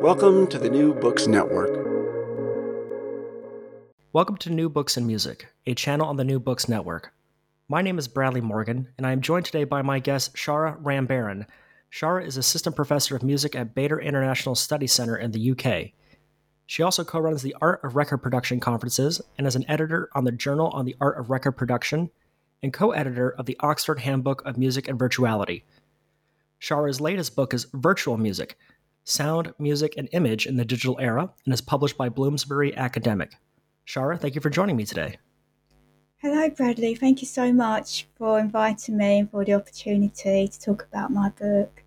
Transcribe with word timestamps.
Welcome 0.00 0.46
to 0.46 0.58
the 0.58 0.70
New 0.70 0.94
Books 0.94 1.26
Network. 1.26 1.76
Welcome 4.14 4.38
to 4.38 4.48
New 4.48 4.70
Books 4.70 4.96
and 4.96 5.06
Music, 5.06 5.48
a 5.66 5.74
channel 5.74 6.06
on 6.06 6.16
the 6.16 6.24
New 6.24 6.40
Books 6.40 6.70
Network. 6.70 7.12
My 7.68 7.82
name 7.82 7.98
is 7.98 8.08
Bradley 8.08 8.40
Morgan, 8.40 8.88
and 8.96 9.06
I 9.06 9.12
am 9.12 9.20
joined 9.20 9.44
today 9.44 9.64
by 9.64 9.82
my 9.82 9.98
guest, 9.98 10.34
Shara 10.34 10.82
Rambarran. 10.82 11.44
Shara 11.92 12.24
is 12.24 12.38
Assistant 12.38 12.76
Professor 12.76 13.14
of 13.14 13.22
Music 13.22 13.54
at 13.54 13.74
Bader 13.74 14.00
International 14.00 14.54
Study 14.54 14.86
Center 14.86 15.18
in 15.18 15.32
the 15.32 15.50
UK. 15.50 15.90
She 16.64 16.82
also 16.82 17.04
co 17.04 17.18
runs 17.18 17.42
the 17.42 17.54
Art 17.60 17.84
of 17.84 17.94
Record 17.94 18.22
Production 18.22 18.58
conferences 18.58 19.20
and 19.36 19.46
is 19.46 19.54
an 19.54 19.68
editor 19.68 20.08
on 20.14 20.24
the 20.24 20.32
Journal 20.32 20.68
on 20.68 20.86
the 20.86 20.96
Art 20.98 21.18
of 21.18 21.28
Record 21.28 21.52
Production 21.52 22.08
and 22.62 22.72
co 22.72 22.92
editor 22.92 23.32
of 23.32 23.44
the 23.44 23.58
Oxford 23.60 23.98
Handbook 23.98 24.42
of 24.46 24.56
Music 24.56 24.88
and 24.88 24.98
Virtuality. 24.98 25.62
Shara's 26.58 27.02
latest 27.02 27.36
book 27.36 27.52
is 27.52 27.66
Virtual 27.74 28.16
Music 28.16 28.56
Sound, 29.10 29.52
Music, 29.58 29.94
and 29.96 30.08
Image 30.12 30.46
in 30.46 30.56
the 30.56 30.64
Digital 30.64 30.98
Era 31.00 31.30
and 31.44 31.52
is 31.52 31.60
published 31.60 31.98
by 31.98 32.08
Bloomsbury 32.08 32.76
Academic. 32.76 33.32
Shara, 33.86 34.18
thank 34.18 34.34
you 34.34 34.40
for 34.40 34.50
joining 34.50 34.76
me 34.76 34.84
today. 34.84 35.18
Hello, 36.18 36.50
Bradley. 36.50 36.94
Thank 36.94 37.22
you 37.22 37.26
so 37.26 37.52
much 37.52 38.06
for 38.16 38.38
inviting 38.38 38.98
me 38.98 39.20
and 39.20 39.30
for 39.30 39.44
the 39.44 39.54
opportunity 39.54 40.48
to 40.48 40.60
talk 40.60 40.86
about 40.90 41.10
my 41.10 41.30
book. 41.30 41.82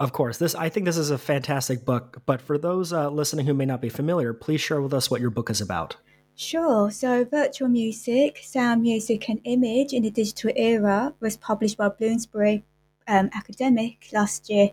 Of 0.00 0.12
course, 0.12 0.38
this 0.38 0.54
I 0.54 0.68
think 0.68 0.86
this 0.86 0.96
is 0.96 1.10
a 1.10 1.18
fantastic 1.18 1.84
book. 1.84 2.22
But 2.26 2.40
for 2.40 2.58
those 2.58 2.92
uh, 2.92 3.08
listening 3.10 3.46
who 3.46 3.54
may 3.54 3.66
not 3.66 3.80
be 3.80 3.88
familiar, 3.88 4.32
please 4.32 4.60
share 4.60 4.80
with 4.80 4.92
us 4.92 5.10
what 5.10 5.20
your 5.20 5.30
book 5.30 5.48
is 5.48 5.60
about. 5.60 5.96
Sure. 6.34 6.90
So, 6.90 7.24
Virtual 7.24 7.68
Music, 7.68 8.38
Sound, 8.42 8.82
Music, 8.82 9.28
and 9.28 9.40
Image 9.44 9.92
in 9.92 10.02
the 10.02 10.10
Digital 10.10 10.50
Era 10.56 11.14
was 11.20 11.36
published 11.36 11.76
by 11.76 11.88
Bloomsbury 11.88 12.64
um, 13.08 13.30
academic 13.34 14.08
last 14.12 14.48
year 14.50 14.70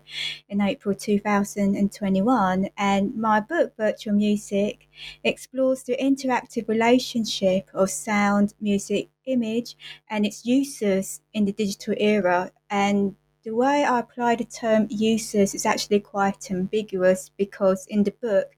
in 0.48 0.62
April 0.62 0.96
2021. 0.96 2.70
And 2.78 3.16
my 3.16 3.40
book, 3.40 3.76
Virtual 3.78 4.14
Music, 4.14 4.88
explores 5.24 5.84
the 5.84 5.98
interactive 5.98 6.68
relationship 6.68 7.70
of 7.74 7.90
sound, 7.90 8.54
music, 8.62 9.10
image, 9.26 9.76
and 10.10 10.26
its 10.26 10.46
uses 10.46 11.22
in 11.34 11.46
the 11.46 11.54
digital 11.54 11.96
era. 11.98 12.52
And 12.70 13.16
the 13.44 13.56
way 13.56 13.86
I 13.86 14.00
apply 14.00 14.36
the 14.36 14.46
term 14.46 14.88
uses 14.90 15.56
is 15.56 15.66
actually 15.66 16.02
quite 16.02 16.52
ambiguous 16.52 17.32
because 17.38 17.86
in 17.88 18.04
the 18.04 18.12
book, 18.12 18.56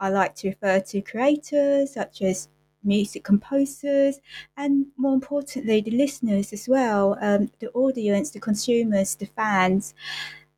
I 0.00 0.08
like 0.08 0.34
to 0.36 0.48
refer 0.48 0.80
to 0.80 1.00
creators 1.02 1.94
such 1.94 2.22
as 2.22 2.48
music 2.84 3.24
composers, 3.24 4.20
and 4.56 4.86
more 4.96 5.14
importantly, 5.14 5.80
the 5.80 5.90
listeners 5.90 6.52
as 6.52 6.68
well, 6.68 7.16
um, 7.20 7.50
the 7.60 7.70
audience, 7.72 8.30
the 8.30 8.40
consumers, 8.40 9.14
the 9.16 9.26
fans. 9.26 9.94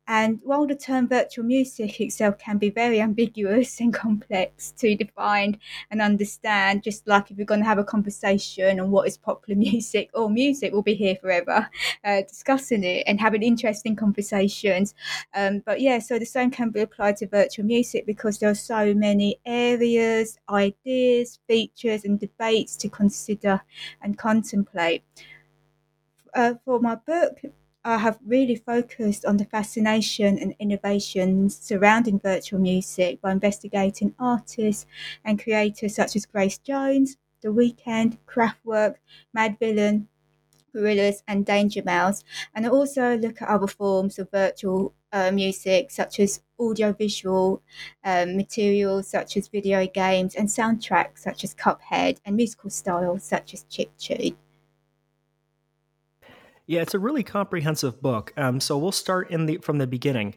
And 0.07 0.39
while 0.43 0.65
the 0.65 0.75
term 0.75 1.07
virtual 1.07 1.43
music 1.43 1.99
itself 1.99 2.37
can 2.37 2.57
be 2.57 2.69
very 2.69 3.01
ambiguous 3.01 3.79
and 3.81 3.93
complex 3.93 4.71
to 4.77 4.95
define 4.95 5.59
and 5.91 6.01
understand, 6.01 6.83
just 6.83 7.07
like 7.07 7.29
if 7.29 7.37
we're 7.37 7.45
going 7.45 7.59
to 7.59 7.65
have 7.65 7.77
a 7.77 7.83
conversation 7.83 8.79
on 8.79 8.89
what 8.89 9.07
is 9.07 9.17
popular 9.17 9.59
music 9.59 10.09
or 10.13 10.29
music, 10.29 10.71
we'll 10.71 10.81
be 10.81 10.95
here 10.95 11.15
forever 11.15 11.69
uh, 12.03 12.21
discussing 12.21 12.83
it 12.83 13.03
and 13.05 13.19
having 13.19 13.43
interesting 13.43 13.95
conversations. 13.95 14.95
Um, 15.33 15.61
but 15.65 15.81
yeah, 15.81 15.99
so 15.99 16.17
the 16.17 16.25
same 16.25 16.51
can 16.51 16.69
be 16.69 16.81
applied 16.81 17.17
to 17.17 17.27
virtual 17.27 17.65
music 17.65 18.05
because 18.05 18.39
there 18.39 18.49
are 18.49 18.55
so 18.55 18.93
many 18.93 19.39
areas, 19.45 20.39
ideas, 20.49 21.39
features, 21.47 22.05
and 22.05 22.19
debates 22.19 22.75
to 22.77 22.89
consider 22.89 23.61
and 24.01 24.17
contemplate. 24.17 25.03
Uh, 26.33 26.53
for 26.63 26.79
my 26.79 26.95
book, 26.95 27.39
I 27.87 27.99
have 27.99 28.19
really 28.25 28.57
focused 28.57 29.23
on 29.23 29.37
the 29.37 29.45
fascination 29.45 30.37
and 30.37 30.53
innovations 30.59 31.57
surrounding 31.57 32.19
virtual 32.19 32.59
music 32.59 33.21
by 33.21 33.31
investigating 33.31 34.13
artists 34.19 34.85
and 35.23 35.41
creators 35.41 35.95
such 35.95 36.17
as 36.17 36.25
Grace 36.25 36.57
Jones, 36.57 37.15
The 37.39 37.47
Weeknd, 37.47 38.17
Kraftwerk, 38.27 38.95
Madvillain, 39.33 40.07
Gorillaz, 40.75 41.23
and 41.29 41.45
Danger 41.45 41.81
Mouse. 41.81 42.25
And 42.53 42.67
also 42.67 43.15
look 43.17 43.41
at 43.41 43.47
other 43.47 43.67
forms 43.67 44.19
of 44.19 44.29
virtual 44.31 44.93
uh, 45.13 45.31
music 45.31 45.89
such 45.89 46.19
as 46.19 46.41
audiovisual 46.59 47.61
um, 48.03 48.35
materials 48.35 49.07
such 49.07 49.37
as 49.37 49.47
video 49.47 49.87
games 49.87 50.35
and 50.35 50.49
soundtracks 50.49 51.19
such 51.19 51.45
as 51.45 51.55
Cuphead 51.55 52.17
and 52.25 52.35
musical 52.35 52.69
styles 52.69 53.23
such 53.23 53.53
as 53.53 53.63
chip 53.69 53.95
tune. 53.97 54.35
Yeah, 56.67 56.81
it's 56.81 56.93
a 56.93 56.99
really 56.99 57.23
comprehensive 57.23 58.01
book. 58.01 58.33
Um, 58.35 58.59
so 58.59 58.77
we'll 58.77 58.91
start 58.91 59.31
in 59.31 59.45
the 59.45 59.57
from 59.59 59.77
the 59.77 59.87
beginning. 59.87 60.35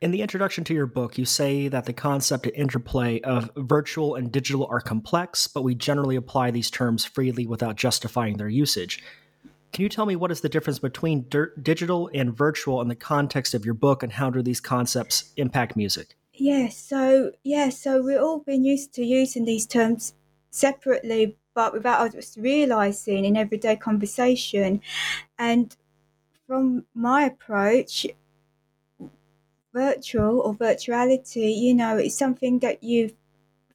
In 0.00 0.10
the 0.10 0.22
introduction 0.22 0.64
to 0.64 0.74
your 0.74 0.86
book, 0.86 1.18
you 1.18 1.26
say 1.26 1.68
that 1.68 1.84
the 1.84 1.92
concept 1.92 2.48
interplay 2.54 3.20
of 3.20 3.50
virtual 3.54 4.14
and 4.14 4.32
digital 4.32 4.66
are 4.70 4.80
complex, 4.80 5.46
but 5.46 5.62
we 5.62 5.74
generally 5.74 6.16
apply 6.16 6.50
these 6.50 6.70
terms 6.70 7.04
freely 7.04 7.46
without 7.46 7.76
justifying 7.76 8.38
their 8.38 8.48
usage. 8.48 9.02
Can 9.74 9.82
you 9.82 9.90
tell 9.90 10.06
me 10.06 10.16
what 10.16 10.32
is 10.32 10.40
the 10.40 10.48
difference 10.48 10.78
between 10.78 11.28
dir- 11.28 11.52
digital 11.62 12.10
and 12.14 12.34
virtual 12.34 12.80
in 12.80 12.88
the 12.88 12.94
context 12.96 13.52
of 13.52 13.66
your 13.66 13.74
book, 13.74 14.02
and 14.02 14.12
how 14.12 14.30
do 14.30 14.40
these 14.40 14.60
concepts 14.60 15.34
impact 15.36 15.76
music? 15.76 16.16
Yes, 16.32 16.78
so 16.78 17.32
yeah, 17.44 17.68
so 17.68 18.00
we've 18.00 18.18
all 18.18 18.38
been 18.38 18.64
used 18.64 18.94
to 18.94 19.04
using 19.04 19.44
these 19.44 19.66
terms 19.66 20.14
separately, 20.50 21.36
but 21.60 21.74
without 21.74 22.14
us 22.14 22.38
realizing 22.38 23.26
in 23.26 23.36
everyday 23.36 23.76
conversation. 23.76 24.80
And 25.38 25.76
from 26.46 26.86
my 26.94 27.24
approach, 27.24 28.06
virtual 29.74 30.40
or 30.40 30.54
virtuality, 30.54 31.54
you 31.54 31.74
know, 31.74 31.98
it's 31.98 32.16
something 32.16 32.60
that 32.60 32.82
you 32.82 33.10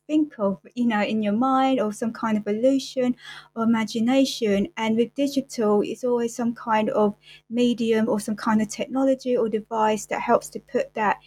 think 0.07 0.33
of, 0.39 0.57
you 0.73 0.87
know, 0.87 1.03
in 1.03 1.21
your 1.21 1.37
mind 1.51 1.79
or 1.79 1.93
some 1.93 2.11
kind 2.11 2.39
of 2.39 2.47
illusion 2.47 3.15
or 3.55 3.61
imagination. 3.65 4.67
And 4.77 4.97
with 4.97 5.13
digital, 5.13 5.83
it's 5.83 6.03
always 6.03 6.35
some 6.35 6.55
kind 6.55 6.89
of 6.89 7.15
medium 7.51 8.09
or 8.09 8.19
some 8.19 8.35
kind 8.35 8.63
of 8.63 8.67
technology 8.67 9.37
or 9.37 9.47
device 9.47 10.07
that 10.07 10.21
helps 10.21 10.49
to 10.49 10.59
put 10.59 10.91
that 10.95 11.17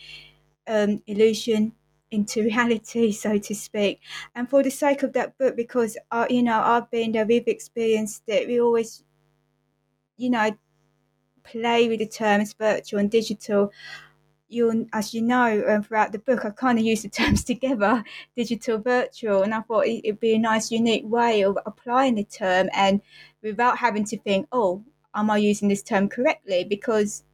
um, 0.66 1.00
illusion 1.06 1.72
into 2.10 2.42
reality, 2.42 3.12
so 3.24 3.38
to 3.38 3.54
speak. 3.54 4.00
And 4.34 4.48
for 4.48 4.62
the 4.62 4.70
sake 4.70 5.02
of 5.02 5.12
that 5.14 5.36
book, 5.38 5.56
because 5.56 5.96
uh, 6.10 6.26
you 6.28 6.42
know 6.42 6.60
I've 6.60 6.90
been 6.90 7.12
there, 7.12 7.26
we've 7.26 7.48
experienced 7.48 8.22
it. 8.26 8.48
We 8.48 8.60
always, 8.60 9.04
you 10.16 10.30
know, 10.30 10.56
play 11.42 11.88
with 11.88 12.00
the 12.00 12.06
terms 12.06 12.52
virtual 12.52 13.00
and 13.00 13.10
digital. 13.10 13.72
You'll, 14.50 14.86
as 14.94 15.12
you 15.12 15.20
know 15.20 15.62
um, 15.68 15.82
throughout 15.82 16.12
the 16.12 16.18
book, 16.18 16.44
I 16.44 16.50
kind 16.50 16.78
of 16.78 16.84
use 16.84 17.02
the 17.02 17.08
terms 17.20 17.44
together, 17.44 18.02
digital 18.36 18.78
virtual, 18.78 19.42
and 19.42 19.54
I 19.54 19.60
thought 19.60 19.86
it'd 19.86 20.20
be 20.20 20.34
a 20.34 20.38
nice, 20.38 20.70
unique 20.70 21.04
way 21.06 21.42
of 21.42 21.58
applying 21.66 22.14
the 22.14 22.24
term 22.24 22.68
and 22.72 23.02
without 23.42 23.78
having 23.78 24.04
to 24.06 24.18
think, 24.18 24.48
oh, 24.52 24.82
am 25.14 25.30
I 25.30 25.38
using 25.38 25.68
this 25.68 25.82
term 25.82 26.08
correctly? 26.08 26.64
Because 26.64 27.24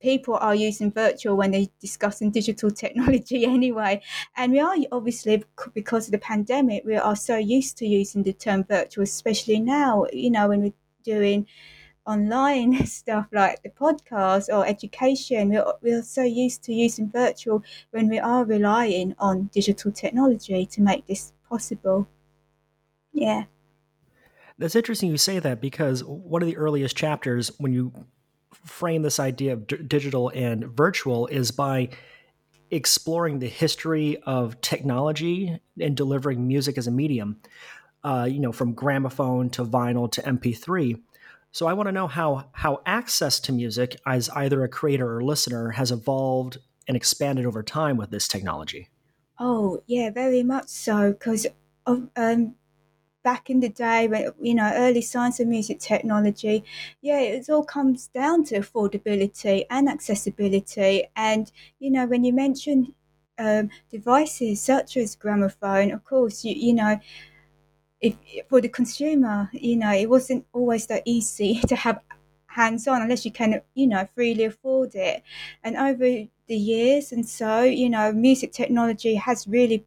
people 0.00 0.34
are 0.36 0.54
using 0.54 0.92
virtual 0.92 1.36
when 1.36 1.50
they're 1.50 1.66
discussing 1.80 2.30
digital 2.30 2.70
technology 2.70 3.44
anyway. 3.56 4.00
And 4.36 4.52
we 4.52 4.60
are 4.60 4.76
obviously, 4.92 5.42
because 5.74 6.06
of 6.06 6.12
the 6.12 6.18
pandemic, 6.18 6.84
we 6.84 6.96
are 6.96 7.16
so 7.16 7.36
used 7.36 7.78
to 7.78 7.86
using 7.86 8.22
the 8.22 8.32
term 8.32 8.64
virtual, 8.64 9.04
especially 9.04 9.60
now, 9.60 10.06
you 10.12 10.30
know, 10.30 10.48
when 10.48 10.62
we're 10.62 10.72
doing 11.04 11.46
online 12.08 12.86
stuff 12.98 13.26
like 13.32 13.62
the 13.62 13.68
podcast 13.68 14.48
or 14.52 14.66
education. 14.66 15.50
We're, 15.50 15.72
we're 15.82 16.02
so 16.02 16.22
used 16.22 16.64
to 16.64 16.72
using 16.72 17.10
virtual 17.10 17.62
when 17.90 18.08
we 18.08 18.18
are 18.18 18.44
relying 18.44 19.14
on 19.18 19.50
digital 19.52 19.92
technology 19.92 20.66
to 20.66 20.80
make 20.80 21.06
this 21.06 21.32
possible. 21.48 22.08
Yeah. 23.12 23.44
That's 24.58 24.74
interesting 24.74 25.10
you 25.10 25.18
say 25.18 25.38
that 25.38 25.60
because 25.60 26.02
one 26.02 26.42
of 26.42 26.48
the 26.48 26.56
earliest 26.56 26.96
chapters, 26.96 27.52
when 27.58 27.72
you 27.72 27.92
frame 28.52 29.02
this 29.02 29.20
idea 29.20 29.52
of 29.52 29.66
d- 29.66 29.76
digital 29.76 30.30
and 30.30 30.64
virtual, 30.64 31.26
is 31.26 31.50
by 31.50 31.90
exploring 32.70 33.38
the 33.38 33.48
history 33.48 34.18
of 34.24 34.60
technology 34.60 35.58
and 35.80 35.96
delivering 35.96 36.46
music 36.46 36.76
as 36.78 36.86
a 36.86 36.90
medium. 36.90 37.40
Uh, 38.04 38.28
you 38.30 38.38
know, 38.38 38.52
from 38.52 38.74
gramophone 38.74 39.50
to 39.50 39.64
vinyl 39.64 40.10
to 40.10 40.22
MP3. 40.22 41.00
So 41.50 41.66
I 41.66 41.72
want 41.72 41.88
to 41.88 41.92
know 41.92 42.06
how 42.06 42.48
how 42.52 42.80
access 42.86 43.40
to 43.40 43.52
music 43.52 44.00
as 44.06 44.28
either 44.30 44.62
a 44.62 44.68
creator 44.68 45.16
or 45.16 45.24
listener 45.24 45.70
has 45.70 45.90
evolved 45.90 46.58
and 46.86 46.96
expanded 46.96 47.44
over 47.44 47.62
time 47.62 47.96
with 47.96 48.10
this 48.10 48.28
technology. 48.28 48.88
Oh 49.38 49.82
yeah, 49.86 50.10
very 50.10 50.42
much 50.42 50.68
so. 50.68 51.12
Because 51.12 51.46
um, 51.86 52.54
back 53.30 53.50
in 53.50 53.60
the 53.60 53.68
day 53.68 54.08
when 54.08 54.22
you 54.40 54.54
know 54.54 54.70
early 54.84 55.02
science 55.02 55.38
and 55.40 55.50
music 55.50 55.78
technology, 55.80 56.64
yeah, 57.08 57.20
it 57.20 57.50
all 57.50 57.64
comes 57.76 58.00
down 58.20 58.44
to 58.48 58.54
affordability 58.58 59.56
and 59.68 59.88
accessibility. 59.88 60.92
And 61.14 61.44
you 61.78 61.90
know 61.90 62.06
when 62.06 62.24
you 62.24 62.32
mention 62.32 62.94
um, 63.38 63.68
devices 63.90 64.62
such 64.62 64.96
as 64.96 65.14
gramophone, 65.14 65.92
of 65.92 66.04
course 66.04 66.36
you 66.46 66.54
you 66.66 66.74
know 66.80 66.92
if 68.00 68.14
for 68.48 68.60
the 68.60 68.68
consumer, 68.68 69.50
you 69.52 69.76
know, 69.76 69.92
it 69.92 70.08
wasn't 70.08 70.46
always 70.52 70.86
that 70.86 71.02
easy 71.04 71.60
to 71.68 71.76
have 71.76 72.00
hands 72.46 72.88
on 72.88 73.02
unless 73.02 73.24
you 73.24 73.32
can, 73.32 73.60
you 73.74 73.86
know, 73.86 74.08
freely 74.14 74.44
afford 74.44 74.94
it. 74.94 75.22
And 75.64 75.76
over 75.76 76.04
the 76.04 76.56
years, 76.56 77.12
and 77.12 77.28
so, 77.28 77.62
you 77.62 77.90
know, 77.90 78.12
music 78.12 78.52
technology 78.52 79.14
has 79.16 79.46
really 79.46 79.84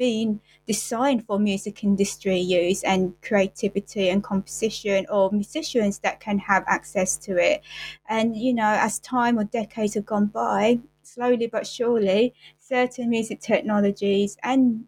been 0.00 0.40
designed 0.66 1.26
for 1.26 1.38
music 1.38 1.84
industry 1.84 2.38
use 2.38 2.82
and 2.84 3.12
creativity 3.20 4.08
and 4.08 4.24
composition 4.24 5.06
or 5.10 5.30
musicians 5.30 5.98
that 5.98 6.18
can 6.20 6.38
have 6.38 6.64
access 6.66 7.18
to 7.18 7.36
it. 7.36 7.60
And, 8.08 8.34
you 8.34 8.54
know, 8.54 8.78
as 8.80 8.98
time 9.00 9.38
or 9.38 9.44
decades 9.44 9.94
have 9.94 10.06
gone 10.06 10.26
by, 10.26 10.80
slowly 11.02 11.48
but 11.48 11.66
surely, 11.66 12.32
certain 12.58 13.10
music 13.10 13.40
technologies 13.40 14.38
and 14.42 14.86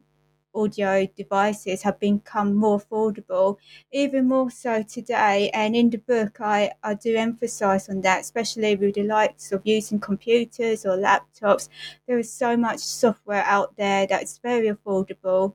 audio 0.55 1.07
devices 1.07 1.83
have 1.83 1.99
become 1.99 2.55
more 2.55 2.81
affordable, 2.81 3.57
even 3.93 4.29
more 4.29 4.51
so 4.51 4.83
today. 4.83 5.51
And 5.55 5.75
in 5.75 5.91
the 5.91 5.99
book, 5.99 6.41
I, 6.41 6.73
I 6.83 6.95
do 6.95 7.17
emphasize 7.17 7.89
on 7.89 8.01
that, 8.03 8.21
especially 8.21 8.77
with 8.77 8.95
the 8.95 9.05
likes 9.05 9.53
of 9.53 9.63
using 9.65 10.01
computers 10.01 10.85
or 10.87 10.97
laptops. 10.97 11.69
There 12.07 12.19
is 12.19 12.33
so 12.33 12.57
much 12.57 12.79
software 12.81 13.45
out 13.45 13.77
there 13.77 14.07
that's 14.07 14.39
very 14.39 14.69
affordable 14.69 15.55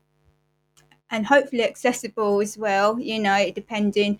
and 1.10 1.26
hopefully 1.26 1.64
accessible 1.64 2.40
as 2.40 2.58
well, 2.58 2.98
you 3.00 3.18
know, 3.18 3.50
depending 3.54 4.18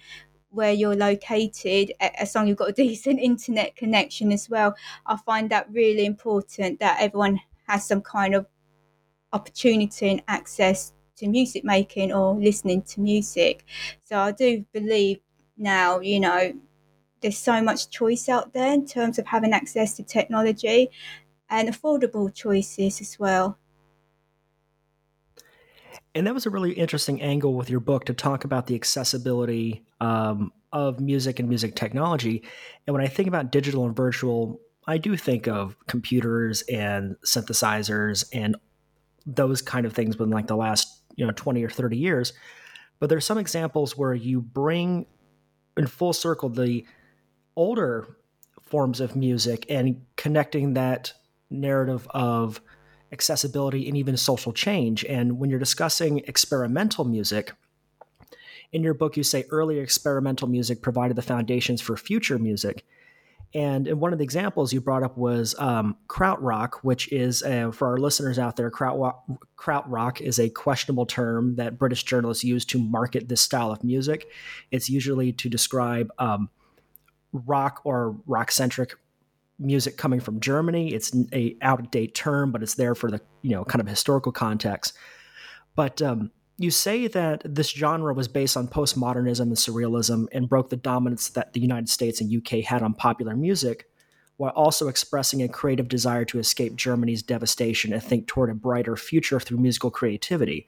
where 0.51 0.73
you're 0.73 0.97
located 0.97 1.93
as 2.01 2.35
long 2.35 2.45
as 2.45 2.49
you've 2.49 2.59
got 2.59 2.71
a 2.71 2.73
decent 2.85 3.21
internet 3.21 3.77
connection 3.77 4.33
as 4.33 4.49
well 4.49 4.75
i 5.07 5.17
find 5.17 5.51
that 5.51 5.71
really 5.71 6.07
important 6.07 6.81
that 6.81 6.97
everyone 7.01 7.39
has 7.67 7.87
some 7.87 8.01
kind 8.01 8.35
of 8.35 8.47
opportunity 9.33 10.09
and 10.09 10.23
access 10.29 10.93
to 11.17 11.29
music 11.29 11.65
making 11.65 12.13
or 12.13 12.35
listening 12.35 12.83
to 12.83 13.01
music. 13.01 13.65
So 14.05 14.19
I 14.19 14.33
do 14.33 14.65
believe 14.73 15.19
now, 15.57 16.01
you 16.01 16.21
know, 16.21 16.53
there's 17.21 17.39
so 17.39 17.61
much 17.61 17.91
choice 17.91 18.29
out 18.29 18.53
there 18.53 18.73
in 18.73 18.87
terms 18.87 19.19
of 19.19 19.27
having 19.27 19.53
access 19.53 19.95
to 19.95 20.03
technology 20.03 20.91
and 21.51 21.69
affordable 21.69 22.33
choices 22.33 23.01
as 23.01 23.19
well. 23.19 23.59
And 26.15 26.27
that 26.27 26.35
was 26.35 26.47
a 26.47 26.51
really 26.51 26.73
interesting 26.73 27.21
angle 27.21 27.55
with 27.55 27.71
your 27.71 27.81
book 27.81 28.05
to 28.07 28.15
talk 28.15 28.45
about 28.45 28.67
the 28.67 28.75
accessibility 28.75 29.85
um, 30.01 30.53
of 30.73 31.01
music 31.01 31.39
and 31.39 31.49
music 31.49 31.75
technology. 31.75 32.43
And 32.87 32.95
when 32.95 33.05
I 33.05 33.09
think 33.09 33.29
about 33.29 33.51
digital 33.53 33.85
and 33.87 33.95
virtual, 33.95 34.61
I 34.87 34.99
do 34.99 35.17
think 35.17 35.47
of 35.47 35.77
computers 35.87 36.63
and 36.63 37.17
synthesizers 37.25 38.25
and 38.33 38.57
those 39.29 39.63
kind 39.63 39.85
of 39.87 39.93
things 39.93 40.19
within 40.19 40.33
like 40.33 40.47
the 40.47 40.57
last 40.57 41.03
you 41.17 41.27
know 41.27 41.33
20 41.33 41.63
or 41.63 41.71
30 41.71 41.97
years. 41.97 42.33
But 42.99 43.11
there's 43.11 43.27
some 43.27 43.39
examples 43.39 43.97
where 43.97 44.15
you 44.15 44.41
bring 44.41 45.07
in 45.77 45.87
full 45.87 46.13
circle 46.13 46.49
the 46.49 46.85
older 47.55 48.17
forms 48.63 49.01
of 49.01 49.15
music 49.15 49.67
and 49.69 50.05
connecting 50.17 50.75
that 50.75 51.13
narrative 51.51 52.07
of 52.11 52.61
accessibility 53.13 53.87
and 53.89 53.97
even 53.97 54.17
social 54.17 54.53
change. 54.53 55.05
And 55.05 55.39
when 55.39 55.49
you're 55.49 55.59
discussing 55.59 56.19
experimental 56.27 57.05
music 57.05 57.53
in 58.73 58.83
your 58.83 58.95
book 58.95 59.17
you 59.17 59.23
say 59.23 59.45
early 59.51 59.79
experimental 59.79 60.49
music 60.49 60.83
provided 60.83 61.17
the 61.17 61.23
foundations 61.23 61.81
for 61.81 61.97
future 61.97 62.39
music 62.39 62.85
and, 63.55 63.89
one 64.01 64.13
of 64.13 64.19
the 64.19 64.25
examples 64.25 64.73
you 64.73 64.81
brought 64.81 65.03
up 65.03 65.17
was 65.17 65.55
um, 65.59 65.97
krautrock, 66.07 66.75
which 66.83 67.11
is, 67.13 67.43
uh, 67.43 67.71
for 67.73 67.89
our 67.89 67.97
listeners 67.97 68.39
out 68.39 68.57
there, 68.57 68.71
kraut, 68.71 69.23
krautrock 69.57 70.21
is 70.21 70.39
a 70.39 70.51
questionable 70.51 71.07
term 71.07 71.57
that 71.57 71.79
British 71.79 72.03
journalists 72.05 72.45
use 72.45 72.65
to 72.67 72.79
market 72.79 73.29
this 73.29 73.41
style 73.41 73.71
of 73.71 73.83
music. 73.83 74.29
It's 74.71 74.91
usually 74.91 75.33
to 75.33 75.49
describe 75.49 76.11
um, 76.19 76.51
rock 77.33 77.81
or 77.85 78.17
rock 78.27 78.51
centric 78.51 78.95
music 79.59 79.97
coming 79.97 80.21
from 80.21 80.41
Germany. 80.41 80.93
It's 80.93 81.15
a 81.33 81.57
out 81.63 81.81
of 81.81 81.91
date 81.91 82.15
term, 82.15 82.53
but 82.53 82.63
it's 82.63 82.75
there 82.75 82.95
for 82.95 83.11
the 83.11 83.21
you 83.43 83.51
know 83.51 83.65
kind 83.65 83.81
of 83.81 83.89
historical 83.89 84.33
context. 84.33 84.93
But 85.75 86.03
um, 86.03 86.31
you 86.59 86.73
say 86.73 87.07
that 87.07 87.43
this 87.45 87.71
genre 87.71 88.13
was 88.13 88.27
based 88.27 88.57
on 88.57 88.67
postmodernism 88.67 89.43
and 89.43 89.57
surrealism 89.57 90.27
and 90.33 90.49
broke 90.49 90.71
the 90.71 90.77
dominance 90.77 91.31
that 91.31 91.53
the 91.53 91.61
United 91.61 91.89
States 91.89 92.21
and 92.21 92.35
UK 92.35 92.65
had 92.65 92.83
on 92.83 92.95
popular 92.95 93.37
music, 93.37 93.87
while 94.39 94.51
also 94.51 94.89
expressing 94.89 95.41
a 95.43 95.49
creative 95.49 95.89
desire 95.89 96.25
to 96.25 96.39
escape 96.41 96.75
Germany's 96.75 97.23
devastation 97.23 97.93
and 97.93 98.03
think 98.03 98.27
toward 98.27 98.51
a 98.51 98.55
brighter 98.55 98.97
future 98.97 99.39
through 99.39 99.59
musical 99.59 99.91
creativity. 99.91 100.67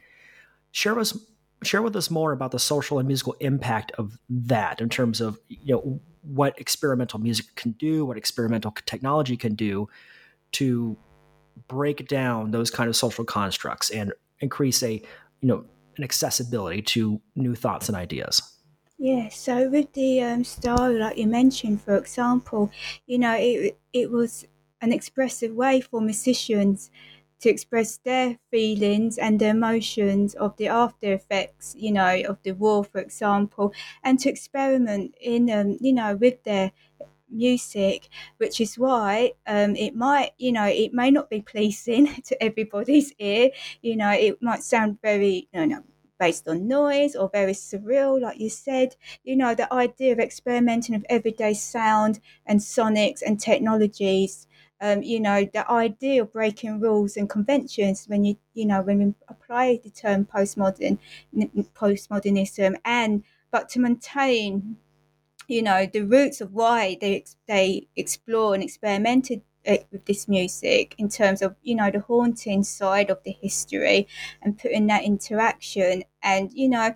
Share 0.71 0.95
with 0.95 1.13
us, 1.13 1.19
share 1.65 1.83
with 1.83 1.97
us 1.97 2.09
more 2.09 2.31
about 2.31 2.53
the 2.53 2.61
social 2.61 3.01
and 3.01 3.09
musical 3.09 3.35
impact 3.41 3.91
of 3.99 4.17
that 4.29 4.81
in 4.81 4.89
terms 4.89 5.21
of 5.21 5.41
you 5.49 5.75
know 5.75 6.01
what 6.23 6.59
experimental 6.61 7.19
music 7.19 7.47
can 7.57 7.73
do, 7.73 8.05
what 8.05 8.17
experimental 8.17 8.73
technology 8.87 9.37
can 9.37 9.57
do 9.57 9.89
to 10.53 10.97
break 11.67 12.07
down 12.07 12.53
those 12.53 12.71
kind 12.71 12.89
of 12.89 12.95
social 12.95 13.25
constructs 13.25 13.91
and 13.91 14.13
increase 14.39 14.83
a 14.85 14.93
you 14.93 15.49
know 15.49 15.65
an 16.01 16.05
accessibility 16.05 16.81
to 16.81 17.21
new 17.37 17.55
thoughts 17.55 17.89
and 17.89 17.97
ideas. 17.97 18.41
Yeah, 18.99 19.29
so 19.29 19.69
with 19.69 19.93
the 19.93 20.23
um, 20.23 20.45
style, 20.45 20.99
like 20.99 21.19
you 21.19 21.27
mentioned, 21.27 21.83
for 21.83 21.97
example, 21.97 22.71
you 23.07 23.19
know, 23.19 23.35
it 23.39 23.79
it 23.93 24.11
was 24.11 24.47
an 24.81 24.93
expressive 24.93 25.55
way 25.55 25.81
for 25.83 26.01
musicians 26.01 26.91
to 27.41 27.49
express 27.51 27.99
their 27.99 28.39
feelings 28.51 29.19
and 29.19 29.39
their 29.39 29.51
emotions 29.51 30.35
of 30.35 30.57
the 30.57 30.69
after 30.69 31.13
effects, 31.13 31.75
you 31.79 31.93
know, 31.93 32.23
of 32.29 32.39
the 32.43 32.53
war, 32.53 32.85
for 32.85 33.01
example, 33.01 33.73
and 34.03 34.19
to 34.21 34.29
experiment 34.31 35.15
in, 35.21 35.51
um, 35.51 35.77
you 35.81 35.93
know, 35.93 36.17
with 36.17 36.43
their 36.45 36.73
music, 37.31 38.09
which 38.39 38.61
is 38.61 38.79
why 38.79 39.33
um, 39.47 39.77
it 39.77 39.95
might, 39.95 40.33
you 40.39 40.53
know, 40.53 40.65
it 40.67 40.93
may 40.93 41.11
not 41.11 41.31
be 41.31 41.41
pleasing 41.43 42.07
to 42.27 42.43
everybody's 42.43 43.13
ear. 43.19 43.51
You 43.83 43.97
know, 43.97 44.11
it 44.11 44.43
might 44.43 44.63
sound 44.63 44.99
very, 45.03 45.49
you 45.53 45.67
know, 45.67 45.83
based 46.19 46.47
on 46.49 46.69
noise 46.69 47.17
or 47.17 47.31
very 47.33 47.53
surreal, 47.53 48.21
like 48.21 48.39
you 48.39 48.51
said. 48.51 48.95
You 49.25 49.37
know, 49.37 49.55
the 49.55 49.73
idea 49.73 50.13
of 50.13 50.19
experimenting 50.19 50.95
with 50.95 51.07
everyday 51.09 51.55
sound 51.55 52.21
and 52.47 52.61
sonics 52.61 53.23
and 53.25 53.41
technologies. 53.41 54.47
Um, 54.83 55.03
you 55.03 55.21
know, 55.21 55.45
the 55.53 55.71
idea 55.71 56.23
of 56.23 56.33
breaking 56.33 56.81
rules 56.81 57.17
and 57.19 57.29
conventions 57.29 58.07
when 58.07 58.25
you, 58.25 58.37
you 58.55 58.65
know, 58.65 58.81
when 58.81 58.99
we 58.99 59.15
apply 59.29 59.79
the 59.83 59.91
term 59.91 60.25
postmodern, 60.25 60.99
postmodernism, 61.75 62.77
and 62.85 63.23
but 63.51 63.69
to 63.71 63.81
maintain 63.81 64.77
you 65.51 65.63
know 65.63 65.87
the 65.87 66.03
roots 66.03 66.41
of 66.41 66.53
why 66.53 66.97
they 67.01 67.25
they 67.47 67.87
explore 67.97 68.55
and 68.55 68.63
experimented 68.63 69.43
uh, 69.67 69.77
with 69.91 70.05
this 70.07 70.29
music 70.29 70.95
in 70.99 71.09
terms 71.09 71.43
of 71.43 71.55
you 71.63 71.75
know 71.75 71.91
the 71.91 72.01
haunting 72.01 72.63
side 72.63 73.11
of 73.11 73.19
the 73.25 73.33
history 73.33 74.07
and 74.43 74.59
putting 74.59 74.87
that 74.87 75.05
into 75.05 75.35
action 75.35 76.05
and 76.23 76.53
you 76.53 76.69
know 76.69 76.95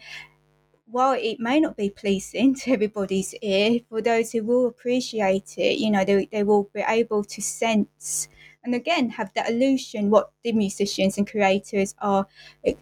while 0.87 1.15
it 1.19 1.41
may 1.41 1.59
not 1.59 1.77
be 1.77 1.91
pleasing 1.91 2.55
to 2.61 2.71
everybody's 2.71 3.35
ear 3.43 3.81
for 3.89 4.01
those 4.01 4.33
who 4.33 4.43
will 4.43 4.67
appreciate 4.67 5.55
it 5.59 5.79
you 5.79 5.91
know 5.91 6.05
they, 6.05 6.29
they 6.31 6.43
will 6.45 6.71
be 6.75 6.85
able 6.89 7.25
to 7.25 7.43
sense 7.43 8.29
and 8.65 8.75
again 8.75 9.11
have 9.11 9.31
that 9.35 9.51
illusion 9.51 10.11
what 10.11 10.31
the 10.43 10.53
musicians 10.53 11.19
and 11.19 11.31
creators 11.31 11.95
are 12.01 12.27
eh, 12.65 12.75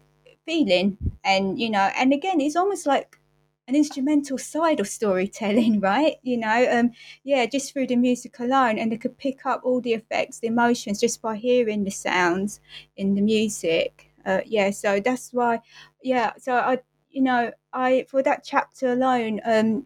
feeling. 0.45 0.97
And 1.23 1.59
you 1.59 1.69
know 1.69 1.89
and 1.95 2.13
again 2.13 2.39
it's 2.41 2.55
almost 2.55 2.85
like 2.85 3.17
an 3.67 3.75
instrumental 3.75 4.37
side 4.37 4.79
of 4.79 4.87
storytelling, 4.87 5.79
right? 5.91 6.15
You 6.23 6.37
know, 6.37 6.67
um, 6.71 6.91
yeah, 7.23 7.45
just 7.45 7.73
through 7.73 7.87
the 7.87 7.95
music 7.95 8.39
alone, 8.39 8.77
and 8.77 8.91
they 8.91 8.97
could 8.97 9.17
pick 9.17 9.45
up 9.45 9.61
all 9.63 9.81
the 9.81 9.93
effects, 9.93 10.39
the 10.39 10.47
emotions, 10.47 10.99
just 10.99 11.21
by 11.21 11.35
hearing 11.35 11.83
the 11.83 11.91
sounds 11.91 12.59
in 12.97 13.15
the 13.15 13.21
music. 13.21 14.11
Uh, 14.25 14.41
yeah, 14.45 14.71
so 14.71 14.99
that's 14.99 15.31
why, 15.31 15.59
yeah. 16.01 16.31
So 16.37 16.53
I, 16.55 16.79
you 17.09 17.21
know, 17.21 17.51
I 17.73 18.05
for 18.09 18.23
that 18.23 18.43
chapter 18.43 18.91
alone, 18.93 19.41
um, 19.45 19.85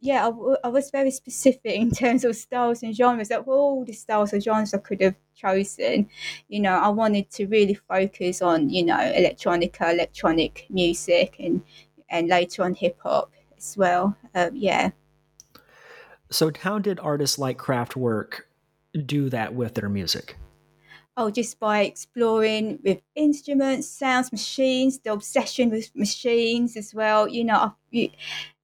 yeah, 0.00 0.26
I, 0.28 0.54
I 0.64 0.68
was 0.68 0.90
very 0.90 1.10
specific 1.10 1.60
in 1.74 1.90
terms 1.90 2.24
of 2.24 2.36
styles 2.36 2.82
and 2.82 2.94
genres. 2.94 3.30
Of 3.30 3.48
all 3.48 3.84
the 3.84 3.92
styles 3.92 4.32
and 4.32 4.42
genres 4.42 4.74
I 4.74 4.78
could 4.78 5.00
have 5.00 5.14
chosen, 5.34 6.08
you 6.48 6.60
know, 6.60 6.72
I 6.74 6.88
wanted 6.88 7.30
to 7.32 7.46
really 7.46 7.74
focus 7.74 8.42
on, 8.42 8.70
you 8.70 8.84
know, 8.84 8.96
electronica, 8.96 9.92
electronic 9.92 10.66
music, 10.70 11.36
and 11.38 11.62
and 12.14 12.28
later 12.28 12.62
on 12.62 12.74
hip 12.74 12.96
hop 13.02 13.32
as 13.58 13.76
well. 13.76 14.16
Uh, 14.34 14.50
yeah. 14.54 14.90
So, 16.30 16.50
how 16.62 16.78
did 16.78 17.00
artists 17.00 17.38
like 17.38 17.58
Kraftwerk 17.58 18.42
do 19.04 19.28
that 19.30 19.54
with 19.54 19.74
their 19.74 19.88
music? 19.88 20.36
Oh, 21.16 21.30
just 21.30 21.60
by 21.60 21.82
exploring 21.82 22.78
with 22.84 23.00
instruments, 23.14 23.88
sounds, 23.88 24.32
machines, 24.32 24.98
the 25.00 25.12
obsession 25.12 25.70
with 25.70 25.94
machines 25.94 26.76
as 26.76 26.94
well. 26.94 27.28
You 27.28 27.44
know, 27.44 27.74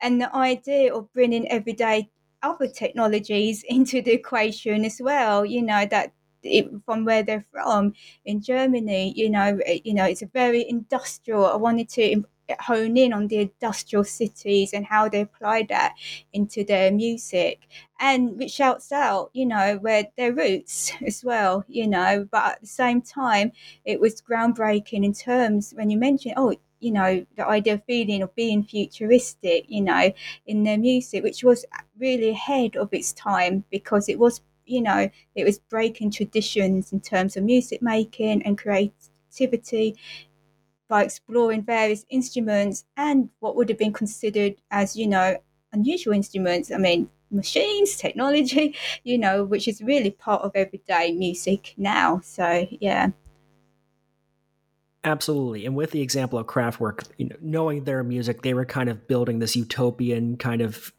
and 0.01 0.21
the 0.21 0.35
idea 0.35 0.95
of 0.95 1.13
bringing 1.13 1.49
everyday 1.49 2.09
other 2.43 2.69
technologies 2.69 3.65
into 3.69 4.01
the 4.01 4.13
equation 4.13 4.85
as 4.85 5.01
well. 5.03 5.45
You 5.45 5.63
know 5.63 5.87
that 5.87 6.13
it, 6.43 6.71
from 6.87 7.05
where 7.05 7.23
they're 7.23 7.45
from 7.53 7.95
in 8.25 8.41
Germany, 8.41 9.13
you 9.15 9.29
know, 9.29 9.59
you 9.85 9.93
know, 9.93 10.05
it's 10.05 10.23
a 10.23 10.27
very 10.27 10.69
industrial. 10.69 11.47
I 11.47 11.57
wanted 11.57 11.89
to 11.91 12.25
hone 12.61 12.97
in 12.97 13.13
on 13.13 13.29
the 13.29 13.39
industrial 13.39 14.05
cities 14.05 14.73
and 14.73 14.87
how 14.87 15.09
they 15.09 15.21
apply 15.21 15.65
that 15.69 15.95
into 16.33 16.65
their 16.65 16.91
music 16.91 17.61
and 17.99 18.37
which 18.39 18.53
shouts 18.53 18.93
out 18.93 19.31
you 19.33 19.47
know 19.47 19.77
where 19.81 20.05
their 20.17 20.33
roots 20.33 20.93
as 21.07 21.23
well 21.25 21.65
you 21.69 21.87
know. 21.87 22.27
But 22.31 22.53
at 22.53 22.61
the 22.61 22.67
same 22.67 23.03
time 23.03 23.53
it 23.85 24.01
was 24.01 24.23
groundbreaking 24.23 25.05
in 25.05 25.13
terms 25.13 25.73
when 25.77 25.91
you 25.91 25.99
mentioned 25.99 26.35
oh 26.37 26.55
you 26.81 26.91
know 26.91 27.25
the 27.37 27.47
idea 27.47 27.75
of 27.75 27.85
feeling 27.85 28.23
of 28.23 28.35
being 28.35 28.65
futuristic 28.65 29.67
you 29.69 29.83
know 29.83 30.11
in 30.47 30.65
their 30.65 30.79
music 30.79 31.23
which 31.23 31.45
was 31.45 31.65
really 31.99 32.31
ahead 32.31 32.77
of 32.77 32.89
its 32.93 33.13
time 33.13 33.65
because 33.71 34.09
it 34.09 34.19
was 34.19 34.41
you 34.65 34.81
know 34.81 35.09
it 35.35 35.45
was 35.45 35.59
breaking 35.59 36.11
traditions 36.11 36.93
in 36.93 37.01
terms 37.01 37.37
of 37.37 37.45
music 37.45 37.83
making 37.83 38.43
and 38.43 38.57
creativity 38.57 39.97
by 40.91 41.05
exploring 41.05 41.63
various 41.63 42.05
instruments 42.11 42.85
and 42.97 43.31
what 43.39 43.55
would 43.55 43.69
have 43.69 43.79
been 43.79 43.93
considered 43.93 44.57
as, 44.73 44.97
you 44.97 45.07
know, 45.07 45.39
unusual 45.73 46.13
instruments. 46.13 46.73
I 46.73 46.79
mean, 46.79 47.09
machines, 47.31 47.97
technology, 47.97 48.75
you 49.05 49.17
know, 49.17 49.45
which 49.45 49.69
is 49.69 49.81
really 49.81 50.11
part 50.11 50.43
of 50.43 50.51
everyday 50.55 51.13
music 51.13 51.75
now. 51.79 52.21
So, 52.25 52.67
yeah. 52.81 53.11
Absolutely. 55.05 55.65
And 55.65 55.77
with 55.77 55.93
the 55.93 56.03
example 56.03 56.39
of 56.39 56.47
Kraftwerk, 56.47 57.07
you 57.17 57.29
know, 57.29 57.37
knowing 57.41 57.85
their 57.85 58.03
music, 58.03 58.43
they 58.43 58.53
were 58.53 58.67
kind 58.67 58.91
of 58.91 59.07
building 59.07 59.39
this 59.39 59.57
utopian 59.57 60.37
kind 60.37 60.61
of 60.61 60.93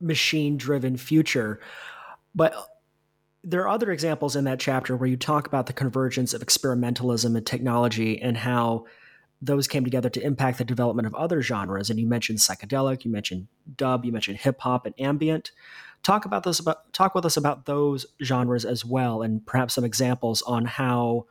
machine 0.00 0.58
driven 0.58 0.98
future. 0.98 1.60
But 2.34 2.54
there 3.42 3.62
are 3.62 3.68
other 3.68 3.90
examples 3.90 4.36
in 4.36 4.44
that 4.44 4.60
chapter 4.60 4.94
where 4.96 5.08
you 5.08 5.16
talk 5.16 5.46
about 5.46 5.66
the 5.66 5.72
convergence 5.72 6.34
of 6.34 6.42
experimentalism 6.42 7.34
and 7.34 7.46
technology 7.46 8.20
and 8.20 8.36
how 8.36 8.84
those 9.42 9.66
came 9.66 9.84
together 9.84 10.10
to 10.10 10.22
impact 10.22 10.58
the 10.58 10.64
development 10.64 11.06
of 11.06 11.14
other 11.14 11.40
genres. 11.40 11.90
And 11.90 11.98
you 11.98 12.06
mentioned 12.06 12.38
psychedelic, 12.38 13.04
you 13.04 13.10
mentioned 13.10 13.48
dub, 13.76 14.04
you 14.04 14.12
mentioned 14.12 14.38
hip 14.38 14.60
hop 14.60 14.86
and 14.86 14.94
ambient. 14.98 15.50
Talk 16.02 16.24
about 16.24 16.44
this 16.44 16.60
about 16.60 16.92
talk 16.92 17.14
with 17.14 17.24
us 17.24 17.36
about 17.36 17.66
those 17.66 18.06
genres 18.22 18.64
as 18.64 18.84
well, 18.84 19.22
and 19.22 19.44
perhaps 19.44 19.74
some 19.74 19.84
examples 19.84 20.42
on 20.42 20.64
how 20.64 21.26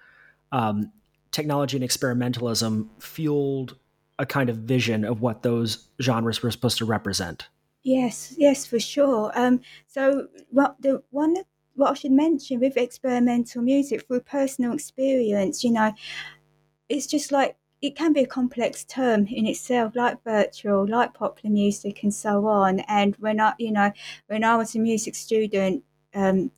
um, 0.52 0.92
technology 1.32 1.78
and 1.78 1.88
experimentalism 1.88 2.88
fueled 3.00 3.76
a 4.20 4.26
kind 4.26 4.50
of 4.50 4.58
vision 4.58 5.06
of 5.06 5.22
what 5.22 5.44
those 5.44 5.88
genres 6.02 6.44
were 6.44 6.52
supposed 6.52 6.78
to 6.78 6.86
represent. 6.86 7.48
Yes, 7.84 8.36
yes, 8.38 8.66
for 8.66 8.80
sure. 8.80 9.32
Um, 9.34 9.62
so, 9.88 10.28
what 10.52 10.76
the 10.82 11.02
one 11.12 11.36
what 11.76 11.92
I 11.92 11.94
should 11.94 12.12
mention 12.12 12.60
with 12.60 12.76
experimental 12.78 13.62
music 13.62 14.06
through 14.06 14.20
personal 14.22 14.74
experience, 14.74 15.64
you 15.64 15.72
know, 15.72 15.94
it's 16.90 17.08
just 17.08 17.32
like 17.32 17.56
it 17.82 17.96
can 17.96 18.14
be 18.14 18.22
a 18.22 18.28
complex 18.28 18.84
term 18.84 19.26
in 19.28 19.46
itself, 19.46 19.96
like 19.96 20.24
virtual, 20.24 20.88
like 20.88 21.14
popular 21.14 21.54
music, 21.54 22.04
and 22.04 22.14
so 22.14 22.46
on. 22.48 22.80
And 22.82 23.16
when 23.18 23.40
I, 23.40 23.54
you 23.58 23.72
know, 23.72 23.92
when 24.28 24.44
I 24.44 24.58
was 24.58 24.76
a 24.76 24.80
music 24.80 25.16
student, 25.16 25.84
um, 26.14 26.52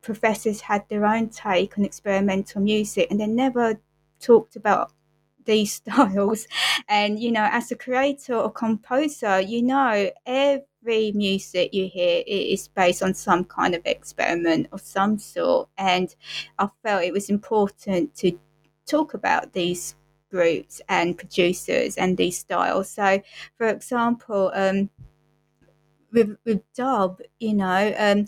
professors 0.00 0.60
had 0.60 0.88
their 0.88 1.06
own 1.06 1.28
take 1.28 1.78
on 1.78 1.84
experimental 1.84 2.60
music, 2.60 3.08
and 3.10 3.20
they 3.20 3.26
never 3.26 3.80
talked 4.20 4.56
about 4.56 4.92
these 5.44 5.72
styles. 5.74 6.46
And 6.88 7.20
you 7.20 7.30
know, 7.30 7.48
as 7.50 7.70
a 7.70 7.76
creator 7.76 8.34
or 8.34 8.50
composer, 8.50 9.40
you 9.40 9.62
know, 9.62 10.10
every 10.26 11.12
music 11.12 11.72
you 11.72 11.88
hear 11.88 12.24
is 12.26 12.66
based 12.66 13.02
on 13.02 13.14
some 13.14 13.44
kind 13.44 13.76
of 13.76 13.82
experiment 13.84 14.66
of 14.72 14.80
some 14.80 15.18
sort. 15.18 15.68
And 15.78 16.12
I 16.58 16.68
felt 16.82 17.04
it 17.04 17.12
was 17.12 17.30
important 17.30 18.16
to 18.16 18.36
talk 18.86 19.14
about 19.14 19.52
these 19.52 19.94
groups 20.32 20.80
and 20.88 21.16
producers 21.16 21.96
and 21.96 22.16
these 22.16 22.38
styles. 22.38 22.90
So, 22.90 23.22
for 23.58 23.68
example, 23.68 24.50
um, 24.54 24.88
with 26.12 26.36
with 26.44 26.60
dub, 26.74 27.20
you 27.38 27.54
know, 27.54 27.94
um, 27.98 28.26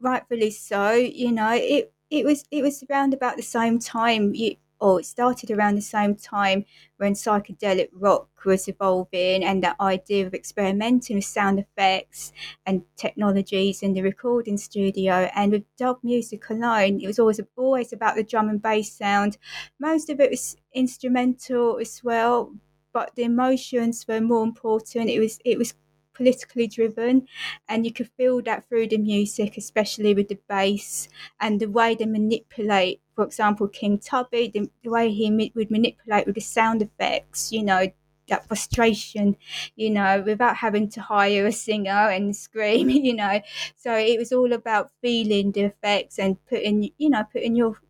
rightfully 0.00 0.50
so, 0.50 0.92
you 0.92 1.32
know, 1.32 1.52
it 1.52 1.92
it 2.10 2.24
was 2.24 2.44
it 2.50 2.62
was 2.62 2.82
around 2.90 3.14
about 3.14 3.36
the 3.36 3.42
same 3.42 3.78
time. 3.78 4.34
You, 4.34 4.56
or 4.82 5.00
it 5.00 5.06
started 5.06 5.50
around 5.50 5.76
the 5.76 5.80
same 5.80 6.14
time 6.16 6.64
when 6.96 7.12
psychedelic 7.14 7.88
rock 7.92 8.28
was 8.44 8.66
evolving 8.68 9.44
and 9.44 9.62
that 9.62 9.76
idea 9.80 10.26
of 10.26 10.34
experimenting 10.34 11.16
with 11.16 11.24
sound 11.24 11.60
effects 11.60 12.32
and 12.66 12.82
technologies 12.96 13.82
in 13.82 13.92
the 13.92 14.02
recording 14.02 14.56
studio. 14.56 15.30
And 15.34 15.52
with 15.52 15.64
dub 15.76 15.98
music 16.02 16.48
alone, 16.50 17.00
it 17.00 17.06
was 17.06 17.18
always 17.18 17.40
always 17.56 17.92
about 17.92 18.16
the 18.16 18.24
drum 18.24 18.48
and 18.48 18.60
bass 18.60 18.92
sound. 18.92 19.38
Most 19.78 20.10
of 20.10 20.20
it 20.20 20.30
was 20.30 20.56
instrumental 20.74 21.78
as 21.78 22.02
well, 22.02 22.52
but 22.92 23.14
the 23.16 23.22
emotions 23.24 24.06
were 24.08 24.20
more 24.20 24.42
important. 24.44 25.10
It 25.10 25.20
was 25.20 25.38
it 25.44 25.58
was 25.58 25.74
politically 26.14 26.66
driven 26.66 27.26
and 27.68 27.84
you 27.86 27.92
could 27.92 28.08
feel 28.16 28.40
that 28.42 28.68
through 28.68 28.86
the 28.86 28.98
music 28.98 29.56
especially 29.56 30.14
with 30.14 30.28
the 30.28 30.38
bass 30.48 31.08
and 31.40 31.60
the 31.60 31.66
way 31.70 31.94
they 31.94 32.06
manipulate 32.06 33.00
for 33.14 33.24
example 33.24 33.68
king 33.68 33.98
tubby 33.98 34.50
the, 34.52 34.68
the 34.82 34.90
way 34.90 35.10
he 35.10 35.50
would 35.54 35.70
manipulate 35.70 36.26
with 36.26 36.34
the 36.34 36.40
sound 36.40 36.82
effects 36.82 37.52
you 37.52 37.62
know 37.62 37.86
that 38.28 38.46
frustration, 38.46 39.36
you 39.74 39.90
know, 39.90 40.22
without 40.24 40.56
having 40.56 40.88
to 40.88 41.00
hire 41.00 41.44
a 41.44 41.52
singer 41.52 41.90
and 41.90 42.34
scream, 42.36 42.88
you 42.90 43.14
know. 43.14 43.40
So 43.76 43.94
it 43.94 44.18
was 44.18 44.32
all 44.32 44.52
about 44.52 44.90
feeling 45.02 45.52
the 45.52 45.62
effects 45.62 46.18
and 46.18 46.36
putting, 46.46 46.90
you 46.98 47.10
know, 47.10 47.24
putting 47.32 47.56
your 47.56 47.80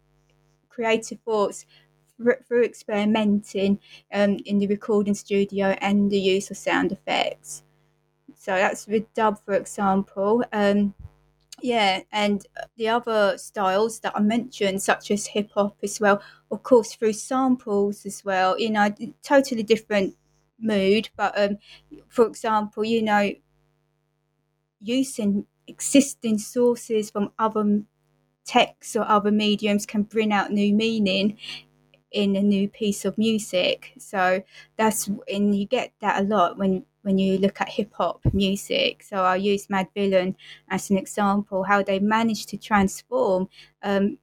creative 0.69 1.19
thoughts 1.21 1.67
through 2.49 2.65
experimenting 2.65 3.81
um, 4.13 4.39
in 4.47 4.59
the 4.59 4.67
recording 4.69 5.15
studio 5.15 5.77
and 5.81 6.11
the 6.11 6.19
use 6.21 6.51
of 6.51 6.57
sound 6.57 6.93
effects. 6.93 7.63
So 8.43 8.57
that's 8.57 8.89
with 8.89 9.15
dub, 9.15 9.39
for 9.45 9.55
example. 9.55 10.43
Um, 10.53 10.95
yeah, 11.63 12.01
and 12.11 12.45
the 12.77 12.89
other 12.89 13.39
styles 13.39 14.01
that 14.01 14.15
I 14.17 14.21
mentioned, 14.21 14.83
such 14.83 15.13
as 15.13 15.29
hip 15.29 15.51
hop 15.55 15.77
as 15.85 16.01
well, 16.01 16.21
of 16.51 16.65
course, 16.65 16.93
through 16.93 17.13
samples 17.13 18.05
as 18.05 18.25
well, 18.25 18.59
you 18.59 18.71
know, 18.71 18.93
totally 19.23 19.63
different 19.63 20.17
mood. 20.61 21.09
But 21.17 21.39
um, 21.39 21.59
for 22.09 22.27
example, 22.27 22.85
you 22.85 23.03
know, 23.03 23.31
using 24.81 25.47
existing 25.69 26.39
sources 26.39 27.11
from 27.13 27.31
other 27.39 27.83
texts 28.45 28.97
or 28.97 29.09
other 29.09 29.31
mediums 29.31 29.87
can 29.87 30.03
bring 30.03 30.33
out 30.33 30.51
new 30.51 30.75
meaning 30.75 31.39
in 32.11 32.35
a 32.37 32.43
new 32.43 32.69
piece 32.69 33.05
of 33.05 33.17
music. 33.17 33.93
So 33.99 34.43
that's 34.77 35.09
and 35.33 35.55
you 35.55 35.67
get 35.67 35.93
that 36.01 36.21
a 36.21 36.25
lot 36.25 36.59
when 36.59 36.85
when 37.03 37.19
you 37.19 37.39
look 37.39 37.61
at 37.61 37.69
hip 37.69 37.93
hop 37.95 38.21
music. 38.33 39.03
So 39.03 39.17
I'll 39.19 39.37
use 39.37 39.67
Madvillain 39.67 40.35
as 40.71 40.91
an 40.91 40.99
example, 40.99 41.65
how 41.65 41.83
they 41.83 41.99
managed 41.99 42.49
to 42.51 42.57
transform 42.57 43.49
um, 43.83 44.19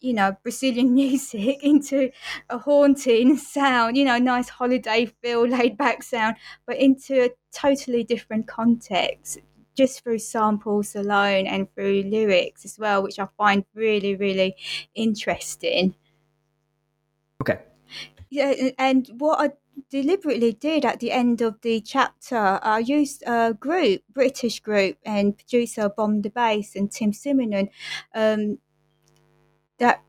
you 0.00 0.14
know, 0.14 0.36
Brazilian 0.42 0.94
music 0.94 1.62
into 1.62 2.10
a 2.48 2.58
haunting 2.58 3.36
sound, 3.36 3.96
you 3.96 4.04
know, 4.04 4.18
nice 4.18 4.48
holiday 4.48 5.06
feel, 5.22 5.46
laid 5.46 5.76
back 5.76 6.02
sound, 6.02 6.36
but 6.66 6.76
into 6.78 7.24
a 7.24 7.30
totally 7.52 8.04
different 8.04 8.46
context 8.46 9.38
just 9.76 10.02
through 10.02 10.18
samples 10.18 10.94
alone 10.94 11.46
and 11.46 11.72
through 11.74 12.02
lyrics 12.02 12.64
as 12.64 12.78
well, 12.78 13.02
which 13.02 13.18
I 13.18 13.26
find 13.36 13.64
really, 13.74 14.16
really 14.16 14.56
interesting. 14.94 15.94
Okay. 17.40 17.60
Yeah, 18.28 18.70
and 18.78 19.08
what 19.18 19.40
I 19.40 19.52
deliberately 19.88 20.52
did 20.52 20.84
at 20.84 21.00
the 21.00 21.12
end 21.12 21.40
of 21.40 21.60
the 21.62 21.80
chapter, 21.80 22.58
I 22.62 22.80
used 22.80 23.22
a 23.26 23.54
group, 23.54 24.02
British 24.12 24.60
group, 24.60 24.98
and 25.04 25.36
producer 25.36 25.88
Bomb 25.88 26.22
the 26.22 26.30
Bass 26.30 26.76
and 26.76 26.90
Tim 26.90 27.12
Simenon. 27.12 27.68
Um, 28.14 28.58
that 29.78 30.02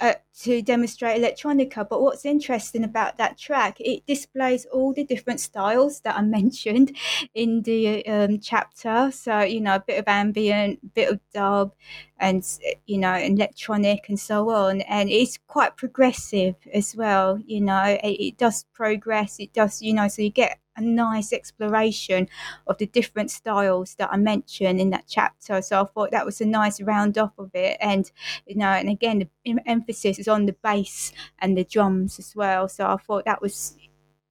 uh, 0.00 0.14
to 0.40 0.62
demonstrate 0.62 1.20
electronica. 1.20 1.88
But 1.88 2.02
what's 2.02 2.24
interesting 2.24 2.84
about 2.84 3.16
that 3.16 3.36
track, 3.36 3.80
it 3.80 4.06
displays 4.06 4.66
all 4.66 4.92
the 4.92 5.04
different 5.04 5.40
styles 5.40 6.00
that 6.00 6.16
I 6.16 6.22
mentioned 6.38 6.96
in 7.34 7.62
the 7.62 8.06
um, 8.06 8.38
chapter. 8.38 9.10
So 9.12 9.40
you 9.40 9.60
know, 9.60 9.76
a 9.76 9.80
bit 9.80 9.98
of 9.98 10.04
ambient, 10.06 10.94
bit 10.94 11.10
of 11.10 11.20
dub, 11.32 11.74
and 12.18 12.44
you 12.86 12.98
know, 12.98 13.14
electronic 13.14 14.08
and 14.08 14.18
so 14.18 14.50
on. 14.50 14.82
And 14.82 15.10
it's 15.10 15.38
quite 15.46 15.76
progressive 15.76 16.56
as 16.72 16.94
well. 16.94 17.40
You 17.44 17.60
know, 17.62 17.98
it, 18.02 18.06
it 18.06 18.38
does 18.38 18.64
progress. 18.72 19.38
It 19.40 19.52
does, 19.52 19.82
you 19.82 19.94
know, 19.94 20.08
so 20.08 20.22
you 20.22 20.30
get 20.30 20.58
a 20.78 20.82
nice 20.82 21.32
exploration 21.32 22.28
of 22.66 22.78
the 22.78 22.86
different 22.86 23.30
styles 23.30 23.94
that 23.96 24.10
I 24.12 24.16
mentioned 24.16 24.80
in 24.80 24.90
that 24.90 25.04
chapter. 25.06 25.60
So 25.60 25.82
I 25.82 25.84
thought 25.84 26.12
that 26.12 26.24
was 26.24 26.40
a 26.40 26.46
nice 26.46 26.80
round 26.80 27.18
off 27.18 27.32
of 27.38 27.50
it. 27.54 27.76
And, 27.80 28.10
you 28.46 28.56
know, 28.56 28.68
and 28.68 28.88
again, 28.88 29.18
the 29.18 29.58
emphasis 29.66 30.18
is 30.18 30.28
on 30.28 30.46
the 30.46 30.56
bass 30.62 31.12
and 31.40 31.56
the 31.56 31.64
drums 31.64 32.18
as 32.18 32.34
well. 32.34 32.68
So 32.68 32.86
I 32.86 32.96
thought 32.96 33.24
that 33.26 33.42
was 33.42 33.76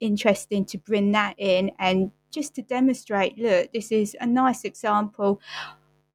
interesting 0.00 0.64
to 0.64 0.78
bring 0.78 1.12
that 1.12 1.34
in 1.38 1.72
and 1.78 2.12
just 2.30 2.54
to 2.54 2.62
demonstrate 2.62 3.38
look, 3.38 3.72
this 3.72 3.90
is 3.90 4.16
a 4.20 4.26
nice 4.26 4.64
example 4.64 5.40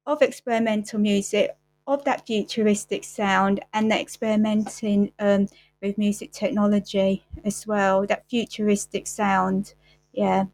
of 0.06 0.22
experimental 0.22 1.00
music, 1.00 1.56
of 1.86 2.04
that 2.04 2.26
futuristic 2.26 3.04
sound, 3.04 3.60
and 3.72 3.90
the 3.90 4.00
experimenting 4.00 5.12
um, 5.18 5.48
with 5.82 5.98
music 5.98 6.32
technology 6.32 7.24
as 7.44 7.66
well, 7.66 8.06
that 8.06 8.24
futuristic 8.28 9.06
sound 9.06 9.74
yeah. 10.14 10.44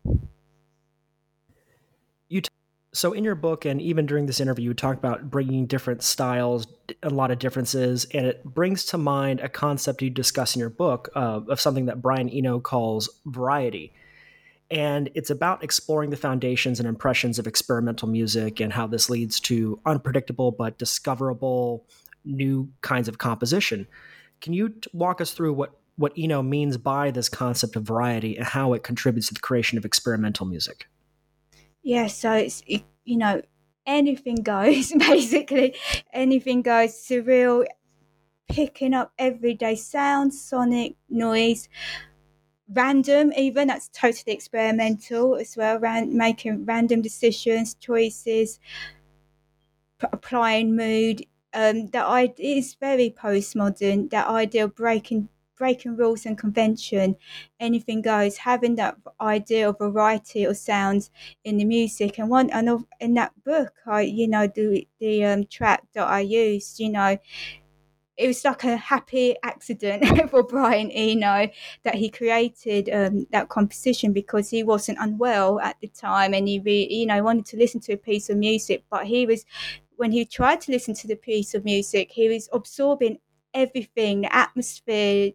You 2.28 2.40
t- 2.40 2.48
so 2.92 3.12
in 3.12 3.22
your 3.22 3.34
book 3.34 3.64
and 3.64 3.80
even 3.80 4.06
during 4.06 4.26
this 4.26 4.40
interview 4.40 4.70
you 4.70 4.74
talk 4.74 4.96
about 4.96 5.30
bringing 5.30 5.66
different 5.66 6.02
styles 6.02 6.66
a 7.02 7.10
lot 7.10 7.30
of 7.30 7.38
differences 7.38 8.04
and 8.12 8.26
it 8.26 8.44
brings 8.44 8.84
to 8.86 8.98
mind 8.98 9.40
a 9.40 9.48
concept 9.48 10.02
you 10.02 10.10
discuss 10.10 10.56
in 10.56 10.60
your 10.60 10.70
book 10.70 11.08
uh, 11.14 11.40
of 11.48 11.60
something 11.60 11.86
that 11.86 12.02
brian 12.02 12.28
eno 12.28 12.58
calls 12.58 13.08
variety. 13.26 13.92
And 14.72 15.10
it's 15.14 15.30
about 15.30 15.64
exploring 15.64 16.10
the 16.10 16.16
foundations 16.16 16.78
and 16.78 16.88
impressions 16.88 17.38
of 17.38 17.46
experimental 17.46 18.08
music 18.08 18.60
and 18.60 18.72
how 18.72 18.86
this 18.86 19.10
leads 19.10 19.40
to 19.40 19.80
unpredictable 19.84 20.52
but 20.52 20.78
discoverable 20.78 21.84
new 22.24 22.68
kinds 22.80 23.08
of 23.08 23.18
composition. 23.18 23.88
Can 24.40 24.52
you 24.52 24.68
t- 24.70 24.90
walk 24.92 25.20
us 25.20 25.32
through 25.32 25.54
what 25.54 25.79
what 26.00 26.12
Eno 26.16 26.42
means 26.42 26.78
by 26.78 27.11
this 27.11 27.28
concept 27.28 27.76
of 27.76 27.83
variety 27.83 28.37
and 28.38 28.47
how 28.47 28.73
it 28.73 28.83
contributes 28.83 29.28
to 29.28 29.35
the 29.35 29.40
creation 29.40 29.76
of 29.76 29.85
experimental 29.85 30.47
music. 30.47 30.87
Yeah, 31.83 32.07
so 32.07 32.33
it's 32.33 32.62
it, 32.66 32.85
you 33.04 33.19
know 33.19 33.42
anything 33.87 34.37
goes 34.37 34.92
basically, 34.99 35.75
anything 36.12 36.62
goes. 36.62 36.95
Surreal, 36.95 37.66
picking 38.49 38.95
up 38.95 39.12
everyday 39.19 39.75
sounds, 39.75 40.40
sonic 40.40 40.97
noise, 41.11 41.69
random 42.73 43.30
even 43.36 43.69
that's 43.69 43.91
totally 43.93 44.32
experimental 44.32 45.36
as 45.36 45.54
well. 45.54 45.78
Ran, 45.78 46.17
making 46.17 46.65
random 46.65 47.02
decisions, 47.02 47.75
choices, 47.75 48.58
p- 49.99 50.06
applying 50.10 50.75
mood. 50.75 51.26
Um, 51.52 51.89
that 51.89 52.06
idea 52.06 52.56
is 52.56 52.75
very 52.75 53.10
postmodern. 53.10 54.08
That 54.10 54.28
idea 54.28 54.65
of 54.65 54.75
breaking 54.75 55.28
breaking 55.60 55.94
rules 55.94 56.25
and 56.25 56.38
convention, 56.38 57.14
anything 57.60 58.00
goes, 58.00 58.38
having 58.38 58.76
that 58.76 58.96
idea 59.20 59.68
of 59.68 59.78
variety 59.78 60.44
of 60.44 60.56
sounds 60.56 61.10
in 61.44 61.58
the 61.58 61.66
music. 61.66 62.18
And 62.18 62.30
one, 62.30 62.49
and 62.50 62.84
in 62.99 63.14
that 63.14 63.32
book, 63.44 63.75
I, 63.86 64.00
you 64.00 64.26
know, 64.26 64.46
the 64.46 64.88
the 64.99 65.25
um, 65.25 65.44
track 65.44 65.82
that 65.94 66.08
I 66.08 66.20
used, 66.20 66.80
you 66.80 66.88
know, 66.88 67.18
it 68.16 68.26
was 68.26 68.44
like 68.44 68.64
a 68.64 68.76
happy 68.76 69.36
accident 69.42 70.04
for 70.30 70.42
Brian 70.42 70.90
Eno 70.90 71.49
that 71.84 71.94
he 71.94 72.08
created 72.08 72.88
um, 72.92 73.26
that 73.30 73.50
composition 73.50 74.12
because 74.12 74.49
he 74.50 74.62
wasn't 74.62 74.99
unwell 75.00 75.60
at 75.60 75.76
the 75.80 75.88
time 75.88 76.34
and 76.34 76.49
he, 76.49 76.58
re, 76.58 76.88
you 76.90 77.06
know, 77.06 77.23
wanted 77.23 77.46
to 77.46 77.58
listen 77.58 77.80
to 77.82 77.92
a 77.92 77.96
piece 77.99 78.30
of 78.30 78.38
music, 78.38 78.84
but 78.90 79.06
he 79.06 79.26
was 79.26 79.44
when 79.96 80.12
he 80.12 80.25
tried 80.25 80.62
to 80.62 80.73
listen 80.73 80.94
to 80.94 81.06
the 81.06 81.16
piece 81.16 81.54
of 81.54 81.62
music, 81.62 82.10
he 82.10 82.26
was 82.30 82.49
absorbing 82.54 83.18
everything, 83.54 84.23
the 84.23 84.34
atmosphere, 84.34 85.32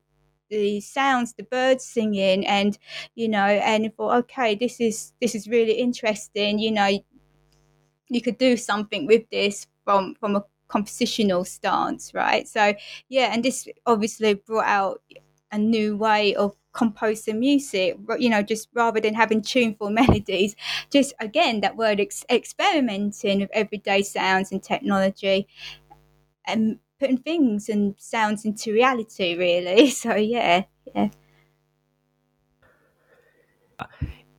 the 0.49 0.79
sounds, 0.81 1.33
the 1.33 1.43
birds 1.43 1.85
singing, 1.85 2.45
and 2.45 2.77
you 3.15 3.27
know, 3.27 3.45
and 3.45 3.93
thought, 3.95 4.17
okay, 4.17 4.55
this 4.55 4.79
is 4.79 5.13
this 5.21 5.35
is 5.35 5.47
really 5.47 5.73
interesting. 5.73 6.59
You 6.59 6.71
know, 6.71 6.99
you 8.09 8.21
could 8.21 8.37
do 8.37 8.57
something 8.57 9.05
with 9.05 9.29
this 9.29 9.67
from 9.83 10.15
from 10.15 10.35
a 10.35 10.45
compositional 10.69 11.45
stance, 11.45 12.13
right? 12.13 12.47
So 12.47 12.73
yeah, 13.09 13.33
and 13.33 13.43
this 13.43 13.67
obviously 13.85 14.35
brought 14.35 14.65
out 14.65 15.01
a 15.51 15.57
new 15.57 15.95
way 15.95 16.35
of 16.35 16.55
composing 16.73 17.39
music 17.39 17.97
you 18.19 18.29
know 18.29 18.41
just 18.41 18.67
rather 18.73 18.99
than 18.99 19.13
having 19.13 19.41
tuneful 19.41 19.89
melodies 20.01 20.55
just 20.91 21.13
again 21.21 21.61
that 21.61 21.77
word 21.77 22.01
ex- 22.01 22.25
experimenting 22.29 23.39
with 23.39 23.49
everyday 23.53 24.01
sounds 24.01 24.51
and 24.51 24.61
technology 24.61 25.47
and 26.45 26.77
putting 26.99 27.17
things 27.17 27.69
and 27.69 27.95
sounds 27.97 28.45
into 28.45 28.73
reality 28.73 29.35
really 29.37 29.89
so 30.01 30.15
yeah 30.15 30.63
yeah 30.93 31.09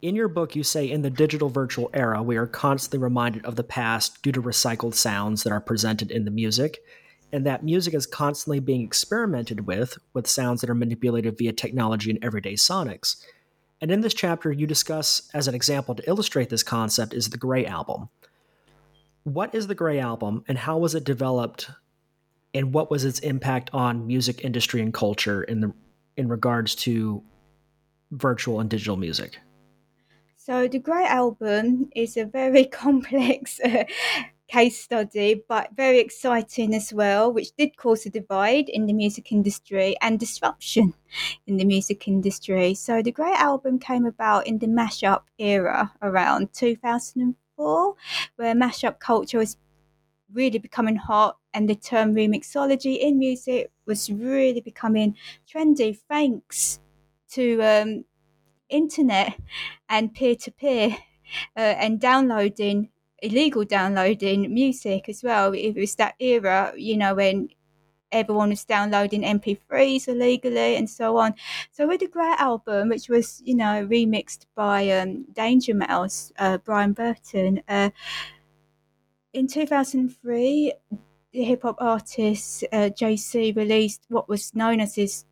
in 0.02 0.14
your 0.14 0.28
book, 0.28 0.54
you 0.54 0.62
say 0.62 0.88
in 0.88 1.02
the 1.02 1.10
digital 1.10 1.48
virtual 1.48 1.90
era, 1.92 2.22
we 2.22 2.36
are 2.36 2.46
constantly 2.46 3.02
reminded 3.02 3.44
of 3.44 3.56
the 3.56 3.64
past 3.64 4.22
due 4.22 4.32
to 4.32 4.42
recycled 4.42 4.94
sounds 4.94 5.42
that 5.42 5.52
are 5.52 5.60
presented 5.60 6.10
in 6.10 6.24
the 6.24 6.30
music, 6.30 6.78
and 7.32 7.44
that 7.46 7.64
music 7.64 7.94
is 7.94 8.06
constantly 8.06 8.60
being 8.60 8.82
experimented 8.82 9.66
with, 9.66 9.98
with 10.12 10.28
sounds 10.28 10.60
that 10.60 10.70
are 10.70 10.74
manipulated 10.74 11.36
via 11.36 11.52
technology 11.52 12.10
and 12.10 12.22
everyday 12.22 12.54
sonics. 12.54 13.16
And 13.80 13.90
in 13.90 14.00
this 14.00 14.14
chapter, 14.14 14.52
you 14.52 14.66
discuss, 14.66 15.28
as 15.34 15.48
an 15.48 15.54
example 15.54 15.94
to 15.94 16.08
illustrate 16.08 16.50
this 16.50 16.62
concept, 16.62 17.12
is 17.12 17.30
the 17.30 17.36
Grey 17.36 17.66
Album. 17.66 18.08
What 19.24 19.54
is 19.54 19.66
the 19.66 19.74
Grey 19.74 19.98
Album, 19.98 20.44
and 20.46 20.56
how 20.56 20.78
was 20.78 20.94
it 20.94 21.04
developed 21.04 21.70
and 22.56 22.72
what 22.72 22.90
was 22.90 23.04
its 23.04 23.18
impact 23.20 23.70
on 23.72 24.06
music 24.06 24.44
industry 24.44 24.80
and 24.80 24.92
culture 24.92 25.42
in 25.42 25.60
the 25.60 25.72
in 26.16 26.28
regards 26.28 26.74
to 26.74 27.22
virtual 28.12 28.60
and 28.60 28.70
digital 28.70 28.96
music? 28.96 29.38
So 30.36 30.66
the 30.68 30.78
Grey 30.78 31.04
Album 31.04 31.90
is 31.94 32.16
a 32.16 32.24
very 32.24 32.64
complex 32.82 33.60
uh, 33.60 33.84
case 34.48 34.80
study, 34.80 35.42
but 35.48 35.70
very 35.76 35.98
exciting 35.98 36.74
as 36.74 36.92
well, 36.92 37.32
which 37.32 37.54
did 37.56 37.76
cause 37.76 38.06
a 38.06 38.10
divide 38.10 38.68
in 38.68 38.86
the 38.86 38.92
music 38.92 39.32
industry 39.32 39.96
and 40.00 40.18
disruption 40.18 40.94
in 41.46 41.56
the 41.56 41.64
music 41.64 42.08
industry. 42.08 42.74
So 42.74 43.02
the 43.02 43.12
Grey 43.12 43.34
Album 43.34 43.78
came 43.78 44.06
about 44.06 44.46
in 44.46 44.58
the 44.58 44.68
mashup 44.68 45.22
era 45.38 45.92
around 46.00 46.52
2004, 46.54 47.94
where 48.36 48.54
mashup 48.54 48.98
culture 49.00 49.38
was 49.38 49.56
really 50.32 50.58
becoming 50.58 50.96
hot 50.96 51.38
and 51.56 51.70
the 51.70 51.74
term 51.74 52.14
remixology 52.14 52.98
in 53.00 53.18
music 53.18 53.70
was 53.86 54.10
really 54.10 54.60
becoming 54.60 55.16
trendy 55.50 55.96
thanks 55.96 56.80
to 57.30 57.62
um, 57.62 58.04
internet 58.68 59.40
and 59.88 60.12
peer-to-peer 60.14 60.90
uh, 61.56 61.74
and 61.84 61.98
downloading 61.98 62.90
illegal 63.22 63.64
downloading 63.64 64.52
music 64.52 65.08
as 65.08 65.22
well. 65.22 65.54
It 65.54 65.74
was 65.74 65.94
that 65.94 66.14
era 66.20 66.74
you 66.76 66.98
know 66.98 67.14
when 67.14 67.48
everyone 68.12 68.50
was 68.50 68.64
downloading 68.64 69.24
mp3s 69.24 70.08
illegally 70.08 70.76
and 70.76 70.90
so 70.90 71.16
on. 71.16 71.34
So 71.72 71.88
with 71.88 72.00
the 72.00 72.08
grey 72.08 72.34
album 72.36 72.90
which 72.90 73.08
was 73.08 73.42
you 73.46 73.54
know 73.54 73.86
remixed 73.86 74.44
by 74.54 74.90
um, 74.90 75.24
danger 75.32 75.74
mouse 75.74 76.32
uh, 76.38 76.58
brian 76.58 76.92
burton 76.92 77.62
uh, 77.66 77.90
in 79.32 79.46
2003, 79.46 80.72
the 80.90 80.96
hip 81.44 81.62
hop 81.62 81.76
artist 81.80 82.64
uh, 82.72 82.88
Jay-Z 82.90 83.52
released 83.52 84.02
what 84.08 84.28
was 84.28 84.54
known 84.54 84.80
as 84.80 84.94
his 84.94 85.24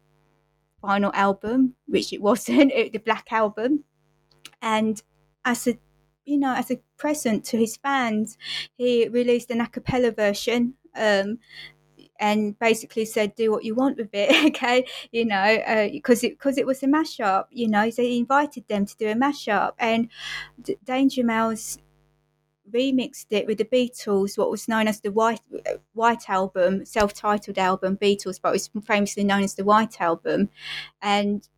final 0.81 1.11
album, 1.15 1.75
which 1.87 2.13
it 2.13 2.21
wasn't, 2.21 2.73
it, 2.75 2.93
the 2.93 2.99
Black 2.99 3.33
Album. 3.33 3.85
And 4.63 5.03
as 5.45 5.67
a 5.67 5.79
you 6.25 6.39
know 6.39 6.55
as 6.55 6.71
a 6.71 6.81
present 6.97 7.45
to 7.47 7.59
his 7.59 7.77
fans, 7.77 8.39
he 8.77 9.09
released 9.09 9.51
an 9.51 9.61
a 9.61 9.69
cappella 9.69 10.11
version. 10.11 10.75
Um, 10.97 11.39
and 12.21 12.57
basically 12.61 13.05
said, 13.05 13.35
"Do 13.35 13.51
what 13.51 13.65
you 13.65 13.75
want 13.75 13.97
with 13.97 14.11
it, 14.13 14.47
okay?" 14.55 14.87
You 15.11 15.25
know, 15.25 15.89
because 15.93 16.23
uh, 16.23 16.29
it 16.29 16.31
because 16.31 16.59
it 16.59 16.67
was 16.67 16.83
a 16.83 16.87
mashup. 16.87 17.47
You 17.51 17.69
know, 17.69 17.91
so 17.91 18.03
he 18.03 18.19
invited 18.19 18.69
them 18.69 18.87
to 18.87 18.97
do 18.97 19.09
a 19.09 19.15
mashup, 19.15 19.73
and 19.79 20.09
D- 20.63 20.79
Danger 20.85 21.25
Mouse 21.25 21.79
remixed 22.73 23.27
it 23.31 23.47
with 23.47 23.59
the 23.59 23.65
Beatles, 23.65 24.39
what 24.39 24.51
was 24.51 24.69
known 24.69 24.89
as 24.89 25.01
the 25.01 25.13
White 25.13 25.41
White 25.93 26.29
Album, 26.29 26.85
self-titled 26.85 27.59
album, 27.59 27.97
Beatles, 27.97 28.41
but 28.41 28.51
it 28.51 28.53
was 28.53 28.71
famously 28.85 29.25
known 29.25 29.43
as 29.43 29.55
the 29.55 29.65
White 29.65 30.01
Album, 30.01 30.49
and 31.03 31.49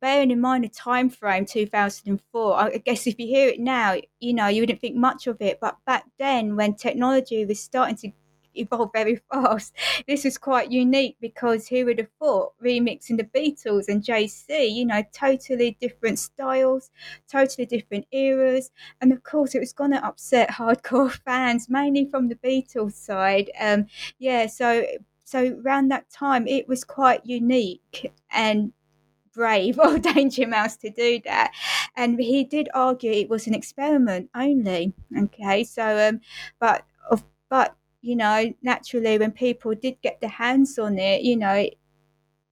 bearing 0.00 0.30
in 0.30 0.40
mind 0.40 0.62
the 0.62 0.68
time 0.68 1.10
frame 1.10 1.44
2004 1.44 2.54
i 2.54 2.76
guess 2.78 3.04
if 3.08 3.18
you 3.18 3.26
hear 3.26 3.48
it 3.48 3.58
now 3.58 3.96
you 4.20 4.32
know 4.32 4.46
you 4.46 4.62
wouldn't 4.62 4.80
think 4.80 4.94
much 4.94 5.26
of 5.26 5.40
it. 5.40 5.58
But 5.60 5.76
back 5.84 6.04
then 6.18 6.56
when 6.56 6.74
technology 6.74 7.44
was 7.44 7.60
starting 7.60 7.96
to 7.96 8.12
evolved 8.58 8.92
very 8.92 9.16
fast. 9.32 9.74
This 10.06 10.24
was 10.24 10.38
quite 10.38 10.70
unique 10.70 11.16
because 11.20 11.68
who 11.68 11.84
would 11.86 11.98
have 11.98 12.10
thought 12.18 12.52
remixing 12.62 13.16
the 13.16 13.24
Beatles 13.24 13.88
and 13.88 14.02
Jay-Z, 14.02 14.66
you 14.66 14.84
know, 14.84 15.02
totally 15.12 15.76
different 15.80 16.18
styles, 16.18 16.90
totally 17.30 17.66
different 17.66 18.06
eras. 18.12 18.70
And 19.00 19.12
of 19.12 19.22
course, 19.22 19.54
it 19.54 19.60
was 19.60 19.72
going 19.72 19.92
to 19.92 20.04
upset 20.04 20.50
hardcore 20.50 21.10
fans, 21.24 21.68
mainly 21.68 22.06
from 22.10 22.28
the 22.28 22.36
Beatles 22.36 22.92
side. 22.92 23.50
Um, 23.60 23.86
yeah, 24.18 24.46
so 24.46 24.84
so 25.24 25.60
around 25.62 25.88
that 25.88 26.08
time, 26.10 26.46
it 26.46 26.66
was 26.66 26.84
quite 26.84 27.26
unique 27.26 28.12
and 28.30 28.72
brave 29.34 29.78
of 29.78 30.02
Danger 30.02 30.46
Mouse 30.46 30.76
to 30.78 30.90
do 30.90 31.20
that. 31.24 31.52
And 31.96 32.18
he 32.18 32.44
did 32.44 32.68
argue 32.74 33.12
it 33.12 33.28
was 33.28 33.46
an 33.46 33.54
experiment 33.54 34.30
only. 34.34 34.92
Okay, 35.16 35.64
so 35.64 36.08
um, 36.08 36.20
but 36.58 36.84
of 37.10 37.24
but 37.48 37.76
you 38.00 38.16
know, 38.16 38.52
naturally, 38.62 39.18
when 39.18 39.32
people 39.32 39.74
did 39.74 40.00
get 40.02 40.20
their 40.20 40.30
hands 40.30 40.78
on 40.78 40.98
it, 40.98 41.22
you 41.22 41.36
know, 41.36 41.68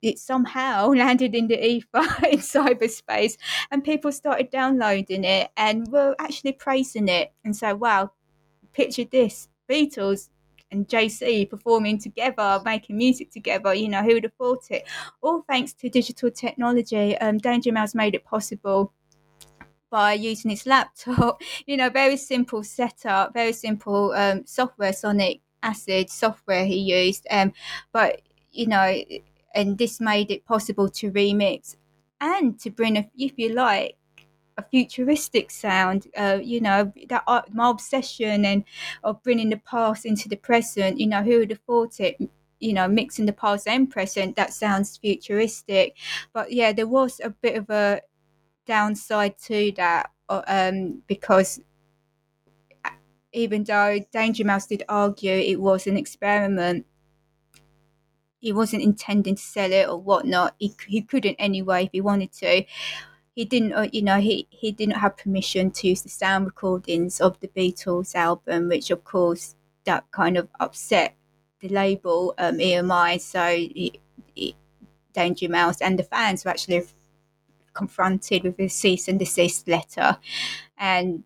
it, 0.03 0.19
somehow 0.19 0.89
landed 0.93 1.35
in 1.35 1.49
the 1.49 1.65
ether 1.65 1.89
in 2.31 2.39
cyberspace, 2.39 3.37
and 3.71 3.85
people 3.85 4.13
started 4.13 4.51
downloading 4.51 5.25
it 5.25 5.51
and 5.57 5.89
were 5.89 6.15
actually 6.19 6.53
praising 6.53 7.09
it 7.09 7.33
and 7.45 7.57
so, 7.57 7.75
wow, 7.75 8.11
picture 8.73 9.05
this 9.05 9.49
Beatles 9.69 10.29
and 10.71 10.89
Jay-Z 10.89 11.47
performing 11.47 11.99
together, 11.99 12.61
making 12.65 12.97
music 12.97 13.31
together. 13.31 13.73
You 13.73 13.89
know, 13.89 14.03
who 14.03 14.15
would 14.15 14.25
have 14.25 14.35
thought 14.35 14.71
it? 14.71 14.85
All 15.23 15.43
thanks 15.49 15.73
to 15.75 15.89
digital 15.89 16.31
technology. 16.31 17.17
Um, 17.19 17.39
Danger 17.39 17.73
Mouse 17.73 17.95
made 17.95 18.15
it 18.15 18.25
possible 18.25 18.93
by 19.97 20.13
using 20.13 20.51
his 20.51 20.67
laptop. 20.67 21.41
You 21.67 21.79
know, 21.79 21.89
very 21.89 22.19
simple 22.19 22.63
setup, 22.63 23.33
very 23.33 23.55
simple 23.55 24.13
um, 24.13 24.45
software, 24.45 24.93
Sonic 24.93 25.41
Acid 25.63 26.11
software 26.11 26.67
he 26.67 26.79
used. 27.07 27.27
Um, 27.31 27.55
but 27.93 28.21
you 28.53 28.67
know, 28.67 28.89
and 29.55 29.79
this 29.79 29.99
made 29.99 30.31
it 30.31 30.45
possible 30.45 30.91
to 30.91 31.11
remix 31.11 31.77
and 32.21 32.61
to 32.61 32.69
bring, 32.71 32.99
a, 32.99 33.09
if 33.17 33.33
you 33.39 33.55
like, 33.55 33.97
a 34.59 34.63
futuristic 34.63 35.51
sound. 35.51 36.09
Uh, 36.15 36.41
you 36.43 36.61
know, 36.61 36.93
that 37.09 37.23
uh, 37.27 37.43
my 37.53 37.71
obsession 37.71 38.45
and 38.45 38.65
of 39.03 39.23
bringing 39.23 39.49
the 39.49 39.63
past 39.73 40.05
into 40.05 40.29
the 40.29 40.37
present. 40.37 41.01
You 41.01 41.07
know, 41.07 41.23
who 41.23 41.39
would 41.39 41.51
have 41.51 41.65
thought 41.67 42.01
it? 42.01 42.17
you 42.59 42.73
know, 42.73 42.89
mixing 42.89 43.27
the 43.27 43.33
past 43.33 43.69
and 43.69 43.91
present, 43.91 44.35
that 44.37 44.53
sounds 44.53 44.97
futuristic. 44.97 45.95
But 46.33 46.53
yeah, 46.53 46.73
there 46.73 46.87
was 46.87 47.21
a 47.23 47.29
bit 47.31 47.57
of 47.57 47.69
a 47.69 48.01
downside 48.67 49.39
to 49.39 49.73
that 49.77 50.11
uh, 50.29 50.43
um, 50.47 51.03
because 51.07 51.61
even 53.33 53.65
though 53.65 53.99
Danger 54.13 54.45
Mouse 54.45 54.67
did 54.67 54.83
argue 54.89 55.33
it 55.33 55.61
was 55.61 55.87
an 55.87 55.97
experiment, 55.97 56.87
he 58.39 58.53
wasn't 58.53 58.83
intending 58.83 59.37
to 59.37 59.43
sell 59.43 59.73
it 59.73 59.89
or 59.89 60.01
whatnot. 60.01 60.55
He, 60.59 60.75
he 60.87 61.03
couldn't 61.03 61.37
anyway 61.39 61.85
if 61.85 61.91
he 61.93 62.01
wanted 62.01 62.33
to. 62.35 62.65
He 63.35 63.45
didn't, 63.45 63.75
uh, 63.75 63.89
you 63.93 64.03
know, 64.03 64.19
he, 64.19 64.47
he 64.51 64.73
didn't 64.73 64.97
have 64.97 65.19
permission 65.19 65.71
to 65.73 65.89
use 65.89 66.03
the 66.03 66.09
sound 66.09 66.47
recordings 66.47 67.21
of 67.21 67.39
the 67.41 67.49
Beatles 67.49 68.15
album, 68.15 68.69
which 68.69 68.91
of 68.91 69.05
course 69.05 69.55
that 69.85 70.11
kind 70.11 70.39
of 70.39 70.49
upset 70.59 71.15
the 71.61 71.69
label 71.69 72.35
um, 72.39 72.57
EMI. 72.57 73.21
So 73.21 73.55
he, 73.55 74.01
he, 74.35 74.57
Danger 75.13 75.49
Mouse 75.49 75.81
and 75.81 75.99
the 75.99 76.05
fans 76.05 76.45
were 76.45 76.51
actually 76.51 76.87
confronted 77.77 78.43
with 78.43 78.59
a 78.59 78.69
cease 78.69 79.09
and 79.09 79.19
desist 79.19 79.69
letter, 79.69 80.19
and 80.79 81.23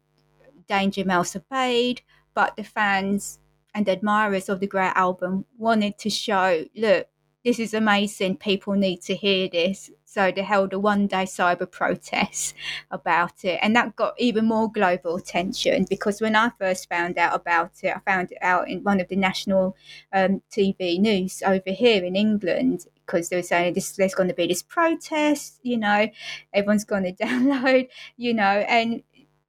Danger 0.68 1.04
Mouse 1.04 1.34
obeyed, 1.36 2.02
but 2.34 2.56
the 2.56 2.64
fans 2.64 3.38
and 3.74 3.88
admirers 3.88 4.48
of 4.48 4.60
the 4.60 4.66
Grey 4.66 4.90
Album 4.94 5.44
wanted 5.58 5.98
to 5.98 6.10
show, 6.10 6.64
look, 6.76 7.06
this 7.44 7.58
is 7.58 7.72
amazing. 7.72 8.36
People 8.36 8.74
need 8.74 9.00
to 9.02 9.14
hear 9.14 9.48
this. 9.48 9.90
So 10.04 10.30
they 10.30 10.42
held 10.42 10.72
a 10.72 10.78
one 10.78 11.06
day 11.06 11.24
cyber 11.24 11.70
protest 11.70 12.54
about 12.90 13.44
it. 13.44 13.58
And 13.62 13.74
that 13.76 13.96
got 13.96 14.14
even 14.18 14.44
more 14.44 14.70
global 14.70 15.16
attention 15.16 15.86
because 15.88 16.20
when 16.20 16.36
I 16.36 16.50
first 16.58 16.88
found 16.88 17.16
out 17.16 17.34
about 17.34 17.72
it, 17.82 17.94
I 17.96 18.00
found 18.00 18.32
it 18.32 18.38
out 18.42 18.68
in 18.68 18.82
one 18.82 19.00
of 19.00 19.08
the 19.08 19.16
national 19.16 19.76
um, 20.12 20.42
TV 20.50 20.98
news 20.98 21.42
over 21.46 21.70
here 21.70 22.04
in 22.04 22.16
England 22.16 22.86
because 23.10 23.28
they 23.28 23.36
were 23.36 23.42
saying 23.42 23.74
this, 23.74 23.92
there's 23.92 24.14
going 24.14 24.28
to 24.28 24.34
be 24.34 24.46
this 24.46 24.62
protest, 24.62 25.58
you 25.62 25.76
know, 25.76 26.08
everyone's 26.52 26.84
going 26.84 27.02
to 27.14 27.24
download, 27.24 27.88
you 28.16 28.34
know, 28.34 28.42
and 28.68 29.02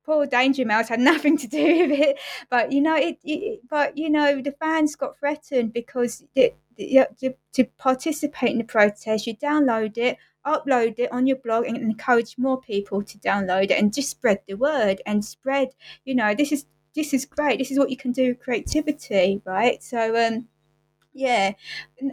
poor 0.03 0.25
Danger 0.25 0.65
Mouse 0.65 0.89
had 0.89 0.99
nothing 0.99 1.37
to 1.37 1.47
do 1.47 1.87
with 1.87 1.99
it. 1.99 2.19
But 2.49 2.71
you 2.71 2.81
know, 2.81 2.95
it, 2.95 3.19
it 3.23 3.61
but 3.69 3.97
you 3.97 4.09
know, 4.09 4.41
the 4.41 4.53
fans 4.53 4.95
got 4.95 5.17
threatened 5.17 5.73
because 5.73 6.23
the, 6.35 6.53
to 6.77 7.63
participate 7.77 8.51
in 8.51 8.57
the 8.57 8.63
protest, 8.63 9.27
you 9.27 9.35
download 9.35 9.97
it, 9.97 10.17
upload 10.45 10.97
it 10.97 11.11
on 11.11 11.27
your 11.27 11.37
blog, 11.37 11.65
and 11.65 11.77
encourage 11.77 12.37
more 12.37 12.59
people 12.59 13.03
to 13.03 13.17
download 13.19 13.65
it 13.65 13.71
and 13.71 13.93
just 13.93 14.09
spread 14.09 14.41
the 14.47 14.55
word 14.55 15.01
and 15.05 15.23
spread. 15.23 15.69
You 16.05 16.15
know, 16.15 16.33
this 16.33 16.51
is 16.51 16.65
this 16.95 17.13
is 17.13 17.25
great. 17.25 17.59
This 17.59 17.71
is 17.71 17.79
what 17.79 17.89
you 17.89 17.97
can 17.97 18.11
do 18.11 18.29
with 18.29 18.39
creativity, 18.39 19.41
right? 19.45 19.81
So 19.83 20.15
um 20.27 20.47
yeah 21.13 21.51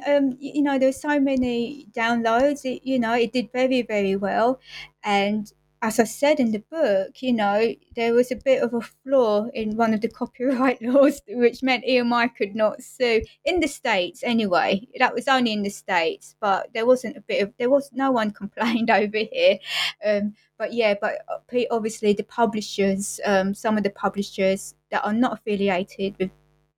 um 0.06 0.36
you 0.40 0.62
know 0.62 0.78
there's 0.78 1.00
so 1.00 1.20
many 1.20 1.86
downloads 1.92 2.64
it, 2.64 2.80
you 2.84 2.98
know 2.98 3.14
it 3.14 3.32
did 3.32 3.48
very 3.52 3.82
very 3.82 4.16
well 4.16 4.60
and 5.04 5.52
as 5.80 6.00
I 6.00 6.04
said 6.04 6.40
in 6.40 6.50
the 6.50 6.58
book, 6.70 7.22
you 7.22 7.32
know, 7.32 7.72
there 7.94 8.12
was 8.12 8.32
a 8.32 8.36
bit 8.36 8.62
of 8.62 8.74
a 8.74 8.80
flaw 8.80 9.46
in 9.54 9.76
one 9.76 9.94
of 9.94 10.00
the 10.00 10.08
copyright 10.20 10.82
laws, 10.82 11.20
which 11.28 11.62
meant 11.62 11.84
EMI 11.84 12.34
could 12.34 12.54
not 12.54 12.82
sue 12.82 13.22
in 13.44 13.60
the 13.60 13.68
states. 13.68 14.22
Anyway, 14.24 14.88
that 14.98 15.14
was 15.14 15.28
only 15.28 15.52
in 15.52 15.62
the 15.62 15.70
states, 15.70 16.34
but 16.40 16.68
there 16.74 16.86
wasn't 16.86 17.16
a 17.16 17.20
bit 17.20 17.42
of 17.42 17.52
there 17.58 17.70
was 17.70 17.90
no 17.92 18.10
one 18.10 18.30
complained 18.42 18.90
over 18.90 19.18
here. 19.18 19.58
Um, 20.04 20.34
but 20.58 20.72
yeah, 20.72 20.94
but 21.00 21.20
uh, 21.28 21.60
obviously 21.70 22.12
the 22.12 22.24
publishers, 22.24 23.20
um, 23.24 23.54
some 23.54 23.76
of 23.76 23.84
the 23.84 23.90
publishers 23.90 24.74
that 24.90 25.04
are 25.04 25.12
not 25.12 25.34
affiliated 25.34 26.16
with 26.18 26.30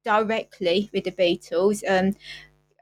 directly 0.05 0.91
with 0.93 1.05
the 1.05 1.13
Beatles, 1.13 1.83
um, 1.89 2.15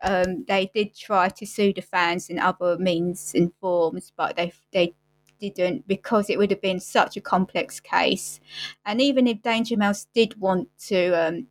um, 0.03 0.45
they 0.47 0.71
did 0.75 0.97
try 0.97 1.29
to 1.29 1.47
sue 1.47 1.73
the 1.73 1.83
fans 1.83 2.29
in 2.29 2.39
other 2.39 2.79
means 2.79 3.33
and 3.35 3.53
forms, 3.61 4.13
but 4.17 4.37
they 4.37 4.53
they 4.73 4.95
didn't 5.41 5.87
because 5.87 6.29
it 6.29 6.39
would 6.39 6.51
have 6.51 6.61
been 6.61 6.81
such 6.81 7.17
a 7.17 7.21
complex 7.21 7.81
case. 7.81 8.41
And 8.85 9.01
even 9.01 9.27
if 9.27 9.43
Danger 9.43 9.77
Mouse 9.77 10.07
did 10.15 10.41
want 10.41 10.69
to 10.87 11.13
um, 11.13 11.47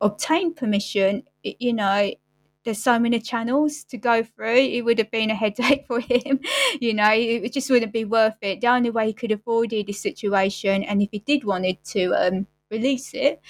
obtain 0.00 0.54
permission, 0.54 1.24
it, 1.42 1.56
you 1.58 1.72
know, 1.72 2.12
there's 2.64 2.82
so 2.82 2.98
many 2.98 3.18
channels 3.18 3.84
to 3.84 3.96
go 3.96 4.22
through. 4.22 4.54
It 4.54 4.84
would 4.84 4.98
have 4.98 5.10
been 5.10 5.30
a 5.30 5.34
headache 5.34 5.84
for 5.88 6.00
him. 6.00 6.40
you 6.80 6.94
know, 6.94 7.10
it 7.12 7.52
just 7.52 7.70
wouldn't 7.70 7.92
be 7.92 8.04
worth 8.04 8.38
it. 8.40 8.60
The 8.60 8.68
only 8.68 8.90
way 8.90 9.06
he 9.06 9.12
could 9.12 9.32
avoid 9.32 9.70
this 9.70 10.00
situation, 10.00 10.82
and 10.84 11.02
if 11.02 11.08
he 11.10 11.18
did 11.18 11.44
wanted 11.44 11.82
to 11.86 12.12
um, 12.14 12.46
release 12.70 13.12
it, 13.14 13.40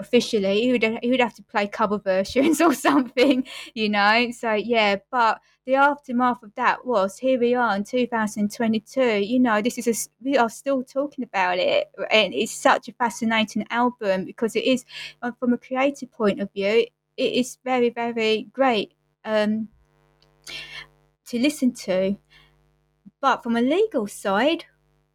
officially. 0.00 0.62
He 0.62 0.72
would 0.72 0.82
he 1.02 1.10
would 1.10 1.20
have 1.20 1.34
to 1.34 1.42
play 1.42 1.68
cover 1.68 1.98
versions 2.04 2.60
or 2.60 2.74
something, 2.74 3.46
you 3.74 3.88
know. 3.88 4.30
So 4.32 4.54
yeah, 4.54 4.96
but 5.10 5.40
the 5.66 5.76
aftermath 5.76 6.42
of 6.42 6.54
that 6.56 6.84
was 6.84 7.18
here 7.18 7.38
we 7.38 7.54
are 7.54 7.76
in 7.76 7.84
2022. 7.84 9.00
You 9.20 9.38
know, 9.38 9.62
this 9.62 9.78
is 9.78 9.86
a, 9.86 10.24
we 10.24 10.36
are 10.36 10.50
still 10.50 10.82
talking 10.82 11.22
about 11.22 11.58
it, 11.58 11.88
and 12.10 12.34
it's 12.34 12.52
such 12.52 12.88
a 12.88 12.92
fascinating 12.92 13.66
album 13.70 14.24
because 14.24 14.56
it 14.56 14.64
is 14.64 14.84
uh, 15.22 15.30
from 15.38 15.52
a 15.52 15.58
creative 15.58 16.10
point 16.10 16.40
of 16.40 16.52
view. 16.52 16.86
It 17.16 17.32
is 17.34 17.58
very 17.64 17.90
very 17.90 18.48
great 18.52 18.94
um, 19.24 19.68
to 21.26 21.38
listen 21.38 21.72
to, 21.72 22.16
but 23.20 23.42
from 23.42 23.56
a 23.56 23.60
legal 23.60 24.06
side 24.06 24.64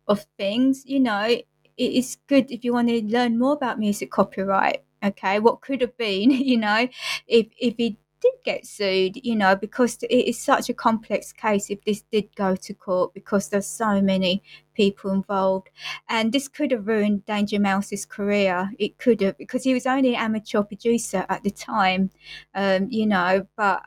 of 0.07 0.25
things, 0.37 0.83
you 0.85 0.99
know, 0.99 1.35
it 1.77 1.91
is 1.91 2.17
good 2.27 2.49
if 2.51 2.63
you 2.63 2.73
want 2.73 2.87
to 2.87 3.03
learn 3.05 3.37
more 3.37 3.53
about 3.53 3.79
music 3.79 4.11
copyright 4.11 4.83
okay 5.03 5.39
what 5.39 5.61
could 5.61 5.81
have 5.81 5.95
been 5.97 6.31
you 6.51 6.57
know 6.57 6.87
if 7.27 7.47
if 7.59 7.75
he 7.77 7.97
did 8.25 8.33
get 8.43 8.65
sued, 8.65 9.17
you 9.23 9.35
know, 9.35 9.55
because 9.55 9.97
it 10.03 10.27
is 10.27 10.41
such 10.41 10.69
a 10.69 10.73
complex 10.73 11.31
case 11.31 11.69
if 11.69 11.83
this 11.83 12.03
did 12.11 12.35
go 12.35 12.55
to 12.55 12.73
court 12.73 13.13
because 13.13 13.49
there's 13.49 13.67
so 13.67 14.01
many 14.01 14.41
people 14.73 15.11
involved. 15.11 15.69
And 16.09 16.31
this 16.31 16.47
could 16.47 16.71
have 16.71 16.87
ruined 16.87 17.25
Danger 17.25 17.59
Mouse's 17.59 18.05
career. 18.05 18.71
It 18.79 18.97
could 18.97 19.21
have, 19.21 19.37
because 19.37 19.63
he 19.63 19.73
was 19.73 19.85
only 19.85 20.15
an 20.15 20.21
amateur 20.21 20.63
producer 20.63 21.25
at 21.29 21.43
the 21.43 21.51
time, 21.51 22.09
um, 22.53 22.87
you 22.89 23.05
know, 23.05 23.47
but 23.55 23.83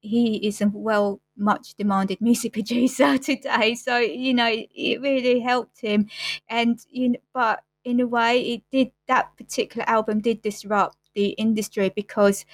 he 0.00 0.36
is 0.36 0.60
a 0.60 0.70
well 0.72 1.20
much 1.40 1.74
demanded 1.74 2.20
music 2.22 2.52
producer 2.52 3.18
today. 3.30 3.74
So, 3.74 3.98
you 3.98 4.34
know, 4.34 4.48
it 4.50 5.00
really 5.00 5.40
helped 5.40 5.80
him. 5.80 6.08
And, 6.48 6.78
you 6.90 7.10
know, 7.10 7.18
but 7.32 7.62
in 7.84 8.00
a 8.00 8.06
way, 8.06 8.40
it 8.42 8.62
did, 8.70 8.92
that 9.08 9.36
particular 9.36 9.88
album 9.88 10.20
did 10.20 10.42
disrupt 10.42 10.96
the 11.14 11.30
industry 11.30 11.90
because 11.94 12.44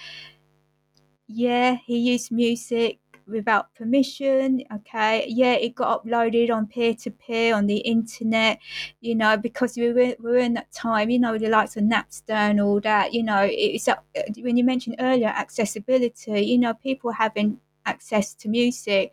yeah, 1.29 1.77
he 1.85 1.99
used 1.99 2.31
music 2.31 2.99
without 3.27 3.75
permission. 3.75 4.63
Okay, 4.73 5.25
yeah, 5.29 5.55
it 5.55 5.75
got 5.75 6.05
uploaded 6.05 6.51
on 6.53 6.67
peer 6.69 6.95
to 6.95 7.11
peer 7.11 7.55
on 7.55 7.67
the 7.67 7.79
internet. 7.79 8.59
You 9.01 9.15
know, 9.17 9.37
because 9.37 9.77
we 9.77 9.89
were 9.93 10.15
we 10.21 10.31
were 10.31 10.37
in 10.39 10.55
that 10.55 10.71
time. 10.73 11.11
You 11.11 11.19
know, 11.19 11.37
the 11.39 11.49
likes 11.49 11.77
of 11.77 11.85
Napster 11.85 12.31
and 12.35 12.61
all 12.61 12.81
that. 12.81 13.13
You 13.13 13.25
know, 13.25 13.47
it's 13.51 13.89
uh, 13.89 13.97
when 14.39 14.57
you 14.57 14.65
mentioned 14.65 14.97
earlier 15.01 15.29
accessibility. 15.29 16.43
You 16.43 16.59
know, 16.59 16.75
people 16.75 17.13
having 17.13 17.59
access 17.87 18.35
to 18.35 18.49
music. 18.49 19.13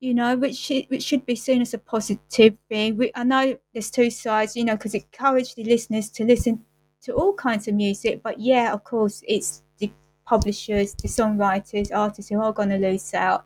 You 0.00 0.14
know, 0.14 0.34
which 0.34 0.72
which 0.88 1.02
should 1.02 1.26
be 1.26 1.36
seen 1.36 1.60
as 1.60 1.74
a 1.74 1.78
positive 1.78 2.56
thing. 2.70 2.96
We, 2.96 3.12
I 3.14 3.22
know 3.22 3.58
there's 3.74 3.90
two 3.90 4.10
sides. 4.10 4.56
You 4.56 4.64
know, 4.64 4.76
because 4.76 4.94
it 4.94 5.04
encouraged 5.12 5.56
the 5.56 5.64
listeners 5.64 6.08
to 6.12 6.24
listen 6.24 6.64
to 7.02 7.12
all 7.12 7.34
kinds 7.34 7.68
of 7.68 7.74
music. 7.74 8.22
But 8.22 8.40
yeah, 8.40 8.72
of 8.72 8.84
course, 8.84 9.22
it's 9.26 9.62
the 9.78 9.92
publishers, 10.24 10.94
the 10.94 11.08
songwriters, 11.08 11.90
artists 11.94 12.30
who 12.30 12.40
are 12.40 12.52
going 12.52 12.68
to 12.68 12.78
lose 12.78 13.12
out. 13.14 13.44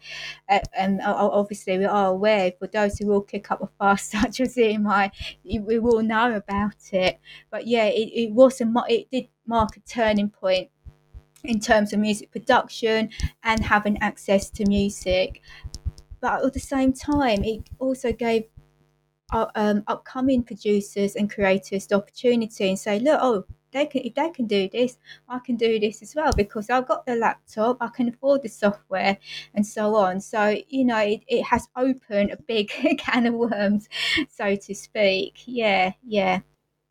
Uh, 0.49 0.61
and 0.77 1.01
obviously, 1.03 1.79
we 1.79 1.87
are 1.87 2.09
aware 2.09 2.53
for 2.59 2.67
those 2.69 2.99
who 2.99 3.07
will 3.07 3.23
kick 3.23 3.51
up 3.51 3.63
a 3.63 3.69
fuss, 3.79 4.03
such 4.11 4.41
as 4.41 4.57
EMI, 4.57 5.11
we 5.45 5.79
will 5.79 6.03
know 6.03 6.35
about 6.35 6.93
it. 6.93 7.19
But 7.51 7.67
yeah, 7.67 7.87
it, 7.87 8.11
it 8.15 8.33
was 8.33 8.61
a 8.61 8.73
it 8.89 9.11
did 9.11 9.29
mark 9.47 9.77
a 9.77 9.81
turning 9.81 10.31
point 10.31 10.69
in 11.45 11.61
terms 11.61 11.93
of 11.93 12.01
music 12.01 12.31
production 12.31 13.11
and 13.43 13.63
having 13.63 13.99
access 14.03 14.51
to 14.51 14.67
music. 14.67 15.43
But 16.21 16.45
at 16.45 16.53
the 16.53 16.61
same 16.61 16.93
time, 16.93 17.45
it 17.45 17.69
also 17.79 18.13
gave 18.13 18.45
uh, 19.33 19.47
um, 19.55 19.83
upcoming 19.87 20.43
producers 20.43 21.17
and 21.17 21.31
creators 21.31 21.87
the 21.87 21.97
opportunity 21.97 22.69
and 22.69 22.79
say, 22.79 22.99
look, 22.99 23.19
oh, 23.23 23.45
they 23.73 23.87
can 23.87 24.03
if 24.03 24.15
they 24.15 24.31
can 24.31 24.47
do 24.47 24.69
this, 24.69 24.97
I 25.29 25.41
can 25.41 25.57
do 25.57 25.79
this 25.79 26.01
as 26.01 26.15
well 26.15 26.33
because 26.35 26.71
I've 26.71 26.87
got 26.87 27.05
the 27.05 27.17
laptop, 27.17 27.79
I 27.81 27.89
can 27.89 28.09
afford 28.09 28.43
the 28.43 28.49
software, 28.49 29.19
and 29.55 29.67
so 29.67 29.97
on. 29.97 30.21
So 30.21 30.57
you 30.69 30.85
know, 30.85 30.99
it, 30.99 31.23
it 31.27 31.43
has 31.43 31.69
opened 31.77 32.31
a 32.31 32.37
big 32.37 32.69
can 32.99 33.27
of 33.27 33.35
worms, 33.35 33.89
so 34.31 34.55
to 34.55 34.75
speak. 34.75 35.43
Yeah, 35.47 35.93
yeah. 36.07 36.41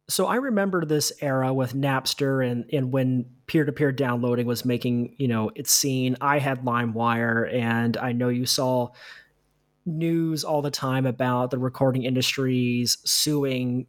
So 0.10 0.26
I 0.28 0.36
remember 0.36 0.86
this 0.86 1.14
era 1.22 1.54
with 1.54 1.74
Napster 1.74 2.46
and 2.46 2.66
and 2.74 2.92
when 2.92 3.26
peer-to-peer 3.48 3.92
downloading 3.92 4.46
was 4.46 4.66
making, 4.66 5.16
you 5.18 5.28
know, 5.28 5.52
its 5.56 5.72
scene. 5.72 6.18
I 6.20 6.40
had 6.40 6.64
LimeWire 6.64 7.54
and 7.54 7.98
I 7.98 8.12
know 8.12 8.30
you 8.30 8.46
saw 8.46 8.90
news 9.86 10.44
all 10.44 10.62
the 10.62 10.72
time 10.72 11.06
about 11.06 11.52
the 11.52 11.58
recording 11.58 12.04
industries 12.04 12.98
suing 13.04 13.86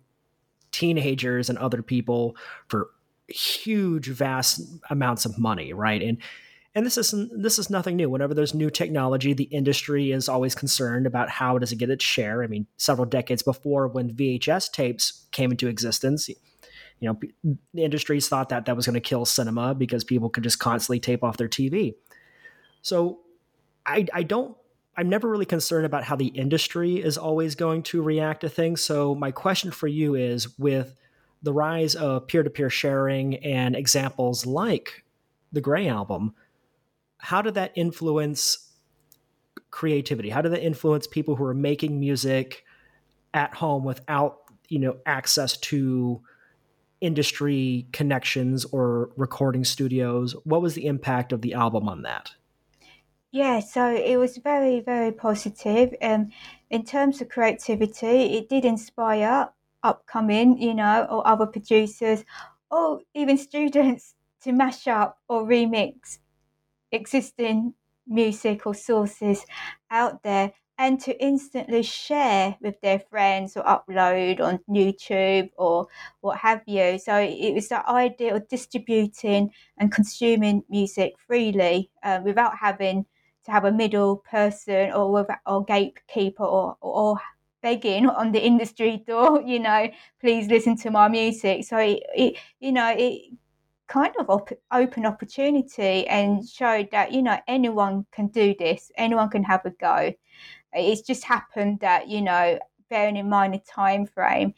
teenagers 0.72 1.48
and 1.48 1.58
other 1.58 1.82
people 1.82 2.36
for 2.68 2.90
huge 3.28 4.08
vast 4.08 4.60
amounts 4.90 5.24
of 5.24 5.38
money 5.38 5.72
right 5.72 6.02
and 6.02 6.18
and 6.74 6.84
this 6.84 6.98
is 6.98 7.14
this 7.30 7.58
is 7.58 7.70
nothing 7.70 7.96
new. 7.96 8.10
Whenever 8.10 8.34
there's 8.34 8.54
new 8.54 8.70
technology 8.70 9.32
the 9.32 9.44
industry 9.44 10.12
is 10.12 10.28
always 10.28 10.54
concerned 10.54 11.06
about 11.06 11.30
how 11.30 11.58
does 11.58 11.72
it 11.72 11.76
get 11.76 11.90
its 11.90 12.04
share. 12.04 12.42
I 12.42 12.46
mean 12.46 12.66
several 12.76 13.06
decades 13.06 13.42
before 13.42 13.88
when 13.88 14.14
vhs 14.14 14.70
tapes 14.70 15.26
came 15.32 15.50
into 15.50 15.68
existence 15.68 16.28
you 17.00 17.08
know 17.08 17.18
the 17.74 17.84
industries 17.84 18.28
thought 18.28 18.50
that 18.50 18.66
that 18.66 18.76
was 18.76 18.86
going 18.86 18.94
to 18.94 19.00
kill 19.00 19.24
cinema 19.24 19.74
because 19.74 20.04
people 20.04 20.30
could 20.30 20.44
just 20.44 20.60
constantly 20.60 21.00
tape 21.00 21.24
off 21.24 21.36
their 21.36 21.48
tv 21.48 21.94
so 22.82 23.18
i 23.84 24.06
i 24.14 24.22
don't 24.22 24.56
I'm 24.96 25.08
never 25.08 25.28
really 25.28 25.46
concerned 25.46 25.86
about 25.86 26.04
how 26.04 26.16
the 26.16 26.28
industry 26.28 27.02
is 27.02 27.18
always 27.18 27.54
going 27.54 27.82
to 27.84 28.02
react 28.02 28.42
to 28.42 28.48
things. 28.48 28.80
So 28.80 29.14
my 29.14 29.30
question 29.30 29.70
for 29.70 29.88
you 29.88 30.14
is 30.14 30.56
with 30.58 30.94
the 31.42 31.52
rise 31.52 31.94
of 31.94 32.26
peer-to-peer 32.28 32.70
sharing 32.70 33.36
and 33.36 33.74
examples 33.74 34.46
like 34.46 35.04
the 35.52 35.60
Grey 35.60 35.88
album, 35.88 36.34
how 37.18 37.42
did 37.42 37.54
that 37.54 37.72
influence 37.74 38.70
creativity? 39.70 40.30
How 40.30 40.42
did 40.42 40.52
that 40.52 40.64
influence 40.64 41.06
people 41.06 41.36
who 41.36 41.44
are 41.44 41.54
making 41.54 41.98
music 41.98 42.64
at 43.32 43.54
home 43.54 43.84
without, 43.84 44.38
you 44.68 44.78
know, 44.78 44.96
access 45.06 45.56
to 45.58 46.22
industry 47.00 47.86
connections 47.92 48.64
or 48.66 49.10
recording 49.16 49.64
studios? 49.64 50.36
What 50.44 50.62
was 50.62 50.74
the 50.74 50.86
impact 50.86 51.32
of 51.32 51.42
the 51.42 51.54
album 51.54 51.88
on 51.88 52.02
that? 52.02 52.32
Yeah, 53.32 53.58
so 53.58 53.92
it 53.92 54.16
was 54.16 54.36
very, 54.36 54.78
very 54.78 55.10
positive. 55.10 55.92
Um, 56.00 56.30
in 56.70 56.84
terms 56.84 57.20
of 57.20 57.28
creativity, 57.28 58.36
it 58.36 58.48
did 58.48 58.64
inspire 58.64 59.48
upcoming, 59.82 60.62
you 60.62 60.72
know, 60.72 61.04
or 61.10 61.26
other 61.26 61.46
producers, 61.46 62.24
or 62.70 63.00
even 63.12 63.36
students 63.36 64.14
to 64.42 64.52
mash 64.52 64.86
up 64.86 65.18
or 65.28 65.44
remix 65.44 66.18
existing 66.94 67.74
music 68.06 68.66
or 68.66 68.74
sources 68.74 69.44
out 69.90 70.22
there 70.22 70.52
and 70.76 71.00
to 71.00 71.22
instantly 71.22 71.82
share 71.82 72.56
with 72.60 72.80
their 72.80 72.98
friends 72.98 73.56
or 73.56 73.62
upload 73.64 74.40
on 74.40 74.58
YouTube 74.68 75.50
or 75.56 75.86
what 76.20 76.38
have 76.38 76.62
you. 76.66 76.98
So 76.98 77.16
it 77.16 77.54
was 77.54 77.68
the 77.68 77.88
idea 77.88 78.34
of 78.34 78.48
distributing 78.48 79.50
and 79.78 79.92
consuming 79.92 80.64
music 80.68 81.14
freely 81.26 81.90
uh, 82.02 82.20
without 82.24 82.56
having 82.58 83.06
to 83.44 83.50
have 83.52 83.64
a 83.64 83.72
middle 83.72 84.16
person 84.16 84.90
or 84.92 85.26
or 85.46 85.64
gatekeeper 85.64 86.44
or, 86.44 86.76
or 86.80 87.18
begging 87.62 88.06
on 88.06 88.32
the 88.32 88.44
industry 88.44 89.02
door, 89.06 89.42
you 89.46 89.58
know, 89.58 89.88
please 90.20 90.48
listen 90.48 90.76
to 90.76 90.90
my 90.90 91.08
music. 91.08 91.64
So 91.64 91.78
it, 91.78 92.02
it 92.14 92.36
you 92.60 92.72
know, 92.72 92.94
it 92.96 93.32
kind 93.94 94.14
of 94.18 94.28
op- 94.28 94.60
open 94.72 95.06
opportunity 95.06 96.04
and 96.08 96.48
showed 96.48 96.90
that 96.90 97.12
you 97.12 97.22
know 97.22 97.38
anyone 97.46 98.04
can 98.10 98.26
do 98.26 98.54
this, 98.58 98.90
anyone 98.96 99.30
can 99.30 99.44
have 99.44 99.64
a 99.64 99.70
go. 99.70 100.12
It's 100.72 101.02
just 101.02 101.22
happened 101.22 101.78
that 101.80 102.08
you 102.08 102.20
know, 102.20 102.58
bearing 102.90 103.16
in 103.16 103.28
mind 103.28 103.54
the 103.54 103.60
time 103.60 104.04
frame, 104.06 104.52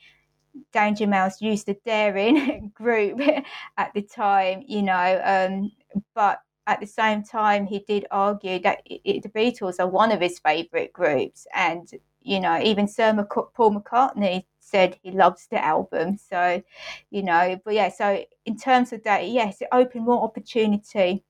Danger 0.73 1.07
Mouse 1.07 1.43
used 1.43 1.67
the 1.67 1.77
Daring 1.85 2.73
group 2.75 3.21
at 3.77 3.93
the 3.93 4.01
time, 4.01 4.65
you 4.67 4.83
know, 4.83 5.21
um, 5.23 5.71
but 6.15 6.41
at 6.67 6.81
the 6.81 6.87
same 6.87 7.23
time, 7.23 7.67
he 7.67 7.81
did 7.81 8.07
argue 8.11 8.59
that 8.61 8.81
it, 8.87 9.23
the 9.23 9.29
Beatles 9.29 9.79
are 9.79 9.87
one 9.87 10.13
of 10.13 10.21
his 10.23 10.39
favourite 10.39 10.95
groups, 10.95 11.47
and 11.55 11.87
you 12.27 12.41
know, 12.41 12.61
even 12.61 12.89
Sir 12.89 13.15
Paul 13.55 13.81
McCartney 13.81 14.45
said 14.59 14.99
he 15.03 15.13
loves 15.13 15.47
the 15.49 15.65
album. 15.65 16.19
So, 16.19 16.63
you 17.11 17.23
know, 17.23 17.59
but 17.65 17.75
yeah, 17.75 17.89
so 17.89 18.25
in 18.45 18.57
terms 18.57 18.93
of 18.93 19.05
that, 19.05 19.29
yes, 19.29 19.61
it 19.61 19.69
opened 19.71 20.05
more 20.05 20.23
opportunity 20.23 21.23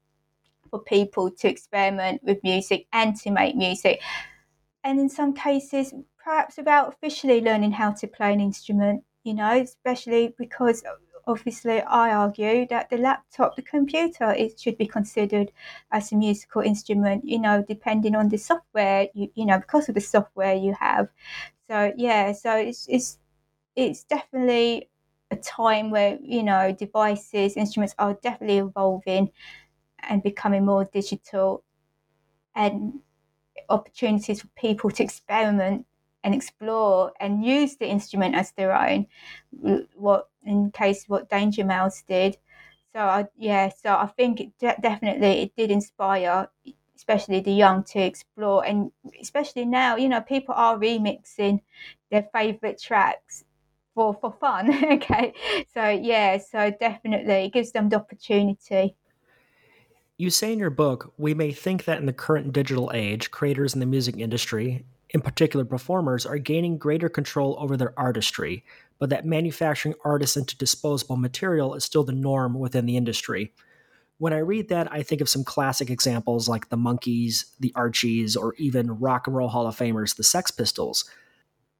for 0.70 0.80
people 0.80 1.30
to 1.30 1.48
experiment 1.48 2.22
with 2.24 2.42
music 2.42 2.86
and 2.92 3.14
to 3.16 3.30
make 3.30 3.54
music, 3.54 4.00
and 4.84 4.98
in 4.98 5.08
some 5.08 5.34
cases, 5.34 5.92
perhaps 6.22 6.56
without 6.56 6.88
officially 6.88 7.40
learning 7.40 7.72
how 7.72 7.92
to 7.92 8.06
play 8.06 8.32
an 8.32 8.40
instrument. 8.40 9.04
You 9.22 9.34
know, 9.34 9.60
especially 9.60 10.34
because 10.38 10.82
obviously 11.26 11.80
I 11.82 12.12
argue 12.14 12.66
that 12.68 12.90
the 12.90 12.98
laptop, 12.98 13.56
the 13.56 13.62
computer, 13.62 14.30
it 14.32 14.58
should 14.60 14.78
be 14.78 14.86
considered 14.86 15.52
as 15.90 16.12
a 16.12 16.16
musical 16.16 16.62
instrument, 16.62 17.24
you 17.24 17.38
know, 17.38 17.64
depending 17.66 18.14
on 18.14 18.28
the 18.28 18.38
software, 18.38 19.08
you, 19.14 19.30
you 19.34 19.46
know, 19.46 19.58
because 19.58 19.88
of 19.88 19.94
the 19.94 20.00
software 20.00 20.54
you 20.54 20.74
have. 20.80 21.08
So 21.68 21.92
yeah, 21.96 22.32
so 22.32 22.56
it's 22.56 22.86
it's 22.88 23.18
it's 23.76 24.04
definitely 24.04 24.90
a 25.30 25.36
time 25.36 25.90
where, 25.90 26.18
you 26.22 26.42
know, 26.42 26.72
devices, 26.72 27.56
instruments 27.56 27.94
are 27.98 28.14
definitely 28.22 28.58
evolving 28.58 29.30
and 30.08 30.22
becoming 30.22 30.64
more 30.66 30.84
digital 30.86 31.64
and 32.54 33.00
opportunities 33.68 34.40
for 34.42 34.48
people 34.56 34.90
to 34.90 35.02
experiment 35.02 35.86
and 36.26 36.34
explore 36.34 37.12
and 37.20 37.44
use 37.44 37.76
the 37.76 37.86
instrument 37.86 38.34
as 38.34 38.50
their 38.52 38.76
own. 38.76 39.06
What 39.94 40.28
in 40.44 40.72
case 40.72 41.04
what 41.06 41.30
Danger 41.30 41.64
Mouse 41.64 42.02
did. 42.02 42.36
So 42.92 43.00
I, 43.00 43.26
yeah, 43.38 43.68
so 43.68 43.90
I 43.94 44.06
think 44.06 44.40
it 44.40 44.58
de- 44.58 44.76
definitely 44.80 45.42
it 45.42 45.56
did 45.56 45.70
inspire, 45.70 46.48
especially 46.96 47.40
the 47.40 47.52
young 47.52 47.84
to 47.84 48.00
explore, 48.00 48.66
and 48.66 48.90
especially 49.20 49.64
now, 49.66 49.94
you 49.96 50.08
know, 50.08 50.20
people 50.20 50.54
are 50.56 50.76
remixing 50.76 51.60
their 52.10 52.26
favorite 52.34 52.82
tracks 52.82 53.44
for 53.94 54.12
for 54.14 54.32
fun. 54.32 54.84
okay, 54.94 55.32
so 55.72 55.88
yeah, 55.88 56.38
so 56.38 56.72
definitely 56.80 57.46
it 57.46 57.52
gives 57.52 57.70
them 57.70 57.88
the 57.88 57.96
opportunity. 57.96 58.96
You 60.18 60.30
say 60.30 60.52
in 60.52 60.58
your 60.58 60.70
book, 60.70 61.12
we 61.18 61.34
may 61.34 61.52
think 61.52 61.84
that 61.84 61.98
in 61.98 62.06
the 62.06 62.12
current 62.12 62.52
digital 62.52 62.90
age, 62.94 63.30
creators 63.30 63.74
in 63.74 63.80
the 63.80 63.86
music 63.86 64.16
industry, 64.16 64.86
in 65.10 65.20
particular 65.20 65.64
performers, 65.64 66.26
are 66.26 66.38
gaining 66.38 66.78
greater 66.78 67.08
control 67.08 67.56
over 67.58 67.76
their 67.76 67.98
artistry, 67.98 68.64
but 68.98 69.10
that 69.10 69.24
manufacturing 69.24 69.94
artists 70.04 70.36
into 70.36 70.56
disposable 70.56 71.16
material 71.16 71.74
is 71.74 71.84
still 71.84 72.04
the 72.04 72.12
norm 72.12 72.58
within 72.58 72.86
the 72.86 72.96
industry. 72.96 73.52
When 74.18 74.32
I 74.32 74.38
read 74.38 74.68
that, 74.70 74.90
I 74.90 75.02
think 75.02 75.20
of 75.20 75.28
some 75.28 75.44
classic 75.44 75.90
examples 75.90 76.48
like 76.48 76.70
the 76.70 76.76
Monkees, 76.76 77.44
the 77.60 77.72
Archies, 77.74 78.34
or 78.34 78.54
even 78.54 78.98
Rock 78.98 79.26
and 79.26 79.36
Roll 79.36 79.48
Hall 79.48 79.66
of 79.66 79.76
Famers, 79.76 80.16
the 80.16 80.24
Sex 80.24 80.50
Pistols. 80.50 81.04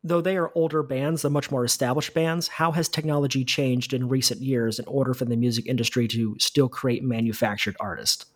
Though 0.04 0.20
they 0.20 0.36
are 0.36 0.52
older 0.54 0.82
bands 0.82 1.22
than 1.22 1.32
much 1.32 1.50
more 1.50 1.64
established 1.64 2.14
bands, 2.14 2.46
how 2.46 2.72
has 2.72 2.88
technology 2.88 3.44
changed 3.44 3.92
in 3.92 4.08
recent 4.08 4.42
years 4.42 4.78
in 4.78 4.86
order 4.86 5.14
for 5.14 5.24
the 5.24 5.36
music 5.36 5.66
industry 5.66 6.06
to 6.08 6.36
still 6.38 6.68
create 6.68 7.02
manufactured 7.02 7.76
artists? 7.80 8.26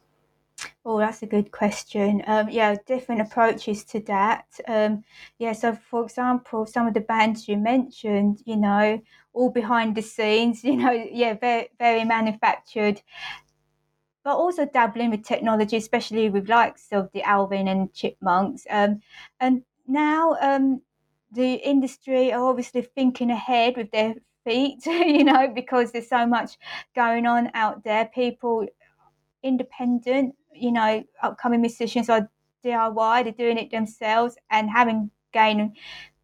Oh, 0.85 0.99
that's 0.99 1.23
a 1.23 1.27
good 1.27 1.51
question. 1.53 2.23
Um, 2.27 2.49
yeah, 2.49 2.77
different 2.87 3.20
approaches 3.20 3.85
to 3.85 4.01
that. 4.01 4.46
Um, 4.66 5.05
yeah, 5.38 5.53
so 5.53 5.75
for 5.75 6.05
example, 6.05 6.66
some 6.66 6.87
of 6.87 6.94
the 6.94 7.01
bands 7.01 7.49
you 7.49 7.57
mentioned, 7.57 8.42
you 8.44 8.57
know, 8.57 9.01
all 9.33 9.51
behind 9.51 9.94
the 9.94 10.03
scenes, 10.03 10.64
you 10.64 10.77
know, 10.77 10.90
yeah, 10.92 11.35
very, 11.35 11.68
very 11.79 12.05
manufactured, 12.05 13.03
but 14.25 14.37
also 14.37 14.66
dabbling 14.66 15.11
with 15.11 15.25
technology, 15.25 15.77
especially 15.77 16.29
with 16.29 16.49
likes 16.49 16.88
of 16.92 17.11
the 17.12 17.23
Alvin 17.23 17.68
and 17.68 17.92
Chipmunks. 17.94 18.66
Um, 18.68 19.01
and 19.40 19.62
now 19.87 20.37
um, 20.40 20.83
the 21.33 21.55
industry 21.55 22.33
are 22.33 22.44
obviously 22.49 22.83
thinking 22.83 23.31
ahead 23.31 23.77
with 23.77 23.90
their 23.92 24.14
feet, 24.44 24.85
you 24.87 25.25
know, 25.25 25.49
because 25.49 25.92
there's 25.92 26.09
so 26.09 26.27
much 26.27 26.59
going 26.94 27.27
on 27.27 27.51
out 27.55 27.83
there. 27.85 28.11
People 28.14 28.66
independent, 29.42 30.35
you 30.53 30.73
know, 30.73 31.03
upcoming 31.23 31.61
musicians 31.61 32.09
are 32.09 32.29
DIY, 32.65 33.23
they're 33.23 33.33
doing 33.33 33.59
it 33.59 33.71
themselves 33.71 34.37
and 34.51 34.71
having 34.71 35.11
gained 35.33 35.77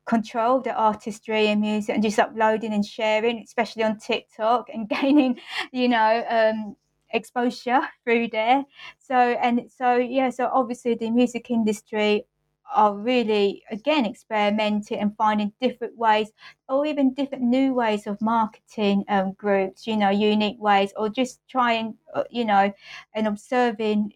control 0.05 0.59
of 0.59 0.65
their 0.65 0.77
artistry 0.77 1.49
and 1.49 1.61
music 1.61 1.95
and 1.95 2.03
just 2.03 2.19
uploading 2.19 2.73
and 2.73 2.85
sharing, 2.85 3.39
especially 3.43 3.83
on 3.83 3.99
TikTok 3.99 4.69
and 4.73 4.89
gaining, 5.01 5.39
you 5.73 5.89
know, 5.89 6.25
um, 6.29 6.77
exposure 7.13 7.81
through 8.05 8.29
there. 8.29 8.65
So 8.99 9.15
and 9.17 9.71
so 9.77 9.97
yeah, 9.97 10.31
so 10.31 10.51
obviously 10.53 10.95
the 10.95 11.11
music 11.11 11.51
industry 11.51 12.25
are 12.75 12.95
really 12.95 13.63
again 13.71 14.05
experimenting 14.05 14.99
and 14.99 15.17
finding 15.17 15.53
different 15.61 15.97
ways 15.97 16.33
or 16.69 16.85
even 16.85 17.15
different 17.15 17.45
new 17.45 17.73
ways 17.73 18.07
of 18.07 18.21
marketing 18.21 19.05
um, 19.09 19.33
groups 19.33 19.87
you 19.87 19.97
know 19.97 20.11
unique 20.11 20.61
ways 20.61 20.93
or 20.97 21.09
just 21.09 21.41
trying 21.49 21.95
uh, 22.15 22.25
you 22.31 22.45
know 22.45 22.73
and 23.15 23.27
observing 23.27 24.13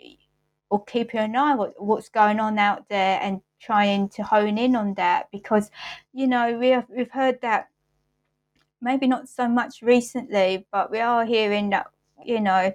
or 0.71 0.85
keeping 0.85 1.21
an 1.21 1.37
eye 1.37 1.53
on 1.53 1.73
what's 1.79 2.09
going 2.09 2.41
on 2.41 2.59
out 2.59 2.89
there 2.89 3.19
and 3.23 3.41
trying 3.61 4.09
to 4.09 4.23
hone 4.23 4.59
in 4.59 4.75
on 4.75 4.95
that 4.95 5.29
because 5.31 5.71
you 6.13 6.27
know 6.27 6.59
we 6.59 6.69
have, 6.69 6.87
we've 6.89 7.11
heard 7.11 7.41
that 7.43 7.69
maybe 8.81 9.07
not 9.07 9.29
so 9.29 9.47
much 9.47 9.83
recently 9.83 10.67
but 10.73 10.91
we 10.91 10.99
are 10.99 11.25
hearing 11.25 11.71
that 11.71 11.87
you 12.25 12.41
know 12.41 12.73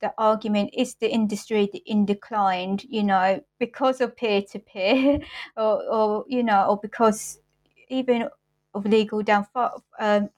the 0.00 0.12
argument 0.18 0.70
is 0.72 0.94
the 0.94 1.10
industry 1.10 1.64
in 1.86 2.06
decline, 2.06 2.78
you 2.88 3.02
know, 3.02 3.42
because 3.58 4.00
of 4.00 4.16
peer 4.16 4.42
to 4.42 4.58
peer, 4.58 5.20
or 5.56 5.82
or 5.84 6.24
you 6.28 6.42
know, 6.42 6.66
or 6.68 6.78
because 6.78 7.40
even 7.88 8.28
of 8.74 8.86
legal 8.86 9.22
downfall, 9.22 9.82
um, 9.98 10.30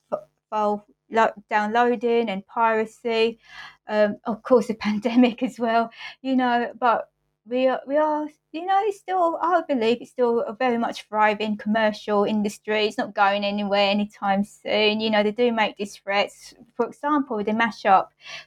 file 0.49 0.87
downloading 1.51 2.29
and 2.29 2.47
piracy, 2.47 3.39
um, 3.89 4.17
of 4.25 4.43
course, 4.43 4.69
the 4.69 4.75
pandemic 4.87 5.43
as 5.43 5.59
well, 5.59 5.91
you 6.23 6.37
know, 6.37 6.73
but 6.79 7.11
we 7.51 7.67
are, 7.67 7.81
we 7.87 7.97
are, 7.97 8.29
you 8.53 8.65
know, 8.65 8.81
it's 8.85 8.99
still, 8.99 9.39
I 9.43 9.63
believe 9.69 9.99
it's 10.01 10.13
still 10.13 10.41
a 10.41 10.53
very 10.53 10.79
much 10.79 11.07
thriving 11.09 11.57
commercial 11.57 12.25
industry. 12.25 12.87
It's 12.87 12.97
not 12.99 13.15
going 13.15 13.45
anywhere 13.45 13.91
anytime 13.91 14.45
soon. 14.45 15.01
You 15.01 15.11
know, 15.11 15.23
they 15.23 15.33
do 15.33 15.53
make 15.53 15.77
these 15.77 15.97
threats. 15.97 16.55
For 16.77 16.87
example, 16.87 17.39
the 17.39 17.53
mashup 17.53 18.07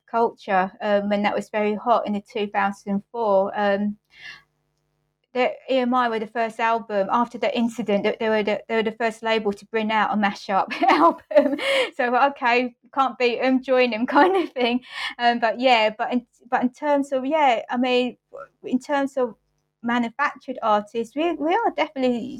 culture, 0.10 0.72
um, 0.82 1.10
when 1.10 1.24
that 1.24 1.36
was 1.36 1.50
very 1.50 1.76
hot 1.76 2.08
in 2.08 2.13
the 2.13 2.22
2004, 2.22 3.52
um, 3.56 3.98
the 5.34 5.52
EMI 5.69 6.10
were 6.10 6.19
the 6.19 6.28
first 6.28 6.60
album 6.60 7.08
after 7.12 7.38
the 7.38 7.56
incident. 7.58 8.04
that 8.04 8.19
They 8.19 8.30
were 8.30 8.43
the, 8.43 8.63
they 8.67 8.76
were 8.76 8.84
the 8.84 8.91
first 8.91 9.24
label 9.24 9.52
to 9.54 9.65
bring 9.65 9.91
out 9.91 10.13
a 10.13 10.17
mashup 10.17 10.72
album. 10.84 11.58
so 11.96 12.15
okay, 12.28 12.76
can't 12.93 13.17
beat 13.17 13.41
them, 13.41 13.62
join 13.63 13.91
them, 13.91 14.06
kind 14.19 14.36
of 14.36 14.52
thing. 14.52 14.82
Um, 15.17 15.39
but 15.39 15.60
yeah, 15.60 15.89
but 15.98 16.13
in, 16.13 16.26
but 16.50 16.62
in 16.62 16.72
terms 16.72 17.12
of 17.12 17.26
yeah, 17.26 17.63
I 17.69 17.78
mean, 17.78 18.17
in 18.63 18.80
terms 18.80 19.17
of 19.17 19.36
manufactured 19.82 20.60
artists, 20.62 21.15
we 21.15 21.34
we 21.34 21.54
are 21.54 21.72
definitely 21.76 22.39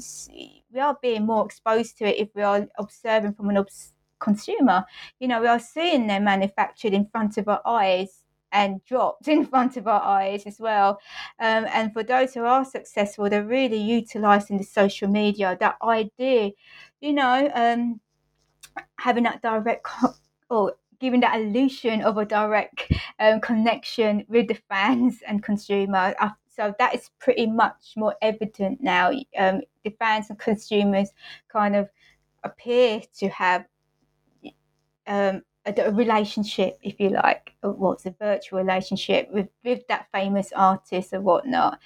we 0.72 0.80
are 0.80 0.96
being 1.02 1.26
more 1.26 1.44
exposed 1.44 1.98
to 1.98 2.04
it 2.04 2.18
if 2.18 2.28
we 2.34 2.42
are 2.42 2.66
observing 2.78 3.34
from 3.34 3.50
an 3.50 3.58
obs- 3.58 3.92
consumer. 4.20 4.84
You 5.18 5.28
know, 5.28 5.40
we 5.40 5.48
are 5.48 5.60
seeing 5.60 6.06
them 6.06 6.24
manufactured 6.24 6.94
in 6.94 7.06
front 7.06 7.38
of 7.38 7.48
our 7.48 7.60
eyes 7.66 8.23
and 8.54 8.82
dropped 8.84 9.28
in 9.34 9.44
front 9.44 9.76
of 9.76 9.86
our 9.86 10.00
eyes 10.00 10.44
as 10.46 10.58
well. 10.58 11.00
Um, 11.38 11.66
and 11.70 11.92
for 11.92 12.02
those 12.02 12.32
who 12.32 12.44
are 12.44 12.64
successful, 12.64 13.28
they're 13.28 13.44
really 13.44 13.76
utilizing 13.76 14.56
the 14.56 14.64
social 14.64 15.08
media, 15.08 15.58
that 15.60 15.76
idea, 15.82 16.52
you 17.02 17.12
know, 17.12 17.50
um, 17.54 18.00
having 18.98 19.24
that 19.24 19.42
direct 19.42 19.82
co- 19.82 20.14
or 20.48 20.74
giving 21.00 21.20
that 21.20 21.38
illusion 21.38 22.00
of 22.00 22.16
a 22.16 22.24
direct 22.24 22.90
um, 23.18 23.40
connection 23.40 24.24
with 24.28 24.48
the 24.48 24.58
fans 24.70 25.20
and 25.26 25.42
consumer. 25.42 26.14
So 26.48 26.72
that 26.78 26.94
is 26.94 27.10
pretty 27.18 27.46
much 27.46 27.94
more 27.96 28.14
evident 28.22 28.80
now. 28.80 29.10
Um, 29.36 29.62
the 29.82 29.90
fans 29.98 30.30
and 30.30 30.38
consumers 30.38 31.10
kind 31.48 31.74
of 31.74 31.88
appear 32.44 33.02
to 33.18 33.28
have 33.28 33.64
um, 35.06 35.42
a, 35.66 35.92
relationship, 35.92 36.78
if 36.82 37.00
you 37.00 37.10
like, 37.10 37.52
uh, 37.62 37.70
what's 37.70 38.06
a 38.06 38.10
virtual 38.10 38.58
relationship 38.58 39.28
with, 39.32 39.48
with 39.64 39.86
that 39.88 40.06
famous 40.12 40.52
artist 40.54 41.12
or 41.12 41.20
whatnot. 41.20 41.78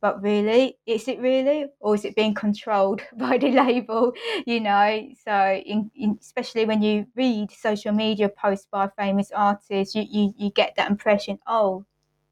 But 0.00 0.22
really, 0.22 0.78
is 0.86 1.08
it 1.08 1.20
really, 1.20 1.66
or 1.80 1.94
is 1.94 2.04
it 2.04 2.14
being 2.14 2.34
controlled 2.34 3.02
by 3.16 3.38
the 3.38 3.50
label? 3.50 4.12
You 4.46 4.60
know, 4.60 5.08
so 5.24 5.62
in, 5.64 5.90
in, 5.94 6.18
especially 6.20 6.66
when 6.66 6.82
you 6.82 7.06
read 7.16 7.50
social 7.50 7.92
media 7.92 8.28
posts 8.28 8.66
by 8.70 8.88
famous 8.96 9.32
artists, 9.34 9.94
you, 9.94 10.04
you, 10.08 10.34
you 10.36 10.50
get 10.50 10.74
that 10.76 10.90
impression. 10.90 11.38
Oh, 11.46 11.84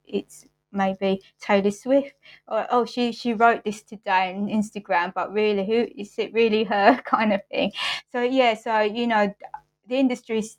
it's 0.07 0.47
maybe 0.75 1.23
Taylor 1.41 1.71
Swift, 1.71 2.15
or 2.49 2.67
oh, 2.71 2.85
she 2.85 3.13
she 3.13 3.33
wrote 3.33 3.65
this 3.65 3.83
today 3.83 4.35
on 4.37 4.49
Instagram, 4.49 5.15
but 5.15 5.33
really, 5.33 5.65
who 5.65 5.87
is 5.97 6.13
it? 6.19 6.33
Really 6.35 6.65
her 6.65 7.01
kind 7.05 7.33
of 7.33 7.41
thing. 7.51 7.73
So 8.13 8.23
yeah, 8.23 8.55
so 8.55 8.81
you 8.81 9.07
know, 9.07 9.35
the 9.89 9.97
industry's 9.97 10.59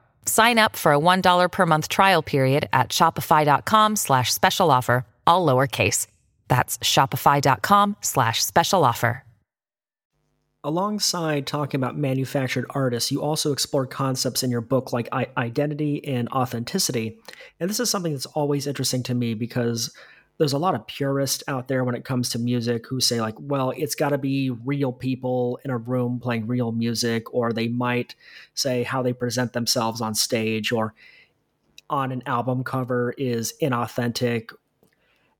Sign 0.25 0.57
up 0.57 0.75
for 0.75 0.93
a 0.93 0.99
$1 0.99 1.51
per 1.51 1.65
month 1.65 1.89
trial 1.89 2.21
period 2.21 2.69
at 2.71 2.89
shopify.com 2.89 3.97
slash 3.97 4.33
special 4.33 4.71
offer, 4.71 5.05
all 5.27 5.45
lowercase. 5.45 6.07
That's 6.47 6.77
shopify.com 6.79 7.97
slash 8.01 8.43
special 8.43 8.85
offer. 8.85 9.23
Alongside 10.63 11.47
talking 11.47 11.79
about 11.79 11.97
manufactured 11.97 12.67
artists, 12.69 13.11
you 13.11 13.19
also 13.19 13.51
explore 13.51 13.87
concepts 13.87 14.43
in 14.43 14.51
your 14.51 14.61
book 14.61 14.93
like 14.93 15.11
identity 15.11 16.05
and 16.05 16.29
authenticity. 16.29 17.17
And 17.59 17.67
this 17.67 17.79
is 17.79 17.89
something 17.89 18.13
that's 18.13 18.27
always 18.27 18.67
interesting 18.67 19.01
to 19.03 19.15
me 19.15 19.33
because 19.33 19.91
there's 20.41 20.53
a 20.53 20.57
lot 20.57 20.73
of 20.73 20.87
purists 20.87 21.43
out 21.47 21.67
there 21.67 21.83
when 21.83 21.93
it 21.93 22.03
comes 22.03 22.27
to 22.29 22.39
music 22.39 22.87
who 22.87 22.99
say 22.99 23.21
like 23.21 23.35
well 23.37 23.71
it's 23.77 23.93
got 23.93 24.09
to 24.09 24.17
be 24.17 24.49
real 24.49 24.91
people 24.91 25.59
in 25.63 25.69
a 25.69 25.77
room 25.77 26.19
playing 26.19 26.47
real 26.47 26.71
music 26.71 27.31
or 27.31 27.53
they 27.53 27.67
might 27.67 28.15
say 28.55 28.81
how 28.81 29.03
they 29.03 29.13
present 29.13 29.53
themselves 29.53 30.01
on 30.01 30.15
stage 30.15 30.71
or 30.71 30.95
on 31.91 32.11
an 32.11 32.23
album 32.25 32.63
cover 32.63 33.13
is 33.19 33.53
inauthentic. 33.61 34.51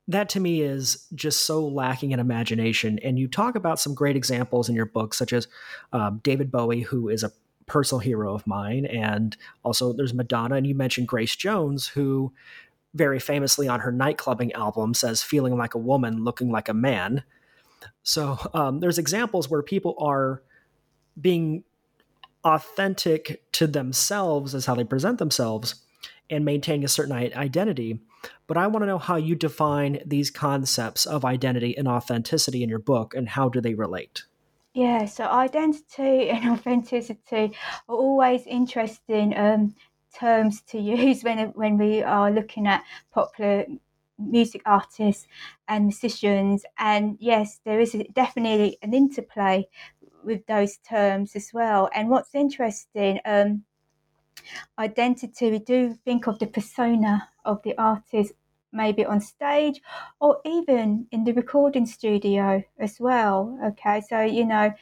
That 0.06 0.28
to 0.30 0.40
me 0.40 0.60
is 0.60 1.08
just 1.16 1.46
so 1.46 1.66
lacking 1.66 2.12
in 2.12 2.20
imagination. 2.20 3.00
And 3.00 3.18
you 3.18 3.26
talk 3.26 3.56
about 3.56 3.80
some 3.80 3.94
great 3.94 4.14
examples 4.14 4.68
in 4.68 4.76
your 4.76 4.86
book 4.86 5.14
such 5.14 5.32
as 5.32 5.48
um, 5.92 6.20
david 6.22 6.52
bowie 6.52 6.82
who 6.82 7.08
is 7.08 7.24
a 7.24 7.32
personal 7.66 8.00
hero 8.00 8.34
of 8.34 8.46
mine 8.46 8.84
and 8.86 9.36
also 9.62 9.92
there's 9.92 10.12
madonna 10.12 10.56
and 10.56 10.66
you 10.66 10.74
mentioned 10.74 11.06
grace 11.06 11.36
jones 11.36 11.86
who 11.86 12.32
very 12.94 13.18
famously 13.18 13.68
on 13.68 13.80
her 13.80 13.92
nightclubbing 13.92 14.52
album 14.52 14.94
says 14.94 15.22
feeling 15.22 15.56
like 15.56 15.74
a 15.74 15.78
woman 15.78 16.24
looking 16.24 16.50
like 16.50 16.68
a 16.68 16.74
man. 16.74 17.22
So 18.02 18.38
um, 18.54 18.80
there's 18.80 18.98
examples 18.98 19.48
where 19.48 19.62
people 19.62 19.94
are 19.98 20.42
being 21.20 21.64
authentic 22.44 23.42
to 23.52 23.66
themselves 23.66 24.54
as 24.54 24.66
how 24.66 24.74
they 24.74 24.84
present 24.84 25.18
themselves 25.18 25.76
and 26.28 26.44
maintaining 26.44 26.84
a 26.84 26.88
certain 26.88 27.12
identity. 27.12 28.00
But 28.46 28.56
i 28.56 28.66
want 28.66 28.82
to 28.82 28.86
know 28.86 28.98
how 28.98 29.16
you 29.16 29.34
define 29.34 30.00
these 30.06 30.30
concepts 30.30 31.06
of 31.06 31.24
identity 31.24 31.76
and 31.76 31.88
authenticity 31.88 32.62
in 32.62 32.68
your 32.68 32.78
book 32.78 33.14
and 33.14 33.28
how 33.28 33.48
do 33.48 33.60
they 33.60 33.74
relate? 33.74 34.24
Yeah, 34.74 35.04
so 35.04 35.24
identity 35.24 36.30
and 36.30 36.50
authenticity 36.58 37.52
are 37.88 37.96
always 37.96 38.46
interesting 38.46 39.36
um, 39.36 39.74
terms 40.12 40.62
to 40.68 40.78
use 40.78 41.22
when 41.24 41.38
when 41.50 41.78
we 41.78 42.02
are 42.02 42.30
looking 42.30 42.66
at 42.66 42.84
popular 43.12 43.66
music 44.18 44.62
artists 44.66 45.26
and 45.68 45.86
musicians. 45.86 46.64
And 46.78 47.16
yes, 47.20 47.60
there 47.64 47.80
is 47.80 47.96
definitely 48.12 48.78
an 48.82 48.94
interplay 48.94 49.66
with 50.24 50.46
those 50.46 50.78
terms 50.78 51.34
as 51.34 51.50
well. 51.52 51.90
And 51.94 52.08
what's 52.08 52.34
interesting, 52.34 53.20
um, 53.24 53.64
identity, 54.78 55.50
we 55.50 55.58
do 55.58 55.94
think 56.04 56.26
of 56.26 56.38
the 56.38 56.46
persona 56.46 57.28
of 57.44 57.62
the 57.62 57.76
artist 57.78 58.32
maybe 58.72 59.04
on 59.04 59.20
stage 59.20 59.82
or 60.20 60.40
even 60.46 61.06
in 61.12 61.24
the 61.24 61.32
recording 61.32 61.84
studio 61.84 62.62
as 62.78 62.98
well. 62.98 63.58
Okay, 63.64 64.00
so 64.00 64.20
you 64.22 64.46
know, 64.46 64.72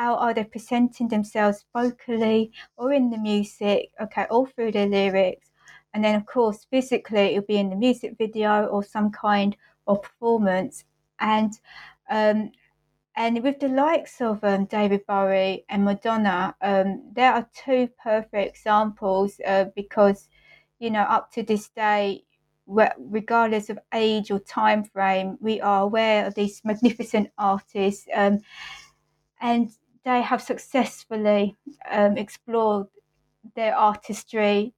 how 0.00 0.16
are 0.16 0.32
they 0.32 0.44
presenting 0.44 1.08
themselves 1.08 1.66
vocally 1.74 2.50
or 2.78 2.90
in 2.90 3.10
the 3.10 3.18
music? 3.18 3.90
Okay, 4.00 4.24
all 4.30 4.46
through 4.46 4.72
the 4.72 4.86
lyrics. 4.86 5.50
And 5.92 6.02
then, 6.02 6.14
of 6.14 6.24
course, 6.24 6.66
physically, 6.70 7.34
it'll 7.34 7.42
be 7.42 7.58
in 7.58 7.68
the 7.68 7.76
music 7.76 8.14
video 8.16 8.64
or 8.64 8.82
some 8.82 9.10
kind 9.10 9.54
of 9.86 10.00
performance. 10.02 10.84
And 11.18 11.52
um, 12.08 12.52
and 13.14 13.42
with 13.42 13.60
the 13.60 13.68
likes 13.68 14.22
of 14.22 14.42
um, 14.42 14.64
David 14.64 15.04
Bowie 15.06 15.66
and 15.68 15.84
Madonna, 15.84 16.54
um, 16.62 17.02
there 17.12 17.34
are 17.34 17.46
two 17.52 17.90
perfect 18.02 18.56
examples 18.56 19.38
uh, 19.46 19.66
because, 19.76 20.30
you 20.78 20.90
know, 20.90 21.02
up 21.02 21.30
to 21.32 21.42
this 21.42 21.68
day, 21.68 22.24
regardless 22.66 23.68
of 23.68 23.78
age 23.92 24.30
or 24.30 24.38
time 24.38 24.84
frame, 24.84 25.36
we 25.40 25.60
are 25.60 25.82
aware 25.82 26.24
of 26.26 26.34
these 26.34 26.62
magnificent 26.64 27.28
artists, 27.36 28.06
um, 28.14 28.38
and 29.42 29.70
they 30.04 30.22
have 30.22 30.42
successfully 30.42 31.56
um, 31.90 32.16
explored 32.16 32.86
their 33.54 33.76
artistry, 33.76 34.74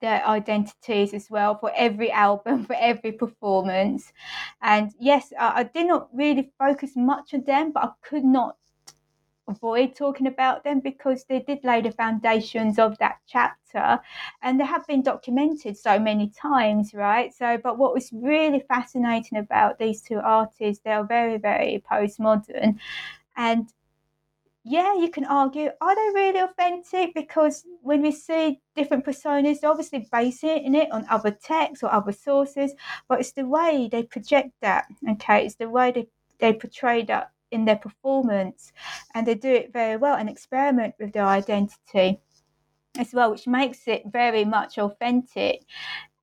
their 0.00 0.26
identities 0.26 1.14
as 1.14 1.30
well 1.30 1.56
for 1.58 1.72
every 1.74 2.10
album, 2.10 2.64
for 2.66 2.76
every 2.78 3.12
performance. 3.12 4.12
And 4.60 4.92
yes, 4.98 5.32
I, 5.38 5.60
I 5.60 5.62
did 5.64 5.86
not 5.86 6.08
really 6.12 6.50
focus 6.58 6.92
much 6.96 7.34
on 7.34 7.44
them, 7.44 7.72
but 7.72 7.84
I 7.84 7.90
could 8.02 8.24
not 8.24 8.56
avoid 9.48 9.94
talking 9.94 10.26
about 10.26 10.64
them 10.64 10.80
because 10.80 11.24
they 11.24 11.38
did 11.40 11.62
lay 11.62 11.80
the 11.80 11.92
foundations 11.92 12.78
of 12.78 12.98
that 12.98 13.18
chapter. 13.28 14.00
And 14.42 14.58
they 14.58 14.64
have 14.64 14.86
been 14.86 15.02
documented 15.02 15.76
so 15.76 15.98
many 15.98 16.30
times 16.30 16.92
right? 16.94 17.32
So 17.32 17.58
but 17.62 17.78
what 17.78 17.94
was 17.94 18.10
really 18.12 18.64
fascinating 18.68 19.38
about 19.38 19.78
these 19.78 20.02
two 20.02 20.18
artists 20.18 20.82
they 20.84 20.90
are 20.90 21.04
very 21.04 21.38
very 21.38 21.82
postmodern. 21.90 22.78
And 23.36 23.68
yeah, 24.68 24.94
you 24.94 25.10
can 25.10 25.24
argue, 25.24 25.70
are 25.80 25.94
they 25.94 26.20
really 26.20 26.40
authentic? 26.40 27.14
Because 27.14 27.64
when 27.82 28.02
we 28.02 28.10
see 28.10 28.60
different 28.74 29.06
personas, 29.06 29.60
they're 29.60 29.70
obviously 29.70 30.08
basing 30.10 30.74
it 30.74 30.90
on 30.90 31.06
other 31.08 31.30
texts 31.30 31.84
or 31.84 31.92
other 31.92 32.10
sources, 32.10 32.74
but 33.08 33.20
it's 33.20 33.30
the 33.30 33.46
way 33.46 33.88
they 33.90 34.02
project 34.02 34.50
that, 34.62 34.86
okay? 35.08 35.46
It's 35.46 35.54
the 35.54 35.70
way 35.70 35.92
they, 35.92 36.08
they 36.40 36.52
portray 36.52 37.04
that 37.04 37.30
in 37.52 37.64
their 37.64 37.76
performance 37.76 38.72
and 39.14 39.24
they 39.24 39.36
do 39.36 39.52
it 39.52 39.72
very 39.72 39.96
well 39.96 40.16
and 40.16 40.28
experiment 40.28 40.96
with 40.98 41.12
their 41.12 41.26
identity 41.26 42.20
as 42.98 43.12
well 43.12 43.30
which 43.30 43.46
makes 43.46 43.86
it 43.86 44.02
very 44.06 44.44
much 44.44 44.78
authentic 44.78 45.60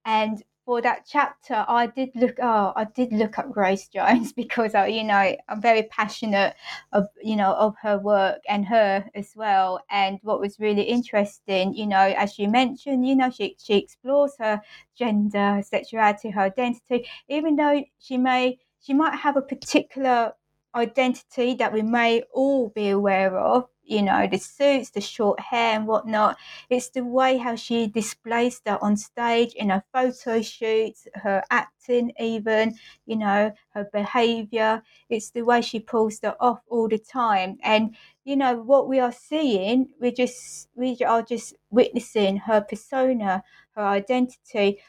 and 0.03 0.43
for 0.65 0.81
that 0.81 1.05
chapter 1.05 1.65
i 1.67 1.87
did 1.87 2.09
look 2.15 2.37
oh 2.41 2.73
i 2.75 2.85
did 2.95 3.11
look 3.11 3.37
up 3.37 3.51
grace 3.51 3.87
jones 3.87 4.31
because 4.43 4.75
I, 4.75 4.87
you 4.87 5.03
know 5.03 5.35
i'm 5.49 5.61
very 5.61 5.83
passionate 5.83 6.55
of 6.91 7.07
you 7.21 7.35
know 7.35 7.53
of 7.53 7.75
her 7.81 7.97
work 7.97 8.41
and 8.47 8.65
her 8.65 9.05
as 9.15 9.33
well. 9.35 9.81
And 9.89 10.19
what 10.21 10.39
was 10.39 10.59
really 10.59 10.83
interesting 10.83 11.73
you 11.73 11.87
know 11.87 12.13
as 12.17 12.39
you 12.39 12.49
mentioned 12.49 13.07
you 13.07 13.15
know 13.15 13.29
she, 13.29 13.55
she 13.61 13.75
explores 13.75 14.35
her 14.39 14.61
gender 14.97 15.61
sexuality 15.63 16.29
her 16.29 16.41
identity 16.41 17.07
even 17.27 17.55
though 17.55 17.83
she 17.99 18.17
may 18.17 18.59
she 18.81 18.93
might 18.93 19.15
have 19.15 19.37
a 19.37 19.41
particular 19.41 20.33
identity 20.75 21.53
that 21.55 21.71
we 21.73 21.81
may 21.81 22.23
all 22.33 22.69
be 22.69 22.89
aware 22.89 23.37
of 23.37 23.67
you 23.85 24.01
know 24.01 24.27
the 24.27 24.37
suits 24.37 24.89
the 24.91 25.01
short 25.01 25.39
hair 25.39 25.75
and 25.75 25.87
whatnot. 25.87 26.37
It's 26.69 26.89
the 26.89 27.03
way 27.03 27.37
how 27.37 27.55
she 27.55 27.87
displays 27.87 28.61
that 28.65 28.81
on 28.81 28.97
stage 28.97 29.53
in 29.53 29.69
her 29.69 29.83
photo 29.93 30.41
shoots 30.41 31.07
her 31.15 31.43
acting 31.51 32.13
even 32.19 32.75
you 33.05 33.17
know 33.17 33.51
her 33.73 33.89
behavior. 33.91 34.81
It's 35.09 35.31
the 35.31 35.41
way 35.43 35.61
she 35.61 35.79
pulls 35.79 36.19
that 36.19 36.37
off 36.39 36.59
all 36.67 36.87
the 36.87 36.99
time. 36.99 37.57
And 37.63 37.95
you 38.23 38.35
know 38.35 38.55
what 38.55 38.87
we 38.87 38.99
are 38.99 39.11
seeing 39.11 39.89
we 39.99 40.11
just 40.11 40.69
we 40.75 40.97
are 41.05 41.21
just 41.21 41.53
witnessing 41.69 42.37
her 42.37 42.61
persona 42.61 43.43
her 43.75 43.83
identity 43.83 44.79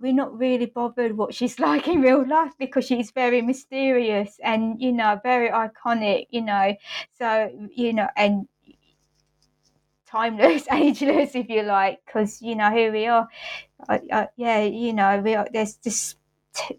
we're 0.00 0.12
not 0.12 0.36
really 0.38 0.66
bothered 0.66 1.16
what 1.16 1.34
she's 1.34 1.58
like 1.68 1.88
in 1.88 2.00
real 2.00 2.26
life 2.26 2.52
because 2.58 2.86
she's 2.86 3.10
very 3.10 3.42
mysterious 3.42 4.38
and 4.42 4.80
you 4.80 4.92
know 4.92 5.20
very 5.22 5.50
iconic 5.50 6.26
you 6.30 6.42
know. 6.42 6.74
So 7.18 7.50
you 7.74 7.92
know 7.92 8.08
and 8.16 8.48
timeless 10.06 10.66
ageless 10.72 11.34
if 11.34 11.48
you 11.48 11.62
like 11.62 12.00
because 12.06 12.40
you 12.40 12.54
know 12.56 12.70
here 12.70 12.92
we 12.92 13.06
are. 13.06 13.28
Uh, 13.88 13.98
uh, 14.10 14.26
yeah 14.36 14.60
you 14.62 14.92
know 14.92 15.20
we 15.20 15.34
are, 15.34 15.46
there's 15.52 15.76
this 15.76 16.16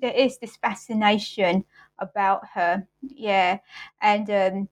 there 0.01 0.13
is 0.13 0.37
this 0.39 0.57
fascination 0.57 1.63
about 1.99 2.41
her 2.53 2.87
yeah. 3.01 3.59
And 4.01 4.29
um 4.29 4.69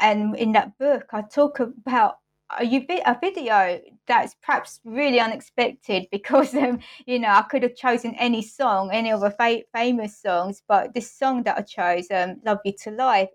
and 0.00 0.36
in 0.36 0.52
that 0.52 0.78
book 0.78 1.06
i 1.12 1.22
talk 1.22 1.60
about 1.60 2.18
a, 2.50 3.18
video 3.20 3.80
that's 4.06 4.34
perhaps 4.42 4.80
really 4.84 5.20
unexpected 5.20 6.06
because 6.12 6.54
um, 6.54 6.78
you 7.06 7.18
know 7.18 7.28
I 7.28 7.42
could 7.42 7.62
have 7.62 7.74
chosen 7.74 8.14
any 8.16 8.42
song, 8.42 8.90
any 8.92 9.10
of 9.10 9.20
the 9.20 9.30
fa- 9.30 9.62
famous 9.74 10.18
songs, 10.20 10.62
but 10.66 10.94
this 10.94 11.10
song 11.10 11.42
that 11.44 11.58
I 11.58 11.62
chose, 11.62 12.08
um, 12.10 12.36
"Love 12.44 12.58
You 12.64 12.72
to 12.84 12.90
Life," 12.90 13.30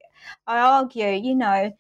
I 0.48 0.60
argue, 0.60 1.10
you 1.10 1.36
know, 1.36 1.72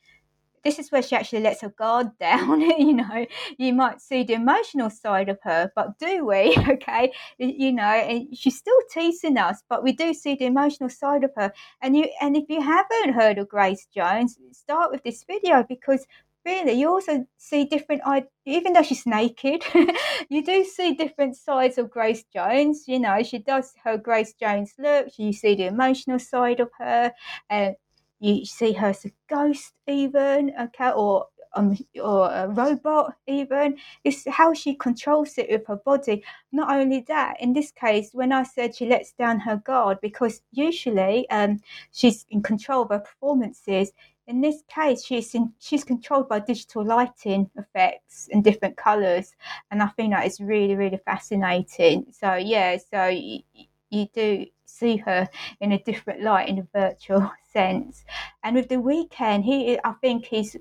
this 0.63 0.77
is 0.77 0.91
where 0.91 1.01
she 1.01 1.15
actually 1.15 1.41
lets 1.41 1.61
her 1.61 1.69
guard 1.69 2.07
down. 2.19 2.61
you 2.79 2.93
know, 2.93 3.25
you 3.57 3.73
might 3.73 4.01
see 4.01 4.23
the 4.23 4.33
emotional 4.33 4.89
side 4.89 5.29
of 5.29 5.39
her, 5.43 5.71
but 5.75 5.97
do 5.99 6.25
we? 6.25 6.55
okay, 6.69 7.11
you 7.37 7.71
know, 7.71 7.83
and 7.83 8.35
she's 8.37 8.57
still 8.57 8.79
teasing 8.91 9.37
us, 9.37 9.63
but 9.69 9.83
we 9.83 9.91
do 9.91 10.13
see 10.13 10.35
the 10.35 10.45
emotional 10.45 10.89
side 10.89 11.23
of 11.23 11.31
her. 11.35 11.51
And 11.81 11.95
you, 11.95 12.09
and 12.21 12.35
if 12.35 12.49
you 12.49 12.61
haven't 12.61 13.13
heard 13.13 13.37
of 13.37 13.49
Grace 13.49 13.87
Jones, 13.93 14.37
start 14.51 14.91
with 14.91 15.03
this 15.03 15.23
video 15.23 15.63
because 15.67 16.05
really 16.45 16.73
you 16.73 16.89
also 16.89 17.25
see 17.37 17.65
different 17.65 18.01
even 18.45 18.73
though 18.73 18.81
she's 18.81 19.05
naked 19.05 19.63
you 20.29 20.43
do 20.43 20.63
see 20.63 20.93
different 20.93 21.35
sides 21.35 21.77
of 21.77 21.89
grace 21.89 22.23
jones 22.33 22.85
you 22.87 22.99
know 22.99 23.21
she 23.21 23.37
does 23.37 23.73
her 23.83 23.97
grace 23.97 24.33
jones 24.33 24.73
look 24.79 25.07
you 25.17 25.31
see 25.33 25.55
the 25.55 25.65
emotional 25.65 26.19
side 26.19 26.59
of 26.59 26.69
her 26.79 27.11
and 27.49 27.75
you 28.19 28.45
see 28.45 28.73
her 28.73 28.87
as 28.87 29.05
a 29.05 29.11
ghost 29.29 29.73
even 29.87 30.51
okay 30.59 30.91
or 30.91 31.27
um, 31.53 31.77
or 32.01 32.31
a 32.31 32.47
robot 32.47 33.15
even. 33.27 33.77
It's 34.03 34.25
how 34.27 34.53
she 34.53 34.75
controls 34.75 35.37
it 35.37 35.49
with 35.49 35.67
her 35.67 35.77
body. 35.77 36.23
Not 36.51 36.71
only 36.71 37.01
that 37.07 37.41
in 37.41 37.53
this 37.53 37.71
case 37.71 38.11
when 38.13 38.31
i 38.31 38.43
said 38.43 38.75
she 38.75 38.85
lets 38.85 39.11
down 39.13 39.39
her 39.41 39.57
guard 39.57 39.99
because 40.01 40.41
usually 40.51 41.29
um, 41.29 41.59
she's 41.91 42.25
in 42.29 42.41
control 42.41 42.83
of 42.83 42.89
her 42.89 42.99
performances 42.99 43.91
in 44.31 44.39
this 44.41 44.63
case, 44.67 45.03
she's 45.03 45.35
in, 45.35 45.51
she's 45.59 45.83
controlled 45.83 46.29
by 46.29 46.39
digital 46.39 46.85
lighting 46.85 47.49
effects 47.57 48.29
and 48.31 48.43
different 48.43 48.77
colours, 48.77 49.33
and 49.69 49.83
I 49.83 49.87
think 49.87 50.13
that 50.13 50.25
is 50.25 50.39
really 50.39 50.75
really 50.75 50.99
fascinating. 51.05 52.05
So 52.11 52.35
yeah, 52.35 52.77
so 52.77 53.07
you 53.07 54.07
do 54.13 54.45
see 54.65 54.95
her 54.97 55.27
in 55.59 55.73
a 55.73 55.83
different 55.83 56.21
light 56.21 56.47
in 56.47 56.59
a 56.59 56.67
virtual 56.73 57.29
sense. 57.53 58.05
And 58.43 58.55
with 58.55 58.69
the 58.69 58.75
Weeknd, 58.75 59.43
he 59.43 59.77
I 59.83 59.93
think 60.01 60.25
he's 60.25 60.55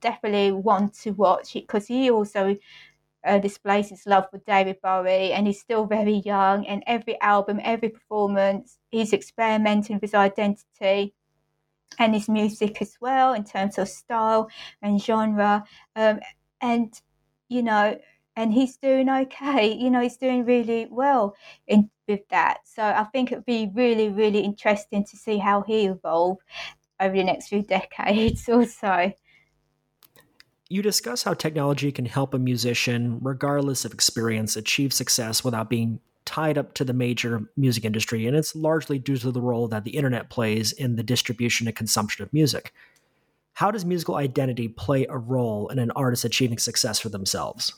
definitely 0.00 0.52
one 0.52 0.90
to 1.02 1.10
watch 1.10 1.52
because 1.52 1.86
he 1.86 2.10
also 2.10 2.56
uh, 3.26 3.38
displays 3.38 3.90
his 3.90 4.06
love 4.06 4.24
for 4.30 4.38
David 4.46 4.80
Bowie, 4.82 5.32
and 5.32 5.46
he's 5.46 5.60
still 5.60 5.84
very 5.84 6.22
young. 6.24 6.66
And 6.66 6.82
every 6.86 7.20
album, 7.20 7.60
every 7.62 7.90
performance, 7.90 8.78
he's 8.88 9.12
experimenting 9.12 9.96
with 9.96 10.02
his 10.02 10.14
identity 10.14 11.14
and 11.98 12.14
his 12.14 12.28
music 12.28 12.80
as 12.80 12.96
well 13.00 13.34
in 13.34 13.44
terms 13.44 13.78
of 13.78 13.88
style 13.88 14.48
and 14.80 15.02
genre. 15.02 15.64
Um, 15.96 16.20
and 16.60 17.00
you 17.48 17.62
know, 17.62 17.98
and 18.36 18.52
he's 18.52 18.76
doing 18.76 19.08
okay. 19.08 19.72
You 19.72 19.90
know, 19.90 20.00
he's 20.00 20.16
doing 20.16 20.44
really 20.44 20.86
well 20.90 21.34
in 21.66 21.90
with 22.08 22.26
that. 22.28 22.58
So 22.64 22.82
I 22.82 23.04
think 23.04 23.32
it'd 23.32 23.44
be 23.44 23.70
really, 23.74 24.08
really 24.08 24.40
interesting 24.40 25.04
to 25.04 25.16
see 25.16 25.38
how 25.38 25.62
he 25.62 25.86
evolve 25.86 26.38
over 27.00 27.14
the 27.14 27.24
next 27.24 27.48
few 27.48 27.62
decades 27.76 28.48
or 28.48 28.66
so. 28.66 29.12
You 30.68 30.80
discuss 30.80 31.22
how 31.22 31.34
technology 31.34 31.92
can 31.92 32.06
help 32.06 32.32
a 32.32 32.38
musician, 32.38 33.18
regardless 33.20 33.84
of 33.84 33.92
experience, 33.92 34.56
achieve 34.56 34.92
success 34.94 35.44
without 35.44 35.68
being 35.68 36.00
tied 36.24 36.58
up 36.58 36.74
to 36.74 36.84
the 36.84 36.92
major 36.92 37.42
music 37.56 37.84
industry, 37.84 38.26
and 38.26 38.36
it's 38.36 38.54
largely 38.54 38.98
due 38.98 39.16
to 39.16 39.30
the 39.30 39.40
role 39.40 39.68
that 39.68 39.84
the 39.84 39.96
internet 39.96 40.30
plays 40.30 40.72
in 40.72 40.96
the 40.96 41.02
distribution 41.02 41.66
and 41.66 41.76
consumption 41.76 42.22
of 42.22 42.32
music. 42.32 42.72
How 43.54 43.70
does 43.70 43.84
musical 43.84 44.16
identity 44.16 44.68
play 44.68 45.06
a 45.06 45.18
role 45.18 45.68
in 45.68 45.78
an 45.78 45.90
artist 45.92 46.24
achieving 46.24 46.58
success 46.58 46.98
for 46.98 47.10
themselves? 47.10 47.74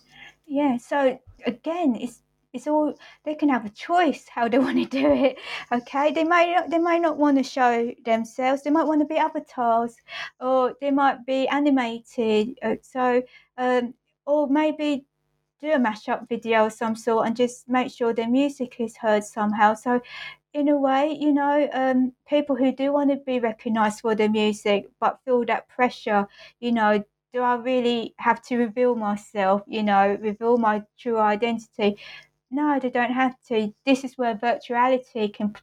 Yeah, 0.47 0.77
so 0.77 1.19
again, 1.47 1.97
it's 2.01 2.21
it's 2.55 2.69
all 2.69 2.95
they 3.25 3.35
can 3.35 3.49
have 3.49 3.67
a 3.67 3.71
choice 3.71 4.27
how 4.29 4.49
they 4.49 4.59
want 4.67 4.79
to 4.79 4.85
do 4.85 5.13
it. 5.13 5.39
Okay, 5.73 6.13
they 6.13 6.25
might 6.25 6.55
not, 6.55 6.71
they 6.71 6.79
might 6.79 7.03
not 7.03 7.19
want 7.19 7.37
to 7.37 7.43
show 7.43 7.93
themselves. 8.05 8.63
They 8.63 8.71
might 8.71 8.87
want 8.87 9.01
to 9.01 9.07
be 9.07 9.17
avatars, 9.17 9.97
or 10.41 10.75
they 10.81 10.91
might 10.91 11.27
be 11.27 11.49
animated. 11.49 12.57
Uh, 12.63 12.77
so, 12.81 13.23
um, 13.59 13.95
or 14.25 14.49
maybe 14.49 15.05
do 15.61 15.71
a 15.73 15.79
mashup 15.79 16.29
video 16.29 16.67
of 16.67 16.73
some 16.73 16.97
sort 16.97 17.27
and 17.27 17.37
just 17.37 17.69
make 17.69 17.91
sure 17.93 18.13
their 18.13 18.29
music 18.29 18.77
is 18.79 18.97
heard 18.97 19.25
somehow. 19.25 19.75
So, 19.75 20.01
in 20.53 20.69
a 20.69 20.77
way, 20.77 21.17
you 21.21 21.33
know, 21.33 21.69
um, 21.73 22.13
people 22.29 22.55
who 22.55 22.71
do 22.73 22.93
want 22.93 23.11
to 23.11 23.17
be 23.17 23.41
recognised 23.41 24.01
for 24.01 24.15
their 24.15 24.31
music 24.31 24.87
but 25.01 25.19
feel 25.25 25.45
that 25.47 25.69
pressure, 25.69 26.29
you 26.61 26.71
know, 26.71 27.03
do 27.33 27.41
I 27.41 27.57
really 27.57 28.15
have 28.19 28.41
to 28.43 28.57
reveal 28.57 28.95
myself, 28.95 29.63
you 29.67 29.83
know, 29.83 30.17
reveal 30.21 30.57
my 30.57 30.85
true 30.97 31.19
identity? 31.19 31.99
No, 32.51 32.79
they 32.79 32.91
don't 32.91 33.13
have 33.13 33.35
to. 33.49 33.75
This 33.85 34.05
is 34.05 34.17
where 34.17 34.37
virtuality 34.37 35.35
can 35.35 35.55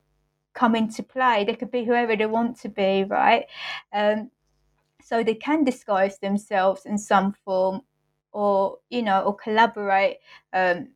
come 0.54 0.76
into 0.76 1.04
play. 1.04 1.46
They 1.46 1.56
could 1.56 1.72
be 1.72 1.86
whoever 1.86 2.18
they 2.18 2.26
want 2.26 2.60
to 2.62 2.70
be, 2.70 3.06
right? 3.06 3.46
Um, 3.94 4.32
so 5.02 5.24
they 5.24 5.36
can 5.36 5.64
disguise 5.64 6.20
themselves 6.20 6.86
in 6.86 6.98
some 6.98 7.34
form 7.46 7.82
or, 8.32 8.78
you 8.90 9.02
know, 9.04 9.22
or 9.22 9.36
collaborate. 9.36 10.18
Um, 10.54 10.90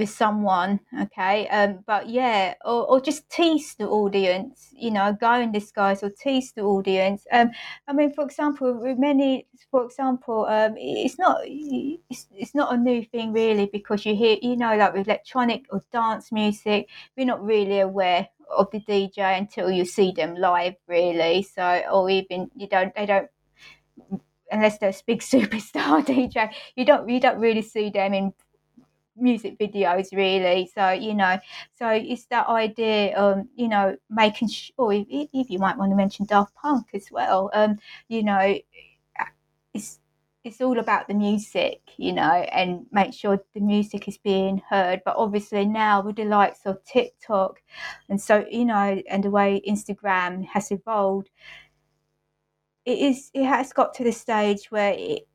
with 0.00 0.08
someone, 0.08 0.80
okay? 1.02 1.46
Um, 1.48 1.84
but 1.86 2.08
yeah, 2.08 2.54
or, 2.64 2.86
or 2.90 3.00
just 3.00 3.28
tease 3.28 3.74
the 3.74 3.86
audience, 3.86 4.70
you 4.72 4.90
know, 4.90 5.16
go 5.20 5.34
in 5.34 5.52
disguise 5.52 6.02
or 6.02 6.10
tease 6.10 6.52
the 6.52 6.62
audience. 6.62 7.26
Um, 7.30 7.50
I 7.86 7.92
mean, 7.92 8.12
for 8.12 8.24
example, 8.24 8.72
with 8.80 8.98
many, 8.98 9.46
for 9.70 9.84
example, 9.84 10.46
um, 10.46 10.74
it's 10.76 11.18
not 11.18 11.40
it's, 11.44 12.26
it's 12.32 12.54
not 12.54 12.72
a 12.72 12.78
new 12.78 13.04
thing 13.04 13.32
really 13.32 13.66
because 13.66 14.06
you 14.06 14.16
hear, 14.16 14.38
you 14.40 14.56
know, 14.56 14.74
like 14.74 14.94
with 14.94 15.06
electronic 15.06 15.66
or 15.70 15.84
dance 15.92 16.32
music, 16.32 16.88
we're 17.16 17.26
not 17.26 17.44
really 17.44 17.80
aware 17.80 18.26
of 18.56 18.70
the 18.72 18.80
DJ 18.80 19.38
until 19.38 19.70
you 19.70 19.84
see 19.84 20.12
them 20.12 20.34
live, 20.34 20.74
really. 20.88 21.42
So, 21.42 21.82
or 21.92 22.08
even 22.08 22.50
you 22.56 22.68
don't, 22.68 22.94
they 22.94 23.06
don't 23.06 23.28
unless 24.50 24.78
they're 24.78 24.90
a 24.90 25.02
big 25.06 25.20
superstar 25.34 26.04
DJ, 26.06 26.52
you 26.76 26.84
don't 26.84 27.08
you 27.08 27.20
don't 27.20 27.38
really 27.38 27.62
see 27.62 27.90
them 27.90 28.14
in 28.14 28.32
music 29.16 29.58
videos 29.58 30.16
really 30.16 30.70
so 30.74 30.92
you 30.92 31.12
know 31.12 31.38
so 31.74 31.90
it's 31.90 32.24
that 32.26 32.48
idea 32.48 33.14
um 33.18 33.46
you 33.54 33.68
know 33.68 33.94
making 34.08 34.48
sure 34.48 34.94
if, 34.94 35.06
if 35.10 35.50
you 35.50 35.58
might 35.58 35.76
want 35.76 35.90
to 35.90 35.96
mention 35.96 36.24
daft 36.24 36.54
punk 36.54 36.86
as 36.94 37.08
well 37.10 37.50
um 37.52 37.76
you 38.08 38.22
know 38.22 38.56
it's 39.74 40.00
it's 40.42 40.60
all 40.62 40.78
about 40.78 41.06
the 41.06 41.14
music, 41.14 41.80
you 41.98 42.12
know, 42.14 42.22
and 42.22 42.86
make 42.90 43.12
sure 43.12 43.38
the 43.54 43.60
music 43.60 44.08
is 44.08 44.16
being 44.16 44.62
heard. 44.70 45.02
But 45.04 45.16
obviously 45.18 45.66
now 45.66 46.00
with 46.00 46.16
the 46.16 46.24
likes 46.24 46.60
of 46.64 46.82
TikTok 46.84 47.60
and 48.08 48.20
so, 48.20 48.46
you 48.50 48.64
know, 48.64 49.02
and 49.10 49.22
the 49.22 49.30
way 49.30 49.60
Instagram 49.68 50.46
has 50.46 50.70
evolved, 50.70 51.28
it 52.84 52.98
is 52.98 53.30
it 53.34 53.44
has 53.44 53.72
got 53.72 53.94
to 53.94 54.04
the 54.04 54.12
stage 54.12 54.70
where 54.70 54.94
it, 54.96 55.26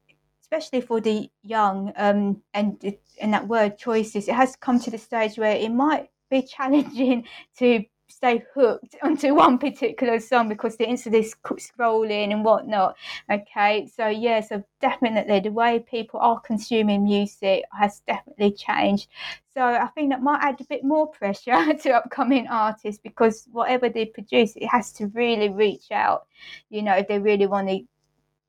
especially 0.41 0.81
for 0.81 1.01
the 1.01 1.29
young 1.43 1.91
um, 1.95 2.41
and 2.53 2.81
and 3.21 3.33
that 3.33 3.47
word 3.47 3.77
choices, 3.77 4.27
it 4.27 4.35
has 4.35 4.55
come 4.55 4.79
to 4.79 4.91
the 4.91 4.97
stage 4.97 5.37
where 5.37 5.55
it 5.55 5.71
might 5.71 6.09
be 6.29 6.41
challenging 6.57 7.25
to 7.57 7.83
stay 8.07 8.43
hooked 8.53 8.95
onto 9.03 9.33
one 9.33 9.57
particular 9.57 10.19
song 10.19 10.49
because 10.49 10.75
they're 10.75 10.87
instantly 10.87 11.23
scrolling 11.23 12.31
and 12.31 12.43
whatnot. 12.43 12.95
Okay, 13.31 13.87
so 13.87 14.07
yeah, 14.07 14.41
so 14.41 14.63
definitely 14.81 15.39
the 15.39 15.51
way 15.51 15.79
people 15.79 16.19
are 16.19 16.39
consuming 16.39 17.03
music 17.03 17.63
has 17.71 18.01
definitely 18.07 18.51
changed. 18.51 19.09
So 19.53 19.61
I 19.61 19.87
think 19.87 20.11
that 20.11 20.21
might 20.21 20.41
add 20.41 20.59
a 20.61 20.65
bit 20.65 20.83
more 20.83 21.07
pressure 21.07 21.73
to 21.83 21.91
upcoming 21.91 22.47
artists 22.47 23.01
because 23.01 23.47
whatever 23.51 23.89
they 23.89 24.05
produce, 24.05 24.55
it 24.55 24.67
has 24.67 24.91
to 24.93 25.07
really 25.07 25.49
reach 25.49 25.91
out. 25.91 26.27
You 26.69 26.81
know, 26.81 26.93
if 26.95 27.07
they 27.07 27.19
really 27.19 27.47
want 27.47 27.69
to 27.69 27.85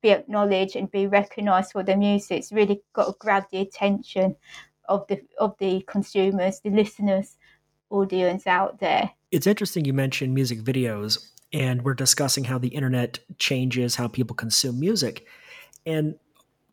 be 0.01 0.09
acknowledged 0.09 0.75
and 0.75 0.91
be 0.91 1.07
recognised 1.07 1.71
for 1.71 1.83
their 1.83 1.97
music. 1.97 2.37
It's 2.37 2.51
really 2.51 2.81
got 2.93 3.05
to 3.05 3.15
grab 3.19 3.45
the 3.51 3.59
attention 3.59 4.35
of 4.87 5.05
the 5.07 5.21
of 5.39 5.55
the 5.59 5.83
consumers, 5.87 6.59
the 6.61 6.69
listeners, 6.69 7.37
audience 7.89 8.47
out 8.47 8.79
there. 8.79 9.11
It's 9.31 9.47
interesting 9.47 9.85
you 9.85 9.93
mentioned 9.93 10.33
music 10.33 10.59
videos, 10.59 11.31
and 11.53 11.83
we're 11.83 11.93
discussing 11.93 12.43
how 12.45 12.57
the 12.57 12.69
internet 12.69 13.19
changes 13.39 13.95
how 13.95 14.07
people 14.07 14.35
consume 14.35 14.79
music. 14.79 15.25
And 15.85 16.15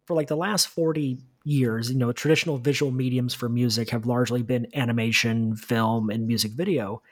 for 0.07 0.15
like 0.15 0.29
the 0.29 0.37
last 0.37 0.69
40 0.69 1.19
years, 1.45 1.91
you 1.91 1.97
know, 1.97 2.13
traditional 2.13 2.59
visual 2.59 2.91
mediums 2.91 3.35
for 3.35 3.49
music 3.49 3.91
have 3.91 4.07
largely 4.07 4.43
been 4.43 4.67
animation, 4.75 5.57
film, 5.57 6.11
and 6.11 6.27
music 6.27 6.53
video. 6.53 7.03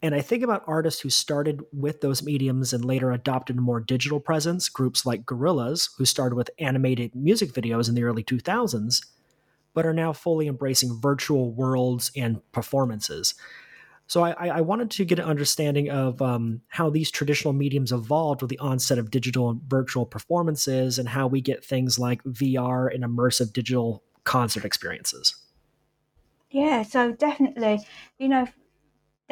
And 0.00 0.14
I 0.14 0.20
think 0.20 0.44
about 0.44 0.62
artists 0.66 1.00
who 1.00 1.10
started 1.10 1.62
with 1.72 2.00
those 2.00 2.22
mediums 2.22 2.72
and 2.72 2.84
later 2.84 3.10
adopted 3.10 3.58
a 3.58 3.60
more 3.60 3.80
digital 3.80 4.20
presence, 4.20 4.68
groups 4.68 5.04
like 5.04 5.24
Gorillaz, 5.24 5.90
who 5.98 6.04
started 6.04 6.36
with 6.36 6.50
animated 6.58 7.14
music 7.14 7.52
videos 7.52 7.88
in 7.88 7.94
the 7.94 8.04
early 8.04 8.22
2000s, 8.22 9.04
but 9.74 9.86
are 9.86 9.94
now 9.94 10.12
fully 10.12 10.46
embracing 10.46 11.00
virtual 11.00 11.52
worlds 11.52 12.10
and 12.16 12.40
performances. 12.52 13.34
So 14.06 14.22
I, 14.22 14.48
I 14.48 14.60
wanted 14.60 14.90
to 14.90 15.04
get 15.04 15.18
an 15.18 15.24
understanding 15.24 15.88
of 15.88 16.20
um, 16.20 16.60
how 16.68 16.90
these 16.90 17.10
traditional 17.10 17.54
mediums 17.54 17.92
evolved 17.92 18.42
with 18.42 18.50
the 18.50 18.58
onset 18.58 18.98
of 18.98 19.10
digital 19.10 19.48
and 19.48 19.62
virtual 19.62 20.04
performances 20.04 20.98
and 20.98 21.08
how 21.08 21.26
we 21.26 21.40
get 21.40 21.64
things 21.64 21.98
like 21.98 22.22
VR 22.24 22.94
and 22.94 23.04
immersive 23.04 23.52
digital 23.52 24.02
concert 24.24 24.64
experiences. 24.64 25.34
Yeah, 26.50 26.82
so 26.82 27.12
definitely, 27.12 27.80
you 28.18 28.28
know, 28.28 28.46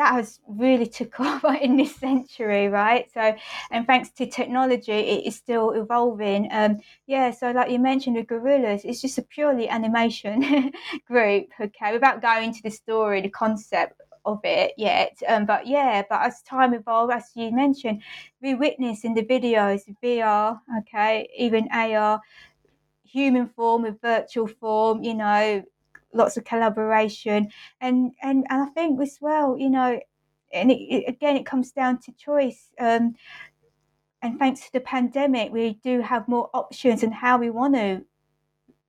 that 0.01 0.15
has 0.15 0.41
really 0.49 0.87
took 0.87 1.21
off 1.27 1.45
in 1.61 1.77
this 1.77 1.95
century, 1.95 2.69
right? 2.69 3.11
So, 3.13 3.37
and 3.71 3.87
thanks 3.87 4.09
to 4.13 4.27
technology, 4.27 4.93
it 4.93 5.27
is 5.27 5.37
still 5.37 5.73
evolving. 5.73 6.49
Um, 6.51 6.79
yeah, 7.07 7.31
so 7.31 7.51
like 7.51 7.71
you 7.71 7.79
mentioned, 7.79 8.17
the 8.17 8.25
Gorillaz, 8.25 8.81
it's 8.85 9.03
just 9.03 9.19
a 9.19 9.23
purely 9.23 9.69
animation 9.69 10.73
group, 11.07 11.49
okay, 11.61 11.93
without 11.93 12.23
going 12.23 12.49
into 12.49 12.63
the 12.63 12.71
story, 12.71 13.21
the 13.21 13.29
concept 13.29 14.01
of 14.25 14.41
it 14.43 14.73
yet. 14.79 15.19
Um, 15.29 15.45
but 15.45 15.67
yeah, 15.67 16.03
but 16.09 16.23
as 16.23 16.41
time 16.43 16.73
evolved, 16.73 17.13
as 17.13 17.31
you 17.35 17.53
mentioned, 17.53 18.01
we 18.41 18.55
witness 18.55 19.05
in 19.05 19.13
the 19.13 19.23
videos 19.23 19.83
VR, 20.03 20.59
okay, 20.79 21.29
even 21.37 21.69
AR, 21.73 22.23
human 23.05 23.49
form 23.49 23.83
with 23.83 24.01
virtual 24.01 24.47
form, 24.47 25.03
you 25.03 25.15
know, 25.15 25.63
lots 26.13 26.37
of 26.37 26.45
collaboration. 26.45 27.49
And 27.81 28.13
and, 28.23 28.45
and 28.51 28.63
i 28.63 28.67
think 28.67 29.01
as 29.01 29.19
well 29.21 29.57
you 29.59 29.71
know 29.71 30.01
and 30.53 30.71
it, 30.71 30.81
it, 30.81 31.05
again 31.09 31.37
it 31.37 31.47
comes 31.47 31.73
down 31.73 31.99
to 32.01 32.13
choice 32.13 32.71
um, 32.79 33.15
and 34.23 34.39
thanks 34.39 34.61
to 34.61 34.73
the 34.73 34.81
pandemic 34.81 35.53
we 35.53 35.75
do 35.85 36.01
have 36.01 36.27
more 36.29 36.51
options 36.55 37.03
and 37.03 37.15
how 37.15 37.39
we 37.39 37.51
want 37.51 37.75
to 37.75 38.05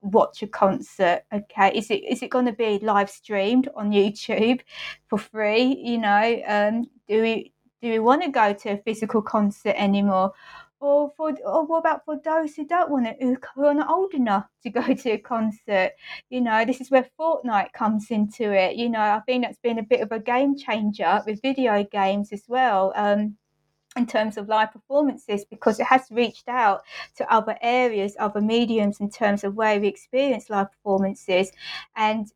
watch 0.01 0.41
a 0.41 0.47
concert 0.47 1.21
okay? 1.31 1.71
Is 1.75 1.91
it 1.91 2.03
is 2.03 2.23
it 2.23 2.31
going 2.31 2.47
to 2.47 2.53
be 2.53 2.79
live 2.79 3.09
streamed 3.09 3.69
on 3.75 3.91
youtube 3.91 4.61
for 5.07 5.19
free 5.19 5.77
you 5.79 5.99
know? 5.99 6.41
Um, 6.47 6.85
do 7.07 7.21
we 7.21 7.53
do 7.81 7.89
we 7.89 7.99
want 7.99 8.23
to 8.23 8.29
go 8.29 8.53
to 8.53 8.69
a 8.71 8.77
physical 8.77 9.21
concert 9.21 9.75
anymore 9.77 10.33
or 10.81 11.11
for 11.15 11.31
or 11.45 11.65
what 11.65 11.79
about 11.79 12.03
for 12.03 12.19
those 12.23 12.55
who 12.55 12.65
don't 12.65 12.89
want 12.89 13.05
to 13.05 13.37
who 13.55 13.65
are 13.65 13.73
not 13.73 13.89
old 13.89 14.13
enough 14.13 14.47
to 14.63 14.69
go 14.69 14.81
to 14.93 15.11
a 15.11 15.17
concert? 15.17 15.91
You 16.29 16.41
know 16.41 16.65
this 16.65 16.81
is 16.81 16.91
where 16.91 17.07
fortnite 17.19 17.71
comes 17.73 18.11
into 18.11 18.51
it. 18.51 18.75
You 18.75 18.89
know 18.89 18.99
i 18.99 19.21
think 19.25 19.43
that's 19.43 19.59
been 19.59 19.79
a 19.79 19.83
bit 19.83 20.01
of 20.01 20.11
a 20.11 20.19
game 20.19 20.57
changer 20.57 21.21
with 21.25 21.41
video 21.41 21.83
games 21.83 22.33
as 22.33 22.43
well 22.47 22.91
um, 22.95 23.37
in 23.95 24.07
terms 24.07 24.37
of 24.37 24.47
live 24.47 24.71
performances 24.71 25.45
because 25.45 25.79
it 25.79 25.85
has 25.85 26.07
reached 26.11 26.47
out 26.47 26.81
to 27.17 27.31
other 27.31 27.57
areas 27.61 28.15
other 28.19 28.41
mediums 28.41 28.99
in 28.99 29.09
terms 29.09 29.43
of 29.43 29.55
where 29.55 29.79
we 29.79 29.87
experience 29.87 30.49
live 30.49 30.71
performances. 30.71 31.51
And 31.95 32.27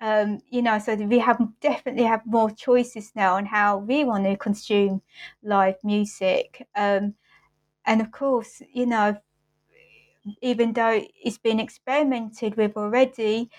um, 0.00 0.40
you 0.48 0.62
know, 0.62 0.78
so 0.78 0.94
we 0.94 1.18
have 1.18 1.40
definitely 1.60 2.04
have 2.04 2.24
more 2.24 2.50
choices 2.50 3.10
now 3.16 3.34
on 3.34 3.46
how 3.46 3.78
we 3.78 4.04
want 4.04 4.24
to 4.24 4.36
consume 4.36 5.02
live 5.42 5.76
music. 5.82 6.66
Um, 6.76 7.14
and 7.88 8.02
of 8.02 8.12
course, 8.12 8.60
you 8.72 8.86
know, 8.86 9.16
even 10.42 10.74
though 10.74 11.02
it's 11.24 11.38
been 11.38 11.58
experimented 11.58 12.56
with 12.56 12.76
already 12.76 13.50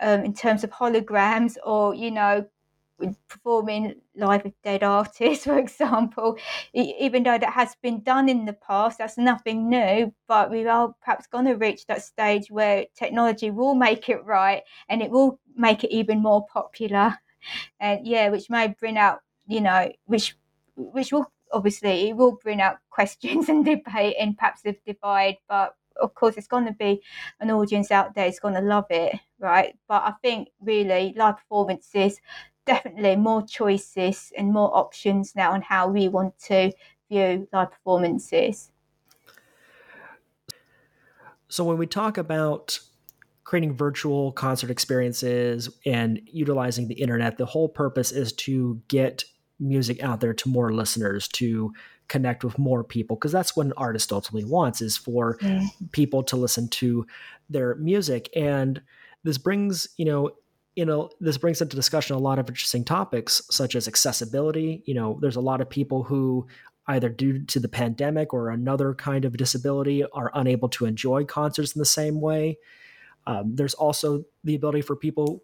um, 0.00 0.24
in 0.24 0.34
terms 0.34 0.64
of 0.64 0.70
holograms 0.70 1.56
or, 1.64 1.94
you 1.94 2.10
know, 2.10 2.44
performing 3.28 3.94
live 4.16 4.42
with 4.42 4.60
dead 4.64 4.82
artists, 4.82 5.44
for 5.50 5.58
example, 5.58 6.36
even 6.74 7.22
though 7.22 7.38
that 7.38 7.52
has 7.52 7.76
been 7.82 8.02
done 8.02 8.28
in 8.28 8.46
the 8.46 8.52
past, 8.52 8.98
that's 8.98 9.16
nothing 9.16 9.70
new. 9.70 10.12
But 10.26 10.50
we 10.50 10.66
are 10.66 10.92
perhaps 11.04 11.28
going 11.28 11.44
to 11.44 11.54
reach 11.54 11.86
that 11.86 12.02
stage 12.02 12.50
where 12.50 12.86
technology 12.96 13.52
will 13.52 13.76
make 13.76 14.08
it 14.08 14.24
right 14.24 14.62
and 14.88 15.02
it 15.02 15.10
will 15.12 15.38
make 15.54 15.84
it 15.84 15.92
even 15.92 16.20
more 16.20 16.44
popular. 16.52 17.16
And 17.78 18.04
yeah, 18.04 18.30
which 18.30 18.50
may 18.50 18.74
bring 18.80 18.98
out, 18.98 19.20
you 19.46 19.60
know, 19.60 19.92
which 20.06 20.36
which 20.74 21.12
will 21.12 21.30
obviously 21.52 22.08
it 22.08 22.16
will 22.16 22.38
bring 22.42 22.60
out 22.60 22.78
questions 22.90 23.48
and 23.48 23.64
debate 23.64 24.16
and 24.18 24.36
perhaps 24.36 24.62
a 24.64 24.76
divide, 24.86 25.36
but 25.48 25.74
of 26.00 26.14
course 26.14 26.36
it's 26.36 26.46
going 26.46 26.66
to 26.66 26.72
be 26.72 27.00
an 27.40 27.50
audience 27.50 27.90
out 27.90 28.14
there 28.14 28.26
is 28.26 28.38
going 28.38 28.52
to 28.52 28.60
love 28.60 28.84
it 28.90 29.18
right 29.38 29.78
but 29.88 30.02
i 30.02 30.12
think 30.20 30.46
really 30.60 31.14
live 31.16 31.38
performances 31.38 32.20
definitely 32.66 33.16
more 33.16 33.46
choices 33.46 34.32
and 34.36 34.52
more 34.52 34.76
options 34.76 35.34
now 35.34 35.52
on 35.52 35.62
how 35.62 35.88
we 35.88 36.08
want 36.08 36.38
to 36.38 36.72
view 37.08 37.48
live 37.52 37.70
performances. 37.70 38.70
So, 41.48 41.64
when 41.64 41.78
we 41.78 41.86
talk 41.86 42.18
about 42.18 42.78
creating 43.44 43.76
virtual 43.76 44.32
concert 44.32 44.70
experiences 44.70 45.70
and 45.86 46.20
utilizing 46.26 46.88
the 46.88 46.94
internet, 46.94 47.38
the 47.38 47.46
whole 47.46 47.68
purpose 47.68 48.10
is 48.10 48.32
to 48.32 48.82
get 48.88 49.24
music 49.58 50.02
out 50.02 50.20
there 50.20 50.34
to 50.34 50.48
more 50.48 50.72
listeners, 50.72 51.28
to 51.28 51.72
connect 52.08 52.44
with 52.44 52.58
more 52.58 52.84
people, 52.84 53.16
because 53.16 53.32
that's 53.32 53.56
what 53.56 53.66
an 53.66 53.72
artist 53.76 54.12
ultimately 54.12 54.48
wants 54.48 54.80
is 54.80 54.96
for 54.96 55.38
yeah. 55.40 55.66
people 55.92 56.22
to 56.22 56.36
listen 56.36 56.68
to 56.68 57.06
their 57.50 57.74
music. 57.76 58.28
And 58.36 58.80
this 59.24 59.38
brings, 59.38 59.88
you 59.96 60.04
know, 60.04 60.30
you 60.76 60.84
know, 60.84 61.10
this 61.20 61.38
brings 61.38 61.62
into 61.62 61.74
discussion 61.74 62.16
a 62.16 62.18
lot 62.18 62.38
of 62.38 62.48
interesting 62.48 62.84
topics 62.84 63.40
such 63.50 63.74
as 63.74 63.88
accessibility. 63.88 64.82
You 64.84 64.94
know, 64.94 65.18
there's 65.20 65.36
a 65.36 65.40
lot 65.40 65.62
of 65.62 65.70
people 65.70 66.02
who 66.02 66.46
either 66.88 67.08
due 67.08 67.44
to 67.46 67.58
the 67.58 67.68
pandemic 67.68 68.32
or 68.32 68.50
another 68.50 68.94
kind 68.94 69.24
of 69.24 69.36
disability 69.36 70.04
are 70.12 70.30
unable 70.34 70.68
to 70.68 70.84
enjoy 70.84 71.24
concerts 71.24 71.74
in 71.74 71.78
the 71.80 71.86
same 71.86 72.20
way. 72.20 72.58
Um, 73.26 73.56
there's 73.56 73.74
also 73.74 74.24
the 74.44 74.54
ability 74.54 74.82
for 74.82 74.94
people 74.94 75.42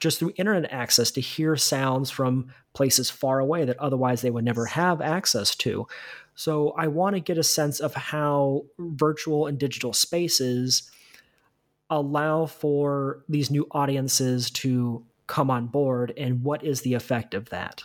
just 0.00 0.18
through 0.18 0.32
internet 0.36 0.72
access 0.72 1.10
to 1.12 1.20
hear 1.20 1.56
sounds 1.56 2.10
from 2.10 2.52
places 2.74 3.10
far 3.10 3.38
away 3.40 3.64
that 3.64 3.78
otherwise 3.78 4.22
they 4.22 4.30
would 4.30 4.44
never 4.44 4.66
have 4.66 5.00
access 5.00 5.54
to. 5.56 5.86
So 6.34 6.70
I 6.78 6.86
want 6.86 7.16
to 7.16 7.20
get 7.20 7.36
a 7.38 7.42
sense 7.42 7.80
of 7.80 7.94
how 7.94 8.64
virtual 8.78 9.46
and 9.46 9.58
digital 9.58 9.92
spaces 9.92 10.90
allow 11.90 12.46
for 12.46 13.24
these 13.28 13.50
new 13.50 13.66
audiences 13.72 14.50
to 14.50 15.04
come 15.26 15.50
on 15.50 15.66
board 15.66 16.12
and 16.16 16.42
what 16.42 16.62
is 16.62 16.80
the 16.82 16.94
effect 16.94 17.34
of 17.34 17.48
that 17.50 17.82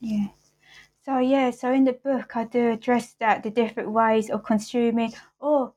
Yeah. 0.00 0.28
so 1.04 1.18
yeah 1.18 1.50
so 1.50 1.72
in 1.72 1.84
the 1.84 1.92
book 1.92 2.36
i 2.36 2.44
do 2.44 2.70
address 2.70 3.14
that 3.18 3.42
the 3.42 3.50
different 3.50 3.90
ways 3.90 4.30
of 4.30 4.44
consuming 4.44 5.12
or 5.40 5.72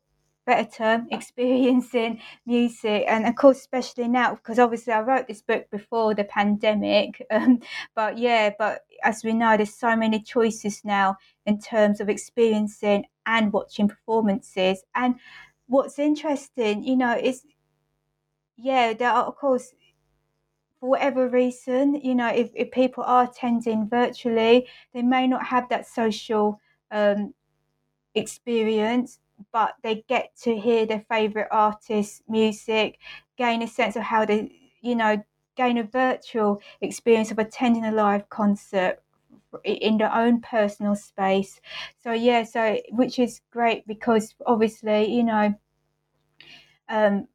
better 0.49 0.69
term 0.69 1.07
experiencing 1.11 2.19
music. 2.45 3.05
And 3.07 3.25
of 3.25 3.35
course 3.35 3.59
especially 3.59 4.07
now 4.07 4.35
because 4.35 4.59
obviously 4.59 4.93
i 4.93 5.01
wrote 5.01 5.27
this 5.27 5.41
book 5.41 5.69
before 5.69 6.13
the 6.13 6.23
pandemic 6.23 7.25
um, 7.31 7.59
but 7.95 8.17
yeah 8.17 8.51
but 8.57 8.81
as 9.03 9.23
we 9.23 9.33
know 9.33 9.55
there's 9.55 9.73
so 9.73 9.95
many 9.95 10.19
choices 10.21 10.81
now 10.83 11.17
in 11.45 11.59
terms 11.59 12.01
of 12.01 12.09
experiencing 12.09 13.05
and 13.25 13.53
watching 13.53 13.87
performances. 13.87 14.83
And 14.95 15.15
what's 15.67 15.99
interesting 15.99 16.83
you 16.83 16.95
know 16.95 17.15
is 17.15 17.45
yeah, 18.61 18.93
there 18.93 19.09
are, 19.09 19.23
of 19.23 19.35
course, 19.37 19.73
for 20.79 20.89
whatever 20.89 21.29
reason, 21.29 21.95
you 21.95 22.13
know, 22.13 22.27
if, 22.27 22.51
if 22.53 22.71
people 22.71 23.03
are 23.05 23.23
attending 23.23 23.87
virtually, 23.87 24.67
they 24.93 25.01
may 25.01 25.27
not 25.27 25.45
have 25.45 25.69
that 25.69 25.87
social 25.87 26.59
um, 26.91 27.33
experience, 28.15 29.19
but 29.51 29.75
they 29.83 30.03
get 30.07 30.35
to 30.43 30.57
hear 30.57 30.85
their 30.85 31.05
favorite 31.09 31.47
artist's 31.51 32.21
music, 32.27 32.99
gain 33.37 33.61
a 33.61 33.67
sense 33.67 33.95
of 33.95 34.03
how 34.03 34.25
they, 34.25 34.51
you 34.81 34.95
know, 34.95 35.23
gain 35.55 35.77
a 35.77 35.83
virtual 35.83 36.61
experience 36.81 37.31
of 37.31 37.39
attending 37.39 37.85
a 37.85 37.91
live 37.91 38.29
concert 38.29 38.99
in 39.63 39.97
their 39.97 40.13
own 40.13 40.41
personal 40.41 40.95
space. 40.95 41.59
So 42.03 42.11
yeah, 42.11 42.43
so 42.43 42.79
which 42.91 43.19
is 43.19 43.41
great 43.51 43.85
because 43.87 44.35
obviously, 44.45 45.11
you 45.13 45.23
know, 45.23 45.55
um, 46.87 47.27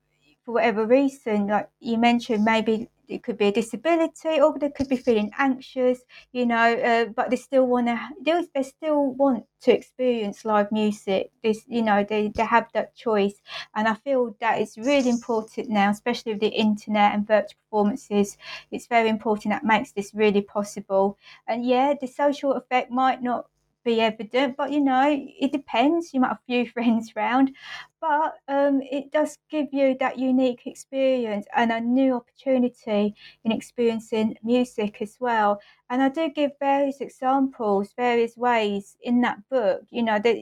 for 0.44 0.52
whatever 0.52 0.86
reason, 0.86 1.46
like 1.48 1.68
you 1.80 1.96
mentioned, 1.98 2.44
maybe 2.44 2.88
it 3.09 3.22
could 3.22 3.36
be 3.38 3.46
a 3.46 3.52
disability 3.52 4.40
or 4.40 4.59
they 4.59 4.70
could 4.70 4.88
be 4.88 4.96
feeling 4.96 5.30
anxious, 5.38 6.00
you 6.32 6.46
know, 6.46 6.74
uh, 6.74 7.07
but 7.07 7.30
they 7.30 7.36
still 7.36 7.66
want 7.66 7.86
to, 7.86 7.98
they, 8.24 8.46
they 8.55 8.62
still 8.62 9.12
want 9.12 9.44
to 9.62 9.72
experience 9.72 10.44
live 10.44 10.70
music. 10.72 11.30
This, 11.42 11.64
you 11.66 11.82
know, 11.82 12.05
they, 12.09 12.28
they 12.28 12.44
have 12.44 12.68
that 12.74 12.94
choice. 12.94 13.34
And 13.74 13.88
I 13.88 13.94
feel 13.94 14.36
that 14.40 14.61
it's 14.61 14.78
really 14.78 15.11
important 15.11 15.68
now, 15.68 15.90
especially 15.90 16.32
with 16.32 16.40
the 16.40 16.48
internet 16.48 17.14
and 17.14 17.26
virtual 17.26 17.59
performances. 17.70 18.36
It's 18.70 18.86
very 18.86 19.09
important 19.09 19.52
that 19.52 19.64
makes 19.64 19.92
this 19.92 20.12
really 20.14 20.42
possible. 20.42 21.18
And 21.46 21.64
yeah, 21.64 21.94
the 22.00 22.07
social 22.07 22.52
effect 22.52 22.90
might 22.90 23.22
not 23.22 23.46
be 23.85 24.01
evident, 24.01 24.57
but 24.57 24.72
you 24.72 24.80
know, 24.80 25.05
it 25.09 25.53
depends. 25.53 26.12
You 26.12 26.20
might 26.20 26.28
have 26.28 26.39
a 26.39 26.47
few 26.47 26.70
friends 26.72 27.12
around, 27.16 27.53
but 28.01 28.35
um, 28.49 28.80
it 28.82 29.12
does 29.12 29.39
give 29.51 29.68
you 29.72 29.97
that 30.01 30.18
unique 30.18 30.66
experience 30.66 31.47
and 31.55 31.70
a 31.70 31.80
new 31.80 32.14
opportunity 32.14 33.14
in 33.45 33.53
experiencing 33.53 34.37
music 34.43 35.01
as 35.01 35.16
well. 35.20 35.61
And 35.91 36.03
I 36.03 36.09
do 36.09 36.30
give 36.30 36.53
various 36.59 37.01
examples, 37.01 37.93
various 37.97 38.37
ways 38.37 38.97
in 39.03 39.20
that 39.22 39.39
book. 39.49 39.82
You 39.91 40.03
know, 40.03 40.18
that 40.18 40.37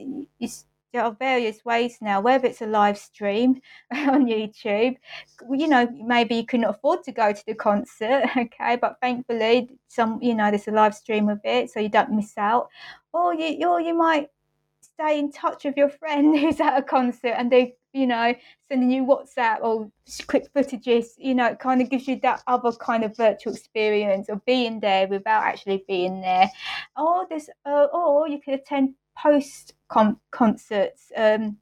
there 0.93 1.03
are 1.03 1.11
various 1.11 1.65
ways 1.65 1.97
now, 2.01 2.21
whether 2.21 2.47
it's 2.47 2.61
a 2.61 2.67
live 2.67 2.97
stream 2.97 3.59
on 3.91 4.27
YouTube, 4.27 4.95
you 5.51 5.67
know, 5.67 5.87
maybe 6.05 6.35
you 6.35 6.45
couldn't 6.45 6.65
afford 6.65 7.03
to 7.03 7.11
go 7.11 7.33
to 7.33 7.43
the 7.45 7.55
concert, 7.55 8.23
okay, 8.37 8.77
but 8.79 8.97
thankfully, 9.01 9.69
some, 9.87 10.19
you 10.21 10.35
know, 10.35 10.49
there's 10.51 10.67
a 10.67 10.71
live 10.71 10.93
stream 10.95 11.29
of 11.29 11.39
it, 11.43 11.71
so 11.71 11.79
you 11.79 11.89
don't 11.89 12.11
miss 12.11 12.37
out, 12.37 12.69
or 13.11 13.33
you, 13.33 13.67
or 13.67 13.81
you 13.81 13.95
might 13.95 14.29
stay 14.81 15.17
in 15.17 15.31
touch 15.31 15.65
with 15.65 15.75
your 15.75 15.89
friend 15.89 16.37
who's 16.39 16.59
at 16.59 16.77
a 16.77 16.83
concert 16.83 17.33
and 17.37 17.51
they, 17.51 17.75
you 17.93 18.05
know, 18.05 18.33
sending 18.67 18.91
you 18.91 19.03
WhatsApp 19.03 19.59
or 19.61 19.91
quick 20.27 20.51
footages, 20.53 21.07
you 21.17 21.33
know, 21.33 21.47
it 21.47 21.59
kind 21.59 21.81
of 21.81 21.89
gives 21.89 22.07
you 22.07 22.19
that 22.21 22.43
other 22.47 22.71
kind 22.71 23.03
of 23.03 23.15
virtual 23.17 23.53
experience 23.53 24.29
of 24.29 24.43
being 24.45 24.79
there 24.79 25.07
without 25.07 25.43
actually 25.43 25.83
being 25.87 26.21
there. 26.21 26.49
Or 26.97 27.27
this, 27.29 27.49
uh, 27.65 27.85
or 27.93 28.27
you 28.27 28.39
could 28.41 28.55
attend 28.55 28.95
post 29.15 29.73
concerts, 30.31 31.11
um, 31.15 31.57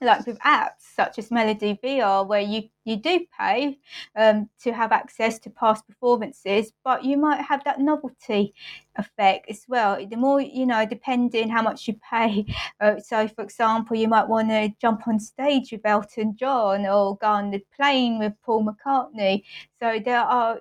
like 0.00 0.26
with 0.26 0.38
apps 0.40 0.82
such 0.94 1.18
as 1.18 1.30
Melody 1.30 1.78
VR, 1.82 2.26
where 2.26 2.40
you, 2.40 2.64
you 2.84 2.96
do 2.96 3.24
pay 3.38 3.78
um, 4.16 4.48
to 4.60 4.72
have 4.72 4.92
access 4.92 5.38
to 5.38 5.50
past 5.50 5.86
performances, 5.86 6.72
but 6.84 7.04
you 7.04 7.16
might 7.16 7.40
have 7.40 7.62
that 7.64 7.80
novelty 7.80 8.52
effect 8.96 9.48
as 9.48 9.64
well. 9.68 10.04
The 10.04 10.16
more, 10.16 10.40
you 10.40 10.66
know, 10.66 10.84
depending 10.84 11.48
how 11.48 11.62
much 11.62 11.88
you 11.88 11.94
pay. 12.10 12.46
Uh, 12.80 12.98
so, 12.98 13.28
for 13.28 13.42
example, 13.44 13.96
you 13.96 14.08
might 14.08 14.26
want 14.26 14.48
to 14.48 14.68
jump 14.80 15.06
on 15.06 15.20
stage 15.20 15.70
with 15.70 15.82
Elton 15.84 16.34
John 16.36 16.84
or 16.84 17.16
go 17.16 17.28
on 17.28 17.52
the 17.52 17.64
plane 17.76 18.18
with 18.18 18.32
Paul 18.42 18.66
McCartney. 18.66 19.44
So, 19.80 20.00
there 20.04 20.18
are 20.20 20.58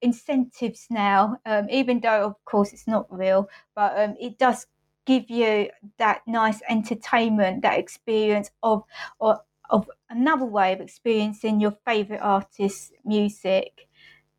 incentives 0.00 0.86
now, 0.90 1.38
um, 1.44 1.68
even 1.70 2.00
though, 2.00 2.24
of 2.24 2.44
course, 2.44 2.72
it's 2.72 2.86
not 2.86 3.06
real, 3.10 3.48
but 3.74 3.98
um, 3.98 4.14
it 4.20 4.38
does 4.38 4.66
give 5.06 5.30
you 5.30 5.70
that 5.98 6.22
nice 6.26 6.60
entertainment, 6.68 7.62
that 7.62 7.78
experience 7.78 8.50
of 8.62 8.84
or 9.18 9.40
of 9.70 9.90
another 10.10 10.44
way 10.44 10.72
of 10.72 10.80
experiencing 10.80 11.60
your 11.60 11.76
favorite 11.84 12.20
artist's 12.20 12.92
music 13.04 13.88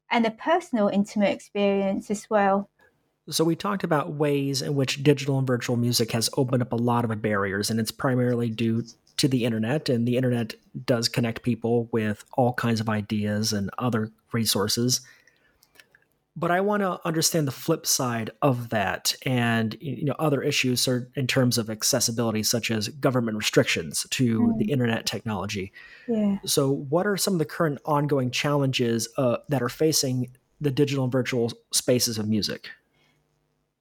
and 0.10 0.26
a 0.26 0.32
personal 0.32 0.88
intimate 0.88 1.34
experience 1.34 2.10
as 2.10 2.30
well. 2.30 2.70
So, 3.30 3.44
we 3.44 3.58
talked 3.58 3.84
about 3.84 4.14
ways 4.14 4.62
in 4.62 4.76
which 4.76 5.04
digital 5.04 5.38
and 5.38 5.46
virtual 5.46 5.76
music 5.76 6.12
has 6.14 6.30
opened 6.38 6.62
up 6.62 6.72
a 6.72 6.78
lot 6.78 7.04
of 7.04 7.22
barriers, 7.22 7.70
and 7.70 7.78
it's 7.78 7.92
primarily 7.92 8.50
due 8.50 8.86
to 9.18 9.28
the 9.28 9.44
internet. 9.44 9.90
And 9.90 10.08
the 10.08 10.16
internet 10.16 10.54
does 10.86 11.10
connect 11.10 11.44
people 11.44 11.90
with 11.92 12.24
all 12.34 12.54
kinds 12.54 12.80
of 12.80 12.88
ideas 12.88 13.52
and 13.52 13.70
other 13.78 14.12
resources. 14.32 15.02
But 16.40 16.52
I 16.52 16.62
want 16.62 16.82
to 16.84 17.00
understand 17.04 17.48
the 17.48 17.52
flip 17.52 17.88
side 17.88 18.30
of 18.44 18.70
that 18.70 19.16
and 19.26 19.76
you 19.82 20.06
know 20.06 20.16
other 20.20 20.44
issues 20.44 20.88
in 20.88 21.26
terms 21.26 21.58
of 21.58 21.70
accessibility, 21.70 22.44
such 22.44 22.70
as 22.70 22.90
government 22.90 23.38
restrictions 23.38 24.06
to 24.12 24.42
mm. 24.42 24.58
the 24.60 24.72
internet 24.72 25.08
technology. 25.08 25.74
Yeah. 26.08 26.38
So, 26.46 26.72
what 26.72 27.08
are 27.08 27.18
some 27.18 27.34
of 27.34 27.40
the 27.40 27.46
current 27.46 27.80
ongoing 27.86 28.30
challenges 28.30 29.10
uh, 29.18 29.38
that 29.50 29.64
are 29.64 29.70
facing 29.70 30.30
the 30.62 30.72
digital 30.72 31.06
and 31.06 31.12
virtual 31.12 31.52
spaces 31.72 32.20
of 32.20 32.28
music? 32.28 32.70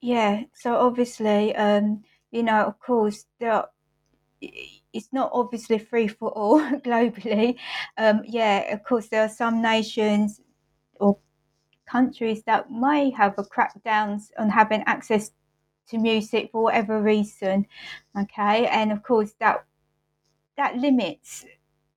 Yeah, 0.00 0.44
so 0.54 0.76
obviously, 0.76 1.54
um, 1.56 2.04
you 2.30 2.42
know, 2.42 2.64
of 2.64 2.78
course, 2.78 3.26
there 3.40 3.52
are, 3.52 3.68
it's 4.40 5.12
not 5.12 5.30
obviously 5.32 5.78
free 5.78 6.08
for 6.08 6.30
all 6.30 6.60
globally. 6.84 7.56
Um, 7.96 8.22
yeah, 8.24 8.72
of 8.72 8.84
course, 8.84 9.08
there 9.08 9.22
are 9.22 9.28
some 9.28 9.62
nations 9.62 10.40
or 11.00 11.18
countries 11.86 12.42
that 12.44 12.70
may 12.70 13.10
have 13.10 13.34
a 13.38 13.44
crackdowns 13.44 14.30
on 14.38 14.50
having 14.50 14.82
access 14.86 15.30
to 15.88 15.98
music 15.98 16.50
for 16.52 16.62
whatever 16.62 17.00
reason. 17.00 17.66
Okay, 18.18 18.66
and 18.66 18.92
of 18.92 19.02
course 19.02 19.34
that 19.40 19.64
that 20.56 20.76
limits 20.76 21.44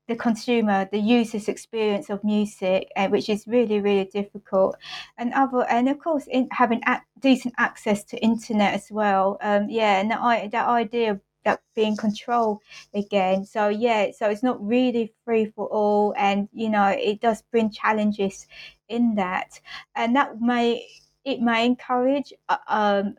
the 0.10 0.16
consumer, 0.16 0.90
the 0.92 1.00
user's 1.00 1.48
experience 1.48 2.10
of 2.10 2.24
music, 2.24 2.92
uh, 2.96 3.08
which 3.08 3.30
is 3.30 3.46
really, 3.48 3.80
really 3.80 4.06
difficult. 4.06 4.76
And 5.18 5.32
other, 5.34 5.66
and 5.70 5.88
of 5.88 6.00
course, 6.00 6.26
in, 6.28 6.50
having 6.52 6.82
a- 6.88 7.02
decent 7.20 7.54
access 7.58 8.04
to 8.06 8.18
internet 8.18 8.74
as 8.74 8.92
well. 8.92 9.38
Um, 9.42 9.70
yeah, 9.70 10.02
and 10.02 10.12
that, 10.12 10.52
that 10.52 10.68
idea 10.68 11.12
of 11.12 11.22
that 11.46 11.62
being 11.76 11.96
controlled 11.96 12.60
again. 12.94 13.46
So 13.46 13.70
yeah, 13.70 14.12
so 14.18 14.30
it's 14.30 14.44
not 14.44 14.66
really 14.66 15.14
free 15.26 15.46
for 15.46 15.68
all, 15.68 16.14
and 16.18 16.50
you 16.54 16.70
know, 16.70 16.88
it 16.88 17.22
does 17.22 17.42
bring 17.52 17.70
challenges 17.72 18.48
in 18.88 19.16
that, 19.16 19.60
and 19.96 20.16
that 20.16 20.42
may 20.42 20.88
it 21.26 21.42
may 21.42 21.66
encourage 21.66 22.34
uh, 22.50 22.58
um, 22.68 23.16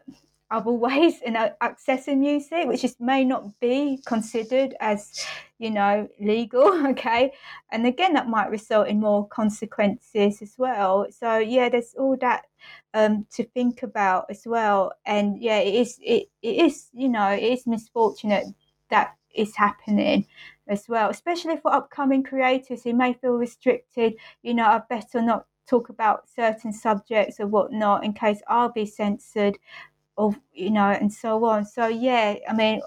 other 0.51 0.73
ways 0.73 1.21
in 1.25 1.35
accessing 1.35 2.19
music, 2.19 2.67
which 2.67 2.83
just 2.83 3.01
may 3.01 3.25
not 3.25 3.59
be 3.61 4.01
considered 4.07 4.75
as, 4.81 5.25
you 5.59 5.71
know, 5.71 6.09
legal. 6.21 6.71
Okay, 6.91 7.33
and 7.71 7.87
again, 7.87 8.15
that 8.15 8.29
might 8.29 8.51
result 8.51 8.89
in 8.89 9.01
more 9.01 9.29
consequences 9.29 10.43
as 10.43 10.55
well. 10.59 11.07
So 11.11 11.39
yeah, 11.39 11.69
there's 11.69 11.95
all 11.97 12.17
that 12.21 12.47
um, 12.95 13.27
to 13.33 13.45
think 13.45 13.83
about 13.83 14.27
as 14.29 14.43
well. 14.47 14.93
And 15.07 15.41
yeah, 15.41 15.59
it 15.59 15.75
is 15.75 15.99
it, 16.03 16.29
it 16.43 16.57
is 16.67 16.89
you 16.93 17.09
know 17.09 17.29
it 17.31 17.43
is 17.43 17.67
misfortunate 17.67 18.47
that 18.91 19.15
is 19.35 19.55
happening 19.55 20.27
as 20.69 20.89
well, 20.89 21.11
especially 21.11 21.57
for 21.57 21.73
upcoming 21.73 22.23
creators 22.23 22.83
who 22.83 22.95
may 22.95 23.13
feel 23.13 23.33
restricted. 23.33 24.15
You 24.43 24.55
know, 24.55 24.65
I 24.65 24.83
better 24.89 25.23
not 25.23 25.47
talk 25.69 25.89
about 25.89 26.29
certain 26.29 26.73
subjects 26.73 27.39
or 27.39 27.47
whatnot 27.47 28.05
in 28.05 28.13
case 28.13 28.43
I'll 28.49 28.73
be 28.73 28.87
censored 28.87 29.57
of 30.19 30.39
you 30.53 30.71
know 30.71 30.91
and 30.91 31.13
so 31.13 31.45
on. 31.45 31.65
So 31.67 31.89
yeah 31.89 32.37
i 32.49 32.53
mean 32.55 32.81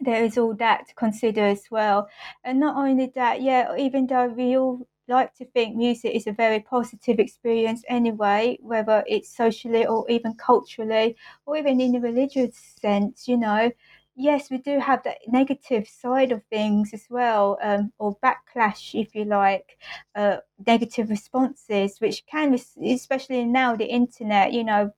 there 0.00 0.24
is 0.24 0.36
all 0.36 0.54
that 0.54 0.88
to 0.88 0.94
consider 0.94 1.44
as 1.46 1.70
well. 1.70 2.08
And 2.44 2.58
not 2.60 2.76
only 2.76 3.06
that 3.14 3.40
yeah 3.42 3.74
even 3.76 4.06
though 4.06 4.28
we 4.28 4.56
all 4.56 4.86
like 5.08 5.34
to 5.34 5.44
think 5.44 5.76
music 5.76 6.14
is 6.14 6.26
a 6.26 6.32
very 6.32 6.60
positive 6.60 7.18
experience 7.18 7.82
anyway 7.88 8.56
whether 8.62 9.02
it's 9.06 9.36
socially 9.36 9.84
or 9.84 10.08
even 10.08 10.32
culturally 10.34 11.16
or 11.44 11.56
even 11.56 11.80
in 11.80 11.96
a 11.96 12.00
religious 12.00 12.56
sense 12.80 13.26
you 13.28 13.36
know 13.36 13.70
yes, 14.14 14.50
we 14.50 14.58
do 14.58 14.78
have 14.78 15.02
that 15.04 15.16
negative 15.26 15.88
side 15.88 16.32
of 16.32 16.42
things 16.50 16.90
as 16.92 17.06
well, 17.08 17.58
um, 17.62 17.90
or 17.98 18.14
backlash, 18.22 18.94
if 18.94 19.14
you 19.14 19.24
like, 19.24 19.78
uh, 20.14 20.36
negative 20.66 21.08
responses, 21.08 21.98
which 21.98 22.22
can, 22.26 22.54
especially 22.84 23.42
now 23.46 23.74
the 23.74 23.86
internet, 23.86 24.52
you 24.52 24.64
know, 24.64 24.92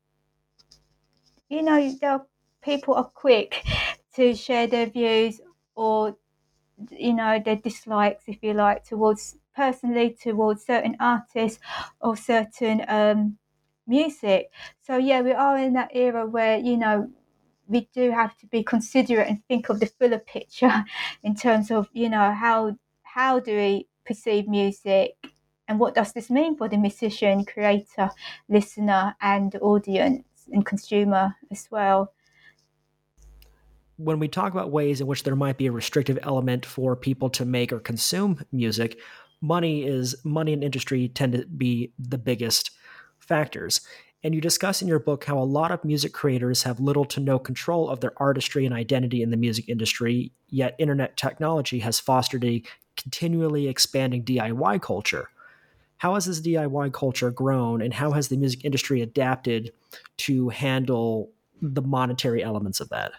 you 1.55 1.63
know, 1.63 1.97
there 2.01 2.21
people 2.63 2.95
are 2.95 3.05
quick 3.05 3.65
to 4.15 4.35
share 4.35 4.67
their 4.67 4.87
views 4.87 5.41
or, 5.75 6.17
you 6.91 7.15
know, 7.15 7.41
their 7.45 7.57
dislikes, 7.57 8.25
if 8.27 8.39
you 8.43 8.55
like, 8.55 8.85
towards 8.85 9.37
personally 9.55 10.17
towards 10.21 10.67
certain 10.67 10.97
artists 10.99 11.61
or 12.01 12.17
certain 12.17 12.85
um, 12.89 13.39
music. 13.87 14.51
So 14.83 14.97
yeah, 14.97 15.21
we 15.21 15.33
are 15.33 15.57
in 15.57 15.75
that 15.75 15.91
era 15.95 16.27
where 16.27 16.59
you 16.59 16.77
know 16.77 17.11
we 17.67 17.89
do 17.95 18.11
have 18.11 18.37
to 18.39 18.47
be 18.47 18.63
considerate 18.63 19.29
and 19.29 19.43
think 19.49 19.69
of 19.69 19.81
the 19.81 19.87
fuller 19.87 20.19
picture 20.19 20.85
in 21.23 21.35
terms 21.35 21.71
of 21.71 21.89
you 21.93 22.09
know 22.09 22.33
how 22.33 22.77
how 23.03 23.39
do 23.41 23.57
we 23.57 23.87
perceive 24.05 24.49
music 24.49 25.17
and 25.67 25.81
what 25.81 25.95
does 25.95 26.13
this 26.13 26.29
mean 26.29 26.57
for 26.57 26.69
the 26.69 26.77
musician, 26.77 27.45
creator, 27.45 28.11
listener, 28.49 29.17
and 29.21 29.57
audience 29.63 30.25
and 30.53 30.65
consumer 30.65 31.35
as 31.51 31.69
well. 31.71 32.13
When 33.97 34.19
we 34.19 34.29
talk 34.29 34.53
about 34.53 34.73
ways 34.73 35.01
in 35.01 35.07
which 35.07 35.23
there 35.23 35.37
might 35.37 35.57
be 35.57 35.67
a 35.67 35.73
restrictive 35.73 36.19
element 36.23 36.67
for 36.67 36.97
people 36.97 37.31
to 37.31 37.45
make 37.45 37.73
or 37.73 37.79
consume 37.79 38.45
music, 38.51 38.99
money 39.41 39.85
is 39.85 40.17
money 40.25 40.53
and 40.53 40.65
industry 40.65 41.09
tend 41.09 41.33
to 41.35 41.47
be 41.47 41.93
the 41.99 42.19
biggest 42.19 42.73
factors. 43.21 43.81
And 44.25 44.35
you 44.35 44.41
discuss 44.41 44.81
in 44.81 44.89
your 44.89 44.99
book 44.99 45.25
how 45.25 45.39
a 45.39 45.45
lot 45.45 45.71
of 45.71 45.85
music 45.85 46.13
creators 46.13 46.63
have 46.63 46.81
little 46.81 47.05
to 47.07 47.21
no 47.21 47.39
control 47.39 47.91
of 47.91 48.01
their 48.01 48.13
artistry 48.17 48.65
and 48.65 48.75
identity 48.75 49.23
in 49.23 49.31
the 49.31 49.37
music 49.37 49.69
industry, 49.69 50.33
yet 50.49 50.75
internet 50.79 51.17
technology 51.17 51.79
has 51.81 52.01
fostered 52.01 52.45
a 52.45 52.63
continually 52.97 53.69
expanding 53.69 54.25
DIY 54.25 54.81
culture 54.81 55.29
how 56.05 56.13
has 56.13 56.27
this 56.27 56.39
DIY 56.39 56.93
culture 56.93 57.31
grown 57.31 57.81
and 57.81 57.95
how 57.95 58.13
has 58.13 58.29
the 58.29 58.37
music 58.37 58.63
industry 58.63 59.01
adapted 59.01 59.73
to 60.19 60.51
handle 60.51 61.31
the 61.63 61.81
monetary 61.81 62.45
elements 62.45 62.79
of 62.79 62.91
that? 62.91 63.13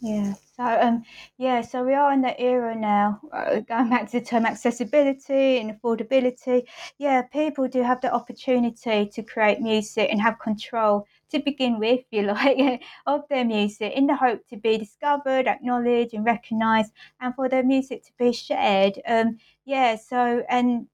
Yeah. 0.00 0.34
So 0.56 0.64
um, 0.64 1.02
yeah. 1.36 1.62
So 1.62 1.84
we 1.84 1.94
are 1.94 2.12
in 2.12 2.22
the 2.22 2.40
era 2.40 2.76
now. 2.76 3.20
Uh, 3.32 3.58
going 3.58 3.90
back 3.90 4.08
to 4.08 4.20
the 4.20 4.24
term 4.24 4.46
accessibility 4.46 5.58
and 5.58 5.72
affordability. 5.72 6.62
Yeah, 6.98 7.22
people 7.22 7.66
do 7.66 7.82
have 7.82 8.00
the 8.00 8.14
opportunity 8.14 9.06
to 9.06 9.22
create 9.24 9.60
music 9.60 10.10
and 10.12 10.22
have 10.22 10.38
control 10.38 11.08
to 11.30 11.40
begin 11.40 11.80
with, 11.80 12.04
you 12.12 12.22
like, 12.34 12.84
of 13.06 13.22
their 13.28 13.44
music 13.44 13.94
in 13.94 14.06
the 14.06 14.14
hope 14.14 14.46
to 14.50 14.56
be 14.56 14.78
discovered, 14.78 15.48
acknowledged, 15.48 16.14
and 16.14 16.24
recognised, 16.24 16.92
and 17.20 17.34
for 17.34 17.48
their 17.48 17.64
music 17.64 18.04
to 18.04 18.12
be 18.16 18.32
shared. 18.32 19.00
Um, 19.08 19.38
yeah. 19.64 19.96
So 19.96 20.44
and 20.48 20.86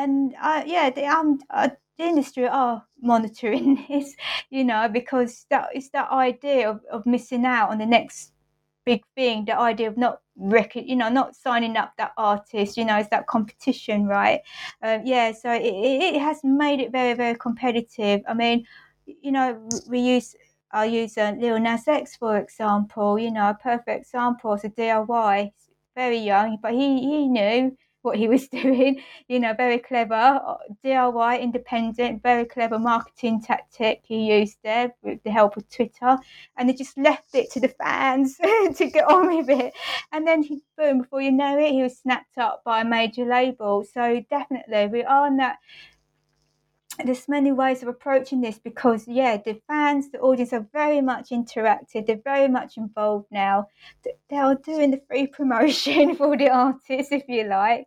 and 0.00 0.34
uh, 0.42 0.62
yeah, 0.66 0.90
the 0.90 1.06
um, 1.06 1.40
uh, 1.50 1.68
the 1.98 2.04
industry 2.04 2.46
are 2.46 2.82
monitoring 3.02 3.84
this, 3.88 4.14
you 4.50 4.64
know, 4.64 4.88
because 4.88 5.46
that 5.50 5.68
is 5.74 5.90
that 5.90 6.10
idea 6.10 6.70
of, 6.70 6.80
of 6.90 7.04
missing 7.06 7.44
out 7.44 7.70
on 7.70 7.78
the 7.78 7.86
next 7.86 8.32
big 8.86 9.02
thing. 9.14 9.44
The 9.44 9.58
idea 9.58 9.88
of 9.88 9.98
not 9.98 10.20
record, 10.36 10.84
you 10.86 10.96
know, 10.96 11.10
not 11.10 11.36
signing 11.36 11.76
up 11.76 11.92
that 11.98 12.12
artist, 12.16 12.76
you 12.76 12.84
know, 12.84 12.98
is 12.98 13.08
that 13.10 13.26
competition, 13.26 14.06
right? 14.06 14.40
Uh, 14.82 14.98
yeah, 15.04 15.32
so 15.32 15.52
it, 15.52 15.64
it 15.64 16.20
has 16.20 16.40
made 16.42 16.80
it 16.80 16.92
very 16.92 17.14
very 17.14 17.36
competitive. 17.36 18.22
I 18.26 18.34
mean, 18.34 18.66
you 19.06 19.32
know, 19.32 19.68
we 19.88 20.00
use. 20.00 20.34
I'll 20.72 20.86
use 20.86 21.18
uh, 21.18 21.34
Lil 21.36 21.58
Nas 21.58 21.88
X 21.88 22.16
for 22.16 22.38
example. 22.38 23.18
You 23.18 23.32
know, 23.32 23.50
a 23.50 23.58
perfect 23.60 24.02
example 24.02 24.54
is 24.54 24.64
a 24.64 24.70
DIY. 24.70 25.50
Very 25.96 26.18
young, 26.18 26.58
but 26.62 26.72
he 26.72 27.00
he 27.00 27.26
knew 27.26 27.76
what 28.02 28.16
he 28.16 28.28
was 28.28 28.48
doing. 28.62 29.00
You 29.28 29.40
know, 29.40 29.54
very 29.54 29.78
clever 29.78 30.14
uh, 30.14 30.56
DIY, 30.84 31.40
independent, 31.40 32.22
very 32.22 32.44
clever 32.44 32.78
marketing 32.78 33.42
tactic 33.42 34.02
he 34.04 34.38
used 34.40 34.58
there 34.62 34.94
with 35.02 35.22
the 35.22 35.30
help 35.30 35.56
of 35.56 35.68
Twitter, 35.68 36.18
and 36.56 36.68
he 36.68 36.76
just 36.76 36.96
left 36.98 37.34
it 37.34 37.50
to 37.52 37.60
the 37.60 37.68
fans 37.68 38.36
to 38.76 38.90
get 38.90 39.04
on 39.04 39.36
with 39.36 39.50
it. 39.50 39.72
And 40.12 40.26
then, 40.26 40.42
he, 40.42 40.62
boom! 40.76 40.98
Before 40.98 41.20
you 41.20 41.32
know 41.32 41.58
it, 41.58 41.72
he 41.72 41.82
was 41.82 41.98
snapped 41.98 42.38
up 42.38 42.62
by 42.64 42.82
a 42.82 42.84
major 42.84 43.24
label. 43.24 43.84
So 43.84 44.24
definitely, 44.28 44.86
we 44.86 45.04
are 45.04 45.26
on 45.26 45.36
that 45.36 45.58
there's 47.04 47.28
many 47.28 47.52
ways 47.52 47.82
of 47.82 47.88
approaching 47.88 48.40
this 48.40 48.58
because 48.58 49.06
yeah 49.06 49.36
the 49.36 49.60
fans 49.66 50.10
the 50.10 50.18
audience 50.20 50.52
are 50.52 50.66
very 50.72 51.00
much 51.00 51.30
interactive. 51.30 52.06
They're 52.06 52.20
very 52.24 52.48
much 52.48 52.76
involved 52.76 53.26
now. 53.30 53.68
They 54.04 54.36
are 54.36 54.54
doing 54.54 54.90
the 54.90 55.02
free 55.08 55.26
promotion 55.38 56.16
for 56.16 56.36
the 56.36 56.50
artists 56.50 57.12
if 57.12 57.24
you 57.28 57.44
like 57.44 57.86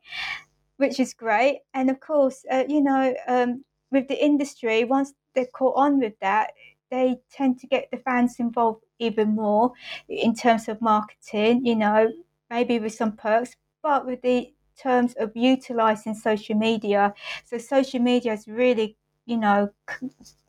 which 0.78 1.00
is 1.00 1.14
great. 1.14 1.60
And 1.74 1.90
of 1.90 2.00
course 2.00 2.46
uh, 2.52 2.66
you 2.68 2.82
know 2.82 3.14
um, 3.28 3.64
with 3.92 4.08
the 4.08 4.24
industry 4.24 4.84
once 4.84 5.14
they're 5.36 5.46
caught 5.46 5.76
on 5.78 6.00
with 6.00 6.14
that 6.22 6.52
they 6.92 7.18
tend 7.32 7.60
to 7.60 7.68
get 7.68 7.90
the 7.92 7.98
fans 7.98 8.36
involved 8.40 8.84
even 9.00 9.36
more 9.36 9.72
in 10.08 10.36
terms 10.36 10.68
of 10.68 10.80
marketing 10.80 11.66
you 11.66 11.76
know 11.76 12.12
maybe 12.50 12.78
with 12.78 12.94
some 12.94 13.12
perks 13.14 13.56
but 13.82 14.06
with 14.06 14.22
the 14.22 14.54
terms 14.78 15.14
of 15.20 15.32
utilizing 15.36 16.16
social 16.16 16.56
media. 16.56 17.14
So 17.46 17.58
social 17.58 18.00
media 18.00 18.32
has 18.32 18.48
really 18.48 18.98
you 19.26 19.38
know, 19.38 19.70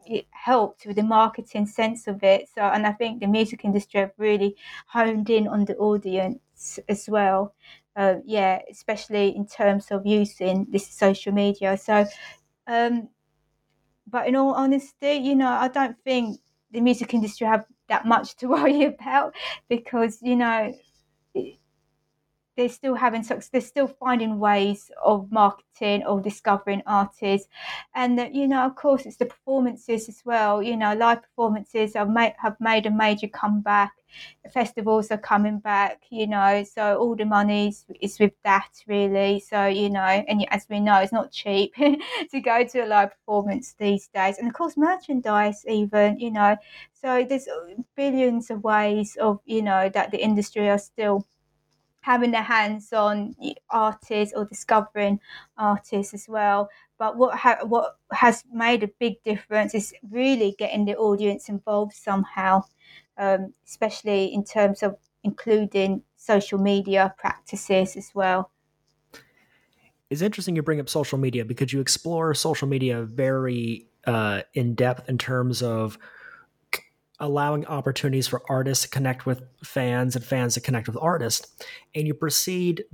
it 0.06 0.26
helped 0.30 0.86
with 0.86 0.96
the 0.96 1.02
marketing 1.02 1.66
sense 1.66 2.06
of 2.06 2.22
it. 2.22 2.48
So, 2.54 2.62
and 2.62 2.86
I 2.86 2.92
think 2.92 3.20
the 3.20 3.26
music 3.26 3.64
industry 3.64 4.00
have 4.00 4.12
really 4.18 4.56
honed 4.86 5.30
in 5.30 5.48
on 5.48 5.64
the 5.64 5.76
audience 5.76 6.78
as 6.88 7.08
well. 7.08 7.54
Uh, 7.96 8.16
yeah, 8.24 8.60
especially 8.70 9.34
in 9.36 9.46
terms 9.46 9.90
of 9.90 10.04
using 10.04 10.66
this 10.70 10.88
social 10.88 11.32
media. 11.32 11.76
So, 11.78 12.04
um, 12.66 13.08
but 14.06 14.26
in 14.28 14.36
all 14.36 14.54
honesty, 14.54 15.12
you 15.14 15.34
know, 15.34 15.48
I 15.48 15.68
don't 15.68 15.96
think 16.04 16.40
the 16.70 16.80
music 16.80 17.14
industry 17.14 17.46
have 17.46 17.64
that 17.88 18.06
much 18.06 18.36
to 18.36 18.48
worry 18.56 18.84
about 18.84 19.34
because 19.68 20.18
you 20.22 20.36
know 20.36 20.72
they're 22.56 22.68
still 22.68 22.94
having 22.94 23.22
success 23.22 23.48
they're 23.50 23.60
still 23.60 23.86
finding 23.88 24.38
ways 24.38 24.90
of 25.04 25.30
marketing 25.32 26.04
or 26.04 26.20
discovering 26.20 26.82
artists. 26.86 27.48
And 27.94 28.18
that 28.18 28.34
you 28.34 28.48
know 28.48 28.64
of 28.66 28.74
course 28.76 29.06
it's 29.06 29.16
the 29.16 29.26
performances 29.26 30.08
as 30.08 30.22
well. 30.24 30.62
You 30.62 30.76
know 30.76 30.94
live 30.94 31.22
performances 31.22 31.94
have 31.94 32.10
made 32.10 32.34
have 32.38 32.56
made 32.60 32.86
a 32.86 32.90
major 32.90 33.28
comeback. 33.28 33.92
Festivals 34.52 35.10
are 35.10 35.18
coming 35.18 35.58
back 35.58 36.02
you 36.10 36.26
know 36.26 36.62
so 36.64 36.96
all 36.98 37.16
the 37.16 37.24
money 37.24 37.74
is 38.00 38.18
with 38.20 38.32
that 38.44 38.68
really. 38.86 39.40
So 39.40 39.66
you 39.66 39.90
know 39.90 40.00
and 40.02 40.46
as 40.50 40.66
we 40.68 40.80
know 40.80 40.98
it's 41.00 41.12
not 41.12 41.32
cheap 41.32 41.74
to 42.30 42.40
go 42.40 42.64
to 42.64 42.80
a 42.84 42.86
live 42.86 43.10
performance 43.10 43.74
these 43.78 44.08
days. 44.08 44.38
And 44.38 44.46
of 44.48 44.54
course 44.54 44.76
merchandise 44.76 45.64
even 45.66 46.18
you 46.20 46.30
know. 46.30 46.56
So 46.92 47.24
there's 47.28 47.48
uh, 47.48 47.74
billions 47.96 48.50
of 48.50 48.62
ways 48.62 49.16
of 49.20 49.40
you 49.44 49.62
know 49.62 49.88
that 49.88 50.10
the 50.10 50.22
industry 50.22 50.68
are 50.68 50.78
still 50.78 51.26
having 52.04 52.32
their 52.32 52.42
hands 52.42 52.92
on 52.92 53.34
artists 53.70 54.34
or 54.36 54.44
discovering 54.44 55.18
artists 55.56 56.12
as 56.12 56.28
well. 56.28 56.68
But 56.98 57.16
what 57.16 57.34
ha- 57.34 57.64
what 57.64 57.96
has 58.12 58.44
made 58.52 58.82
a 58.82 58.90
big 58.98 59.22
difference 59.22 59.74
is 59.74 59.94
really 60.10 60.54
getting 60.58 60.84
the 60.84 60.96
audience 60.96 61.48
involved 61.48 61.94
somehow, 61.94 62.64
um, 63.16 63.54
especially 63.66 64.34
in 64.34 64.44
terms 64.44 64.82
of 64.82 64.96
including 65.22 66.02
social 66.16 66.58
media 66.58 67.14
practices 67.16 67.96
as 67.96 68.10
well. 68.14 68.50
It's 70.10 70.20
interesting 70.20 70.56
you 70.56 70.62
bring 70.62 70.80
up 70.80 70.90
social 70.90 71.18
media 71.18 71.46
because 71.46 71.72
you 71.72 71.80
explore 71.80 72.34
social 72.34 72.68
media 72.68 73.02
very 73.02 73.88
uh, 74.06 74.42
in 74.52 74.74
depth 74.74 75.08
in 75.08 75.16
terms 75.16 75.62
of 75.62 75.98
allowing 77.20 77.64
opportunities 77.66 78.26
for 78.26 78.42
artists 78.48 78.84
to 78.84 78.90
connect 78.90 79.26
with 79.26 79.42
fans 79.62 80.16
and 80.16 80.24
fans 80.24 80.54
to 80.54 80.60
connect 80.60 80.88
with 80.88 80.96
artists. 81.00 81.46
And 81.94 82.06
you 82.06 82.14
proceed 82.14 82.84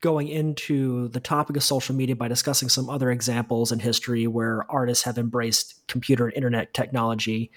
going 0.00 0.28
into 0.28 1.08
the 1.08 1.20
topic 1.20 1.56
of 1.56 1.62
social 1.62 1.94
media 1.94 2.16
by 2.16 2.28
discussing 2.28 2.68
some 2.68 2.88
other 2.88 3.10
examples 3.10 3.70
in 3.70 3.80
history 3.80 4.26
where 4.26 4.64
artists 4.70 5.04
have 5.04 5.18
embraced 5.18 5.86
computer 5.88 6.26
and 6.26 6.36
internet 6.36 6.72
technology, 6.72 7.50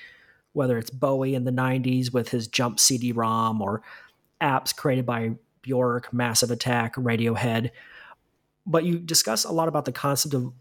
whether 0.54 0.78
it's 0.78 0.90
Bowie 0.90 1.36
in 1.36 1.46
the 1.46 1.52
90s 1.52 2.12
with 2.12 2.30
his 2.30 2.48
Jump 2.48 2.80
CD 2.80 3.14
ROM 3.14 3.62
or 3.62 3.82
apps 4.42 4.76
created 4.76 5.06
by 5.06 5.32
Bjork, 5.62 6.12
Massive 6.12 6.52
Attack, 6.52 6.96
Radiohead. 6.96 7.72
But 8.66 8.84
you 8.84 9.00
discuss 9.00 9.46
a 9.46 9.52
lot 9.52 9.70
about 9.70 9.86
the 9.86 9.92
concept 9.94 10.34
of 10.34 10.52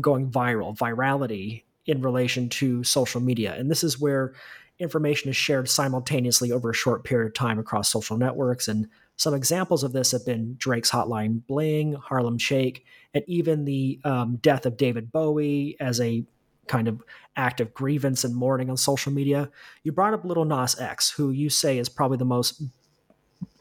going 0.00 0.30
viral, 0.30 0.76
virality 0.78 1.64
in 1.86 2.02
relation 2.02 2.48
to 2.48 2.84
social 2.84 3.20
media. 3.20 3.54
And 3.54 3.70
this 3.70 3.82
is 3.82 4.00
where 4.00 4.34
information 4.78 5.30
is 5.30 5.36
shared 5.36 5.68
simultaneously 5.68 6.52
over 6.52 6.70
a 6.70 6.74
short 6.74 7.04
period 7.04 7.28
of 7.28 7.34
time 7.34 7.58
across 7.58 7.90
social 7.90 8.16
networks. 8.16 8.68
And 8.68 8.88
some 9.16 9.34
examples 9.34 9.84
of 9.84 9.92
this 9.92 10.12
have 10.12 10.24
been 10.24 10.56
Drake's 10.58 10.90
Hotline 10.90 11.46
Bling, 11.46 11.92
Harlem 11.94 12.38
Shake, 12.38 12.84
and 13.12 13.22
even 13.26 13.64
the 13.64 14.00
um, 14.04 14.36
death 14.36 14.64
of 14.64 14.76
David 14.76 15.12
Bowie 15.12 15.76
as 15.80 16.00
a 16.00 16.24
kind 16.66 16.88
of 16.88 17.02
act 17.36 17.60
of 17.60 17.74
grievance 17.74 18.24
and 18.24 18.34
mourning 18.34 18.70
on 18.70 18.76
social 18.76 19.12
media. 19.12 19.50
You 19.82 19.92
brought 19.92 20.14
up 20.14 20.24
Lil 20.24 20.44
Nas 20.44 20.78
X, 20.80 21.10
who 21.10 21.30
you 21.30 21.50
say 21.50 21.78
is 21.78 21.88
probably 21.88 22.16
the 22.16 22.24
most 22.24 22.62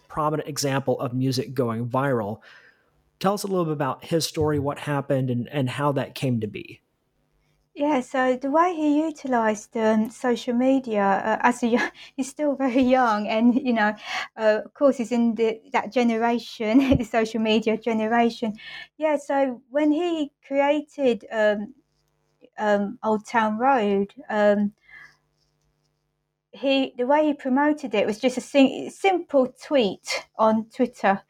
prominent 0.07 0.47
example 0.47 0.99
of 0.99 1.13
music 1.13 1.53
going 1.53 1.87
viral. 1.87 2.41
Tell 3.19 3.33
us 3.33 3.43
a 3.43 3.47
little 3.47 3.65
bit 3.65 3.73
about 3.73 4.05
his 4.05 4.25
story, 4.25 4.59
what 4.59 4.79
happened, 4.79 5.29
and, 5.29 5.49
and 5.49 5.69
how 5.69 5.91
that 5.93 6.15
came 6.15 6.39
to 6.39 6.47
be. 6.47 6.81
Yeah, 7.79 8.01
so 8.01 8.35
the 8.35 8.51
way 8.51 8.75
he 8.75 9.01
utilised 9.05 9.77
um, 9.77 10.09
social 10.09 10.53
media 10.53 11.01
uh, 11.01 11.37
as 11.41 11.63
a 11.63 11.67
young, 11.67 11.91
he's 12.17 12.29
still 12.29 12.53
very 12.55 12.81
young, 12.81 13.25
and 13.27 13.55
you 13.55 13.71
know, 13.71 13.95
uh, 14.35 14.59
of 14.65 14.73
course, 14.73 14.97
he's 14.97 15.13
in 15.13 15.35
the, 15.35 15.61
that 15.71 15.93
generation, 15.93 16.79
the 16.97 17.05
social 17.05 17.39
media 17.39 17.77
generation. 17.77 18.53
Yeah, 18.97 19.15
so 19.15 19.61
when 19.69 19.93
he 19.93 20.31
created 20.45 21.23
um, 21.31 21.73
um, 22.59 22.99
Old 23.03 23.25
Town 23.27 23.57
Road, 23.59 24.13
um, 24.29 24.73
he 26.51 26.93
the 26.97 27.05
way 27.05 27.25
he 27.25 27.33
promoted 27.33 27.93
it 27.93 28.05
was 28.05 28.19
just 28.19 28.37
a 28.37 28.41
sim- 28.41 28.89
simple 28.89 29.47
tweet 29.63 30.25
on 30.37 30.65
Twitter. 30.69 31.21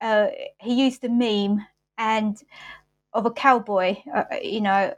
Uh, 0.00 0.28
he 0.60 0.74
used 0.84 1.04
a 1.04 1.08
meme 1.08 1.66
and 1.98 2.42
of 3.14 3.26
a 3.26 3.30
cowboy, 3.32 3.96
uh, 4.14 4.24
you 4.42 4.60
know, 4.60 4.94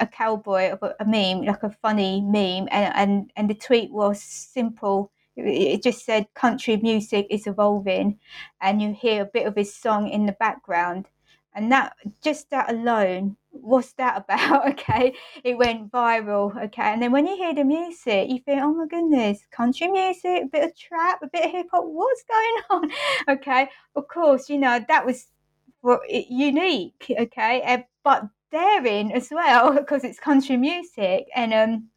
a, 0.00 0.06
cowboy, 0.06 0.76
a, 0.80 0.94
a 1.00 1.04
meme, 1.04 1.44
like 1.44 1.62
a 1.62 1.70
funny 1.82 2.20
meme, 2.20 2.68
and 2.70 2.94
and, 2.94 3.32
and 3.36 3.50
the 3.50 3.54
tweet 3.54 3.90
was 3.90 4.22
simple. 4.22 5.10
It, 5.36 5.82
just 5.82 6.04
said, 6.04 6.26
"Country 6.34 6.76
music 6.76 7.26
is 7.30 7.46
evolving," 7.46 8.18
and 8.60 8.82
you 8.82 8.92
hear 8.92 9.22
a 9.22 9.26
bit 9.32 9.46
of 9.46 9.56
his 9.56 9.74
song 9.74 10.08
in 10.08 10.26
the 10.26 10.32
background, 10.32 11.08
and 11.54 11.72
that 11.72 11.96
just 12.22 12.50
that 12.50 12.70
alone 12.70 13.36
what's 13.52 13.92
that 13.94 14.16
about? 14.24 14.68
Okay, 14.70 15.14
it 15.44 15.56
went 15.56 15.90
viral. 15.90 16.56
Okay, 16.64 16.82
and 16.82 17.02
then 17.02 17.12
when 17.12 17.26
you 17.26 17.36
hear 17.36 17.54
the 17.54 17.64
music, 17.64 18.28
you 18.30 18.38
think, 18.40 18.60
oh 18.62 18.74
my 18.74 18.86
goodness, 18.86 19.46
country 19.50 19.88
music, 19.88 20.44
a 20.44 20.46
bit 20.46 20.64
of 20.64 20.76
trap, 20.76 21.20
a 21.22 21.28
bit 21.28 21.44
of 21.46 21.50
hip 21.50 21.66
hop, 21.70 21.84
what's 21.84 22.24
going 22.24 22.62
on? 22.70 23.36
Okay, 23.36 23.68
of 23.94 24.08
course, 24.08 24.48
you 24.48 24.58
know 24.58 24.80
that 24.88 25.06
was 25.06 25.26
unique. 26.08 27.06
Okay, 27.10 27.60
eh, 27.62 27.82
but 28.04 28.24
daring 28.52 29.12
as 29.12 29.28
well 29.30 29.72
because 29.78 30.04
it's 30.04 30.20
country 30.20 30.56
music. 30.56 31.26
And 31.34 31.52
um 31.52 31.88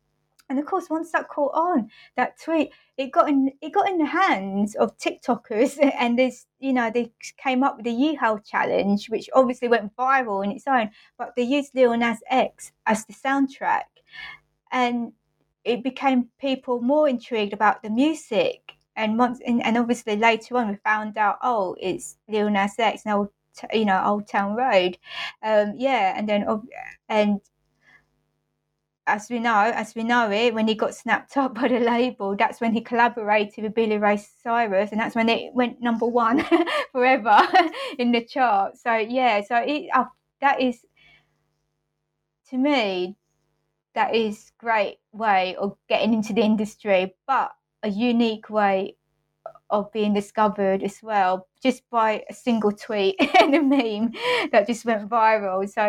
and 0.49 0.59
of 0.59 0.65
course 0.65 0.89
once 0.89 1.11
that 1.11 1.27
caught 1.27 1.53
on 1.53 1.89
that 2.17 2.39
tweet 2.39 2.71
it 2.97 3.11
got 3.11 3.27
in 3.27 3.51
it 3.61 3.73
got 3.73 3.89
in 3.89 3.97
the 3.97 4.05
hands 4.05 4.75
of 4.75 4.97
tiktokers. 4.97 5.77
And 5.99 6.17
there's 6.17 6.45
you 6.59 6.73
know 6.73 6.89
they 6.89 7.11
came 7.37 7.63
up 7.63 7.77
with 7.77 7.85
the 7.85 7.91
yeehaw 7.91 8.43
challenge 8.45 9.09
which 9.09 9.29
obviously 9.33 9.67
went 9.67 9.95
viral 9.95 10.43
in 10.43 10.51
its 10.51 10.65
own 10.67 10.89
but 11.17 11.33
they 11.35 11.43
used 11.43 11.75
lil 11.75 11.95
nas 11.97 12.19
x 12.29 12.71
as 12.85 13.05
the 13.05 13.13
soundtrack. 13.13 13.83
And 14.71 15.13
it 15.63 15.83
became 15.83 16.29
people 16.39 16.81
more 16.81 17.09
intrigued 17.09 17.53
about 17.53 17.81
the 17.81 17.89
music. 17.89 18.73
And 18.95 19.17
once 19.17 19.39
and, 19.45 19.65
and 19.65 19.77
obviously 19.77 20.15
later 20.15 20.57
on 20.57 20.69
we 20.69 20.75
found 20.75 21.17
out 21.17 21.37
oh 21.41 21.75
it's 21.79 22.17
lil 22.29 22.49
nas 22.49 22.75
x. 22.77 23.05
Now 23.05 23.29
you 23.73 23.85
know 23.85 24.01
Old 24.05 24.27
Town 24.27 24.55
Road. 24.55 24.97
Um, 25.43 25.73
yeah, 25.77 26.13
and 26.17 26.27
then 26.27 26.45
and 27.09 27.41
as 29.07 29.29
we 29.29 29.39
know, 29.39 29.71
as 29.75 29.93
we 29.93 30.03
know 30.03 30.31
it, 30.31 30.53
when 30.53 30.67
he 30.67 30.73
got 30.73 30.95
snapped 30.95 31.37
up 31.37 31.53
by 31.53 31.67
the 31.67 31.79
label, 31.79 32.35
that's 32.35 32.59
when 32.59 32.73
he 32.73 32.81
collaborated 32.81 33.63
with 33.63 33.75
Billy 33.75 33.97
Ray 33.97 34.17
Cyrus, 34.17 34.91
and 34.91 34.99
that's 34.99 35.15
when 35.15 35.29
it 35.29 35.53
went 35.53 35.81
number 35.81 36.07
one 36.07 36.43
forever 36.91 37.39
in 37.99 38.11
the 38.11 38.25
chart. 38.25 38.77
So 38.77 38.95
yeah, 38.95 39.41
so 39.41 39.57
it, 39.57 39.89
uh, 39.93 40.05
that 40.41 40.61
is 40.61 40.83
to 42.49 42.57
me 42.57 43.15
that 43.95 44.13
is 44.13 44.51
great 44.59 44.97
way 45.13 45.55
of 45.55 45.77
getting 45.89 46.13
into 46.13 46.33
the 46.33 46.41
industry, 46.41 47.15
but 47.25 47.51
a 47.81 47.89
unique 47.89 48.49
way 48.49 48.95
of 49.69 49.91
being 49.91 50.13
discovered 50.13 50.83
as 50.83 51.01
well, 51.01 51.47
just 51.61 51.89
by 51.89 52.23
a 52.29 52.33
single 52.33 52.71
tweet 52.71 53.15
and 53.39 53.55
a 53.55 53.61
meme 53.61 54.13
that 54.51 54.67
just 54.67 54.85
went 54.85 55.09
viral. 55.09 55.67
So 55.69 55.87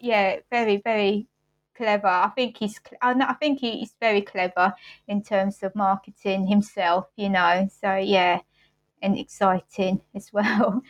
yeah, 0.00 0.36
very 0.50 0.78
very 0.78 1.28
clever. 1.76 2.08
I 2.08 2.30
think 2.34 2.56
he's 2.58 2.80
I 3.00 3.34
think 3.34 3.60
he's 3.60 3.94
very 4.00 4.22
clever 4.22 4.74
in 5.06 5.22
terms 5.22 5.62
of 5.62 5.74
marketing 5.74 6.46
himself. 6.46 7.06
You 7.16 7.30
know, 7.30 7.68
so 7.80 7.96
yeah, 7.96 8.40
and 9.00 9.18
exciting 9.18 10.00
as 10.14 10.30
well. 10.32 10.82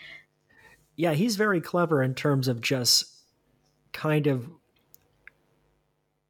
Yeah, 0.96 1.12
he's 1.12 1.36
very 1.36 1.60
clever 1.60 2.02
in 2.02 2.14
terms 2.14 2.48
of 2.48 2.60
just 2.60 3.06
kind 3.92 4.26
of 4.26 4.48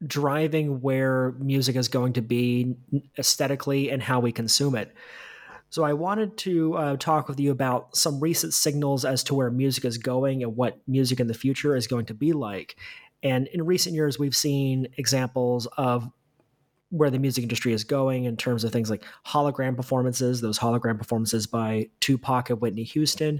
driving 0.05 0.81
where 0.81 1.33
music 1.39 1.75
is 1.75 1.87
going 1.87 2.13
to 2.13 2.21
be 2.21 2.75
aesthetically 3.17 3.89
and 3.89 4.01
how 4.01 4.19
we 4.19 4.31
consume 4.31 4.75
it. 4.75 4.93
So 5.69 5.83
I 5.83 5.93
wanted 5.93 6.37
to 6.37 6.73
uh, 6.75 6.97
talk 6.97 7.27
with 7.27 7.39
you 7.39 7.51
about 7.51 7.95
some 7.95 8.19
recent 8.19 8.53
signals 8.53 9.05
as 9.05 9.23
to 9.25 9.35
where 9.35 9.51
music 9.51 9.85
is 9.85 9.97
going 9.97 10.43
and 10.43 10.55
what 10.55 10.79
music 10.87 11.19
in 11.19 11.27
the 11.27 11.33
future 11.33 11.75
is 11.75 11.87
going 11.87 12.07
to 12.07 12.13
be 12.13 12.33
like. 12.33 12.75
And 13.21 13.47
in 13.47 13.65
recent 13.65 13.95
years, 13.95 14.17
we've 14.17 14.35
seen 14.35 14.87
examples 14.97 15.67
of 15.77 16.09
where 16.89 17.11
the 17.11 17.19
music 17.19 17.43
industry 17.43 17.71
is 17.71 17.83
going 17.83 18.23
in 18.23 18.35
terms 18.35 18.63
of 18.63 18.71
things 18.71 18.89
like 18.89 19.03
hologram 19.27 19.75
performances, 19.75 20.41
those 20.41 20.57
hologram 20.57 20.97
performances 20.97 21.45
by 21.45 21.87
Tupac 21.99 22.49
and 22.49 22.59
Whitney 22.59 22.83
Houston, 22.83 23.39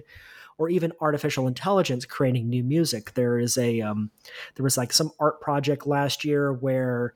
or 0.59 0.69
even 0.69 0.91
artificial 1.01 1.47
intelligence 1.47 2.05
creating 2.05 2.47
new 2.47 2.63
music. 2.63 3.13
There 3.15 3.39
is 3.39 3.57
a 3.57 3.81
um, 3.81 4.11
there 4.55 4.63
was 4.63 4.77
like 4.77 4.93
some 4.93 5.11
art 5.19 5.41
project 5.41 5.87
last 5.87 6.23
year 6.23 6.53
where 6.53 7.15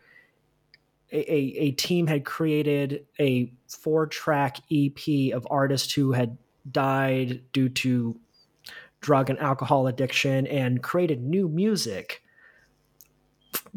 a, 1.14 1.34
a, 1.60 1.72
team 1.72 2.08
had 2.08 2.26
created 2.26 3.06
a 3.20 3.52
four 3.68 4.08
track 4.08 4.58
EP 4.72 5.34
of 5.34 5.48
artists 5.50 5.94
who 5.94 6.12
had 6.12 6.38
died 6.72 7.42
due 7.52 7.70
to 7.70 8.20
drug 9.02 9.30
and 9.30 9.38
alcohol 9.40 9.86
addiction 9.88 10.48
and 10.48 10.82
created 10.82 11.22
new 11.22 11.48
music 11.48 12.24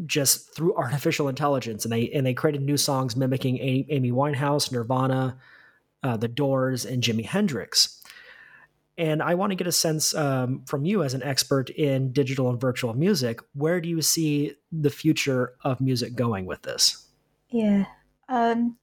just 0.06 0.54
through 0.54 0.74
artificial 0.76 1.28
intelligence 1.28 1.84
and 1.84 1.92
they 1.92 2.08
and 2.10 2.26
they 2.26 2.34
created 2.34 2.62
new 2.62 2.76
songs 2.76 3.16
mimicking 3.16 3.58
Amy 3.58 4.12
Winehouse, 4.12 4.72
Nirvana, 4.72 5.36
uh, 6.02 6.16
The 6.16 6.28
Doors, 6.28 6.86
and 6.86 7.02
Jimi 7.02 7.26
Hendrix. 7.26 8.02
And 8.98 9.22
I 9.22 9.34
want 9.34 9.50
to 9.50 9.56
get 9.56 9.66
a 9.66 9.72
sense 9.72 10.14
um, 10.14 10.62
from 10.64 10.86
you 10.86 11.02
as 11.02 11.12
an 11.12 11.22
expert 11.22 11.68
in 11.68 12.12
digital 12.12 12.48
and 12.48 12.58
virtual 12.58 12.94
music. 12.94 13.40
Where 13.52 13.78
do 13.78 13.90
you 13.90 14.00
see 14.00 14.54
the 14.72 14.88
future 14.88 15.52
of 15.62 15.82
music 15.82 16.14
going 16.14 16.46
with 16.46 16.62
this? 16.62 17.05
Yeah. 17.50 17.86
Um, 18.28 18.78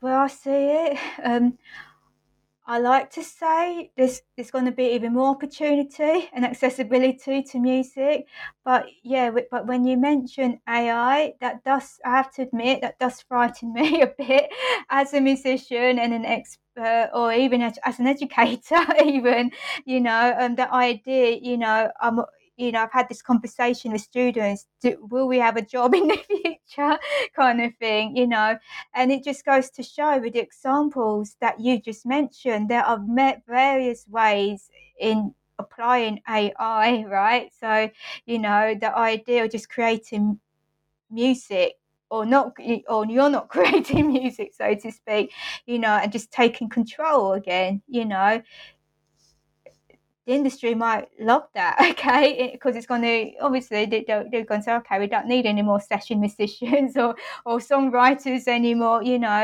where 0.00 0.18
I 0.18 0.26
see 0.26 0.50
it, 0.50 0.98
um, 1.24 1.58
I 2.64 2.78
like 2.78 3.10
to 3.12 3.24
say 3.24 3.90
there's 3.96 4.22
there's 4.36 4.52
going 4.52 4.66
to 4.66 4.70
be 4.72 4.92
even 4.94 5.14
more 5.14 5.30
opportunity 5.30 6.28
and 6.32 6.44
accessibility 6.44 7.42
to 7.42 7.58
music, 7.58 8.26
but 8.64 8.86
yeah, 9.02 9.30
but 9.50 9.66
when 9.66 9.84
you 9.84 9.96
mention 9.96 10.60
AI, 10.68 11.34
that 11.40 11.64
does 11.64 11.98
I 12.04 12.10
have 12.10 12.32
to 12.34 12.42
admit 12.42 12.80
that 12.82 13.00
does 13.00 13.20
frighten 13.22 13.72
me 13.78 14.00
a 14.02 14.06
bit 14.06 14.48
as 14.90 15.12
a 15.12 15.20
musician 15.20 15.98
and 15.98 16.14
an 16.14 16.24
expert, 16.24 17.10
or 17.12 17.32
even 17.32 17.62
as, 17.62 17.78
as 17.84 17.98
an 17.98 18.06
educator, 18.06 18.80
even 19.04 19.50
you 19.84 20.00
know, 20.00 20.34
um, 20.38 20.54
the 20.54 20.72
idea, 20.72 21.38
you 21.42 21.56
know, 21.58 21.90
I'm 22.00 22.20
you 22.56 22.72
know, 22.72 22.82
I've 22.82 22.92
had 22.92 23.08
this 23.08 23.22
conversation 23.22 23.92
with 23.92 24.02
students, 24.02 24.66
do, 24.80 24.96
will 25.10 25.26
we 25.26 25.38
have 25.38 25.56
a 25.56 25.62
job 25.62 25.94
in 25.94 26.08
the 26.08 26.16
future? 26.28 26.98
kind 27.34 27.60
of 27.60 27.74
thing, 27.76 28.16
you 28.16 28.26
know, 28.26 28.58
and 28.94 29.10
it 29.12 29.24
just 29.24 29.44
goes 29.44 29.70
to 29.70 29.82
show 29.82 30.18
with 30.18 30.34
the 30.34 30.40
examples 30.40 31.36
that 31.40 31.60
you 31.60 31.80
just 31.80 32.06
mentioned, 32.06 32.68
there 32.68 32.84
are 32.84 33.00
various 33.46 34.06
ways 34.08 34.70
in 34.98 35.34
applying 35.58 36.20
AI, 36.28 37.04
right? 37.04 37.52
So, 37.58 37.90
you 38.26 38.38
know, 38.38 38.74
the 38.80 38.96
idea 38.96 39.44
of 39.44 39.50
just 39.50 39.68
creating 39.68 40.40
music 41.10 41.74
or 42.10 42.26
not 42.26 42.52
or 42.88 43.06
you're 43.06 43.30
not 43.30 43.48
creating 43.56 44.12
music 44.12 44.52
so 44.54 44.74
to 44.74 44.92
speak 44.92 45.32
you 45.66 45.78
know 45.78 45.88
and 46.02 46.12
just 46.12 46.30
taking 46.30 46.68
control 46.68 47.32
again 47.32 47.82
you 47.88 48.04
know 48.04 48.42
the 50.26 50.32
industry 50.32 50.74
might 50.74 51.08
love 51.20 51.48
that, 51.54 51.76
okay, 51.90 52.50
because 52.52 52.74
it, 52.74 52.78
it's 52.78 52.86
going 52.86 53.02
to 53.02 53.32
obviously 53.40 53.86
they, 53.86 54.04
they're, 54.06 54.24
they're 54.30 54.44
going 54.44 54.60
to 54.60 54.64
say, 54.64 54.74
okay, 54.74 54.98
we 54.98 55.06
don't 55.06 55.26
need 55.26 55.46
any 55.46 55.62
more 55.62 55.80
session 55.80 56.20
musicians 56.20 56.96
or 56.96 57.14
or 57.44 57.58
songwriters 57.58 58.46
anymore, 58.46 59.02
you 59.02 59.18
know, 59.18 59.42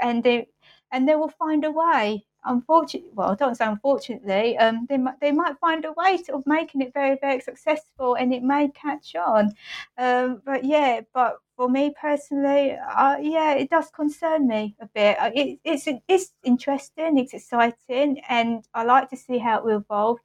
and 0.00 0.22
they 0.22 0.48
and 0.92 1.08
they 1.08 1.16
will 1.16 1.32
find 1.38 1.64
a 1.64 1.70
way. 1.70 2.24
Unfortunately, 2.44 3.10
well, 3.14 3.34
don't 3.34 3.56
say 3.56 3.66
unfortunately, 3.66 4.56
um, 4.58 4.86
they 4.88 4.96
might 4.96 5.20
they 5.20 5.32
might 5.32 5.58
find 5.58 5.84
a 5.84 5.92
way 5.92 6.16
to, 6.18 6.34
of 6.36 6.46
making 6.46 6.80
it 6.80 6.94
very 6.94 7.18
very 7.20 7.40
successful, 7.40 8.14
and 8.14 8.32
it 8.32 8.42
may 8.42 8.68
catch 8.68 9.14
on. 9.16 9.52
Um, 9.98 10.40
but 10.44 10.64
yeah, 10.64 11.00
but 11.12 11.38
for 11.58 11.68
me 11.68 11.92
personally, 12.00 12.72
uh, 12.96 13.16
yeah, 13.20 13.54
it 13.54 13.68
does 13.68 13.90
concern 13.90 14.46
me 14.46 14.76
a 14.80 14.86
bit. 14.86 15.18
Uh, 15.18 15.32
it, 15.34 15.58
it's 15.64 15.88
it's 16.06 16.32
interesting, 16.44 17.18
it's 17.18 17.34
exciting, 17.34 18.22
and 18.28 18.64
I 18.74 18.84
like 18.84 19.10
to 19.10 19.16
see 19.16 19.38
how 19.38 19.58
it 19.58 19.64
will 19.64 19.78
evolve. 19.78 20.20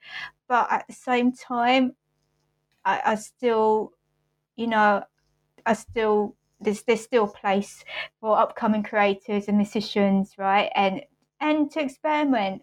But 0.47 0.71
at 0.71 0.85
the 0.87 0.93
same 0.93 1.31
time, 1.33 1.95
I, 2.85 3.01
I 3.05 3.15
still, 3.15 3.93
you 4.55 4.67
know, 4.67 5.03
I 5.65 5.73
still 5.73 6.35
there's 6.61 6.83
there's 6.83 7.01
still 7.01 7.27
place 7.27 7.83
for 8.21 8.37
upcoming 8.37 8.83
creators 8.83 9.47
and 9.47 9.57
musicians, 9.57 10.35
right? 10.37 10.71
And 10.75 11.01
and 11.41 11.71
to 11.71 11.81
experiment 11.81 12.61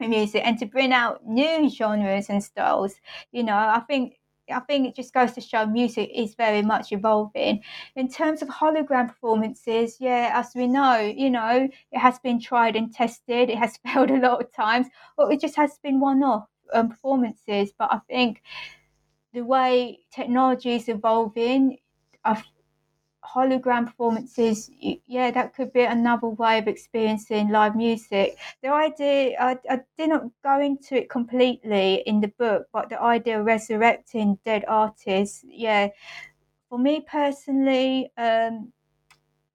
with 0.00 0.10
music 0.10 0.42
and 0.44 0.58
to 0.60 0.66
bring 0.66 0.92
out 0.92 1.26
new 1.26 1.70
genres 1.70 2.30
and 2.30 2.42
styles. 2.42 2.94
You 3.32 3.44
know, 3.44 3.56
I 3.56 3.80
think 3.88 4.20
I 4.50 4.60
think 4.60 4.88
it 4.88 4.96
just 4.96 5.14
goes 5.14 5.32
to 5.32 5.40
show 5.40 5.66
music 5.66 6.10
is 6.14 6.34
very 6.34 6.62
much 6.62 6.92
evolving. 6.92 7.62
In 7.96 8.08
terms 8.08 8.42
of 8.42 8.48
hologram 8.48 9.08
performances, 9.08 9.96
yeah, 10.00 10.30
as 10.34 10.50
we 10.54 10.66
know, 10.66 10.98
you 10.98 11.30
know, 11.30 11.68
it 11.90 11.98
has 11.98 12.18
been 12.18 12.40
tried 12.40 12.76
and 12.76 12.92
tested. 12.92 13.50
It 13.50 13.58
has 13.58 13.76
failed 13.86 14.10
a 14.10 14.18
lot 14.18 14.40
of 14.40 14.52
times, 14.52 14.88
but 15.16 15.32
it 15.32 15.40
just 15.40 15.56
has 15.56 15.78
been 15.82 16.00
one-off 16.00 16.46
um, 16.72 16.88
performances. 16.88 17.72
But 17.78 17.92
I 17.92 17.98
think 18.08 18.42
the 19.32 19.42
way 19.42 20.00
technology 20.12 20.74
is 20.74 20.88
evolving, 20.88 21.78
I 22.24 22.42
hologram 23.24 23.86
performances, 23.86 24.70
yeah, 25.06 25.30
that 25.30 25.54
could 25.54 25.72
be 25.72 25.82
another 25.82 26.28
way 26.28 26.58
of 26.58 26.68
experiencing 26.68 27.50
live 27.50 27.76
music. 27.76 28.36
The 28.62 28.68
idea, 28.68 29.36
I, 29.40 29.58
I 29.70 29.80
didn't 29.96 30.32
go 30.42 30.60
into 30.60 30.96
it 30.96 31.10
completely 31.10 32.02
in 32.06 32.20
the 32.20 32.28
book, 32.28 32.66
but 32.72 32.88
the 32.88 33.00
idea 33.00 33.40
of 33.40 33.46
resurrecting 33.46 34.38
dead 34.44 34.64
artists, 34.68 35.44
yeah, 35.46 35.88
for 36.68 36.78
me 36.78 37.04
personally, 37.06 38.10
um, 38.16 38.72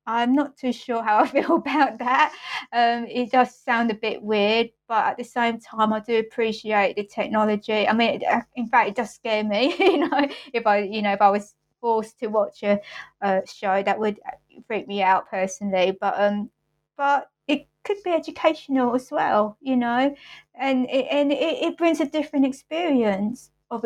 I'm 0.08 0.34
not 0.34 0.56
too 0.58 0.72
sure 0.72 1.04
how 1.04 1.20
I 1.24 1.28
feel 1.28 1.56
about 1.56 2.00
that. 2.00 2.34
Um, 2.72 3.06
it 3.06 3.32
does 3.32 3.54
sound 3.54 3.92
a 3.92 3.96
bit 3.96 4.22
weird, 4.24 4.70
but 4.88 5.06
at 5.06 5.18
the 5.18 5.24
same 5.24 5.60
time, 5.60 5.92
I 5.92 6.00
do 6.00 6.18
appreciate 6.18 6.96
the 6.96 7.06
technology. 7.06 7.88
I 7.88 7.94
mean, 7.94 8.22
in 8.56 8.68
fact, 8.68 8.90
it 8.90 8.96
does 8.96 9.14
scare 9.14 9.44
me. 9.44 9.76
You 9.98 10.10
know, 10.10 10.28
if 10.54 10.68
I, 10.68 10.80
you 10.80 11.02
know, 11.02 11.14
if 11.14 11.22
I 11.22 11.30
was 11.30 11.54
forced 11.82 12.20
to 12.20 12.28
watch 12.28 12.64
a, 12.64 12.80
a 13.22 13.42
show 13.48 13.84
that 13.84 14.00
would 14.00 14.20
freak 14.68 14.88
me 14.88 15.02
out 15.02 15.30
personally. 15.30 15.98
But 16.00 16.20
um, 16.20 16.50
but 16.98 17.30
it 17.48 17.68
could 17.84 17.98
be 18.04 18.12
educational 18.12 18.96
as 18.96 19.10
well, 19.12 19.58
you 19.62 19.78
know, 19.78 20.16
and 20.56 20.90
it, 20.90 21.08
and 21.12 21.32
it, 21.32 21.64
it 21.64 21.78
brings 21.78 22.00
a 22.00 22.06
different 22.06 22.46
experience 22.46 23.52
of 23.72 23.86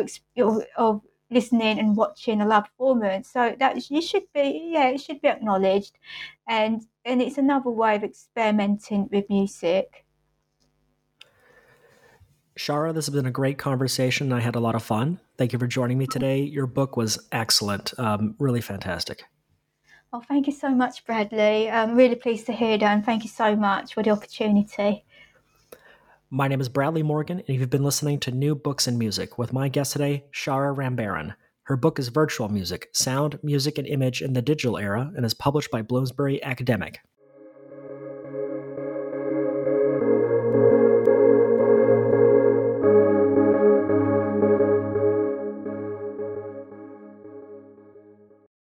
of 0.76 1.02
listening 1.30 1.78
and 1.78 1.96
watching 1.96 2.40
a 2.40 2.46
live 2.46 2.64
performance. 2.64 3.30
So 3.30 3.56
that 3.58 3.90
you 3.90 4.02
should 4.02 4.24
be, 4.34 4.70
yeah, 4.72 4.88
it 4.88 5.00
should 5.00 5.20
be 5.20 5.28
acknowledged, 5.28 5.98
and 6.48 6.82
and 7.04 7.22
it's 7.22 7.38
another 7.38 7.70
way 7.70 7.96
of 7.96 8.04
experimenting 8.04 9.08
with 9.12 9.28
music. 9.28 10.01
Shara, 12.58 12.92
this 12.92 13.06
has 13.06 13.14
been 13.14 13.26
a 13.26 13.30
great 13.30 13.58
conversation. 13.58 14.32
I 14.32 14.40
had 14.40 14.56
a 14.56 14.60
lot 14.60 14.74
of 14.74 14.82
fun. 14.82 15.20
Thank 15.38 15.52
you 15.52 15.58
for 15.58 15.66
joining 15.66 15.96
me 15.96 16.06
today. 16.06 16.42
Your 16.42 16.66
book 16.66 16.96
was 16.96 17.18
excellent, 17.32 17.98
um, 17.98 18.34
really 18.38 18.60
fantastic. 18.60 19.24
Well, 20.12 20.24
thank 20.28 20.46
you 20.46 20.52
so 20.52 20.68
much, 20.68 21.06
Bradley. 21.06 21.70
I'm 21.70 21.96
really 21.96 22.16
pleased 22.16 22.44
to 22.46 22.52
hear 22.52 22.76
that, 22.76 22.84
and 22.84 23.04
thank 23.04 23.24
you 23.24 23.30
so 23.30 23.56
much 23.56 23.94
for 23.94 24.02
the 24.02 24.10
opportunity. 24.10 25.04
My 26.28 26.48
name 26.48 26.60
is 26.60 26.68
Bradley 26.68 27.02
Morgan, 27.02 27.42
and 27.48 27.56
you've 27.56 27.70
been 27.70 27.82
listening 27.82 28.20
to 28.20 28.30
New 28.30 28.54
Books 28.54 28.86
in 28.86 28.98
Music 28.98 29.38
with 29.38 29.54
my 29.54 29.68
guest 29.68 29.92
today, 29.92 30.24
Shara 30.32 30.76
Rambarran. 30.76 31.34
Her 31.64 31.76
book 31.76 31.98
is 31.98 32.08
Virtual 32.08 32.50
Music 32.50 32.90
Sound, 32.92 33.38
Music, 33.42 33.78
and 33.78 33.86
Image 33.86 34.20
in 34.20 34.34
the 34.34 34.42
Digital 34.42 34.76
Era 34.76 35.10
and 35.16 35.24
is 35.24 35.32
published 35.32 35.70
by 35.70 35.80
Bloomsbury 35.80 36.42
Academic. 36.42 37.00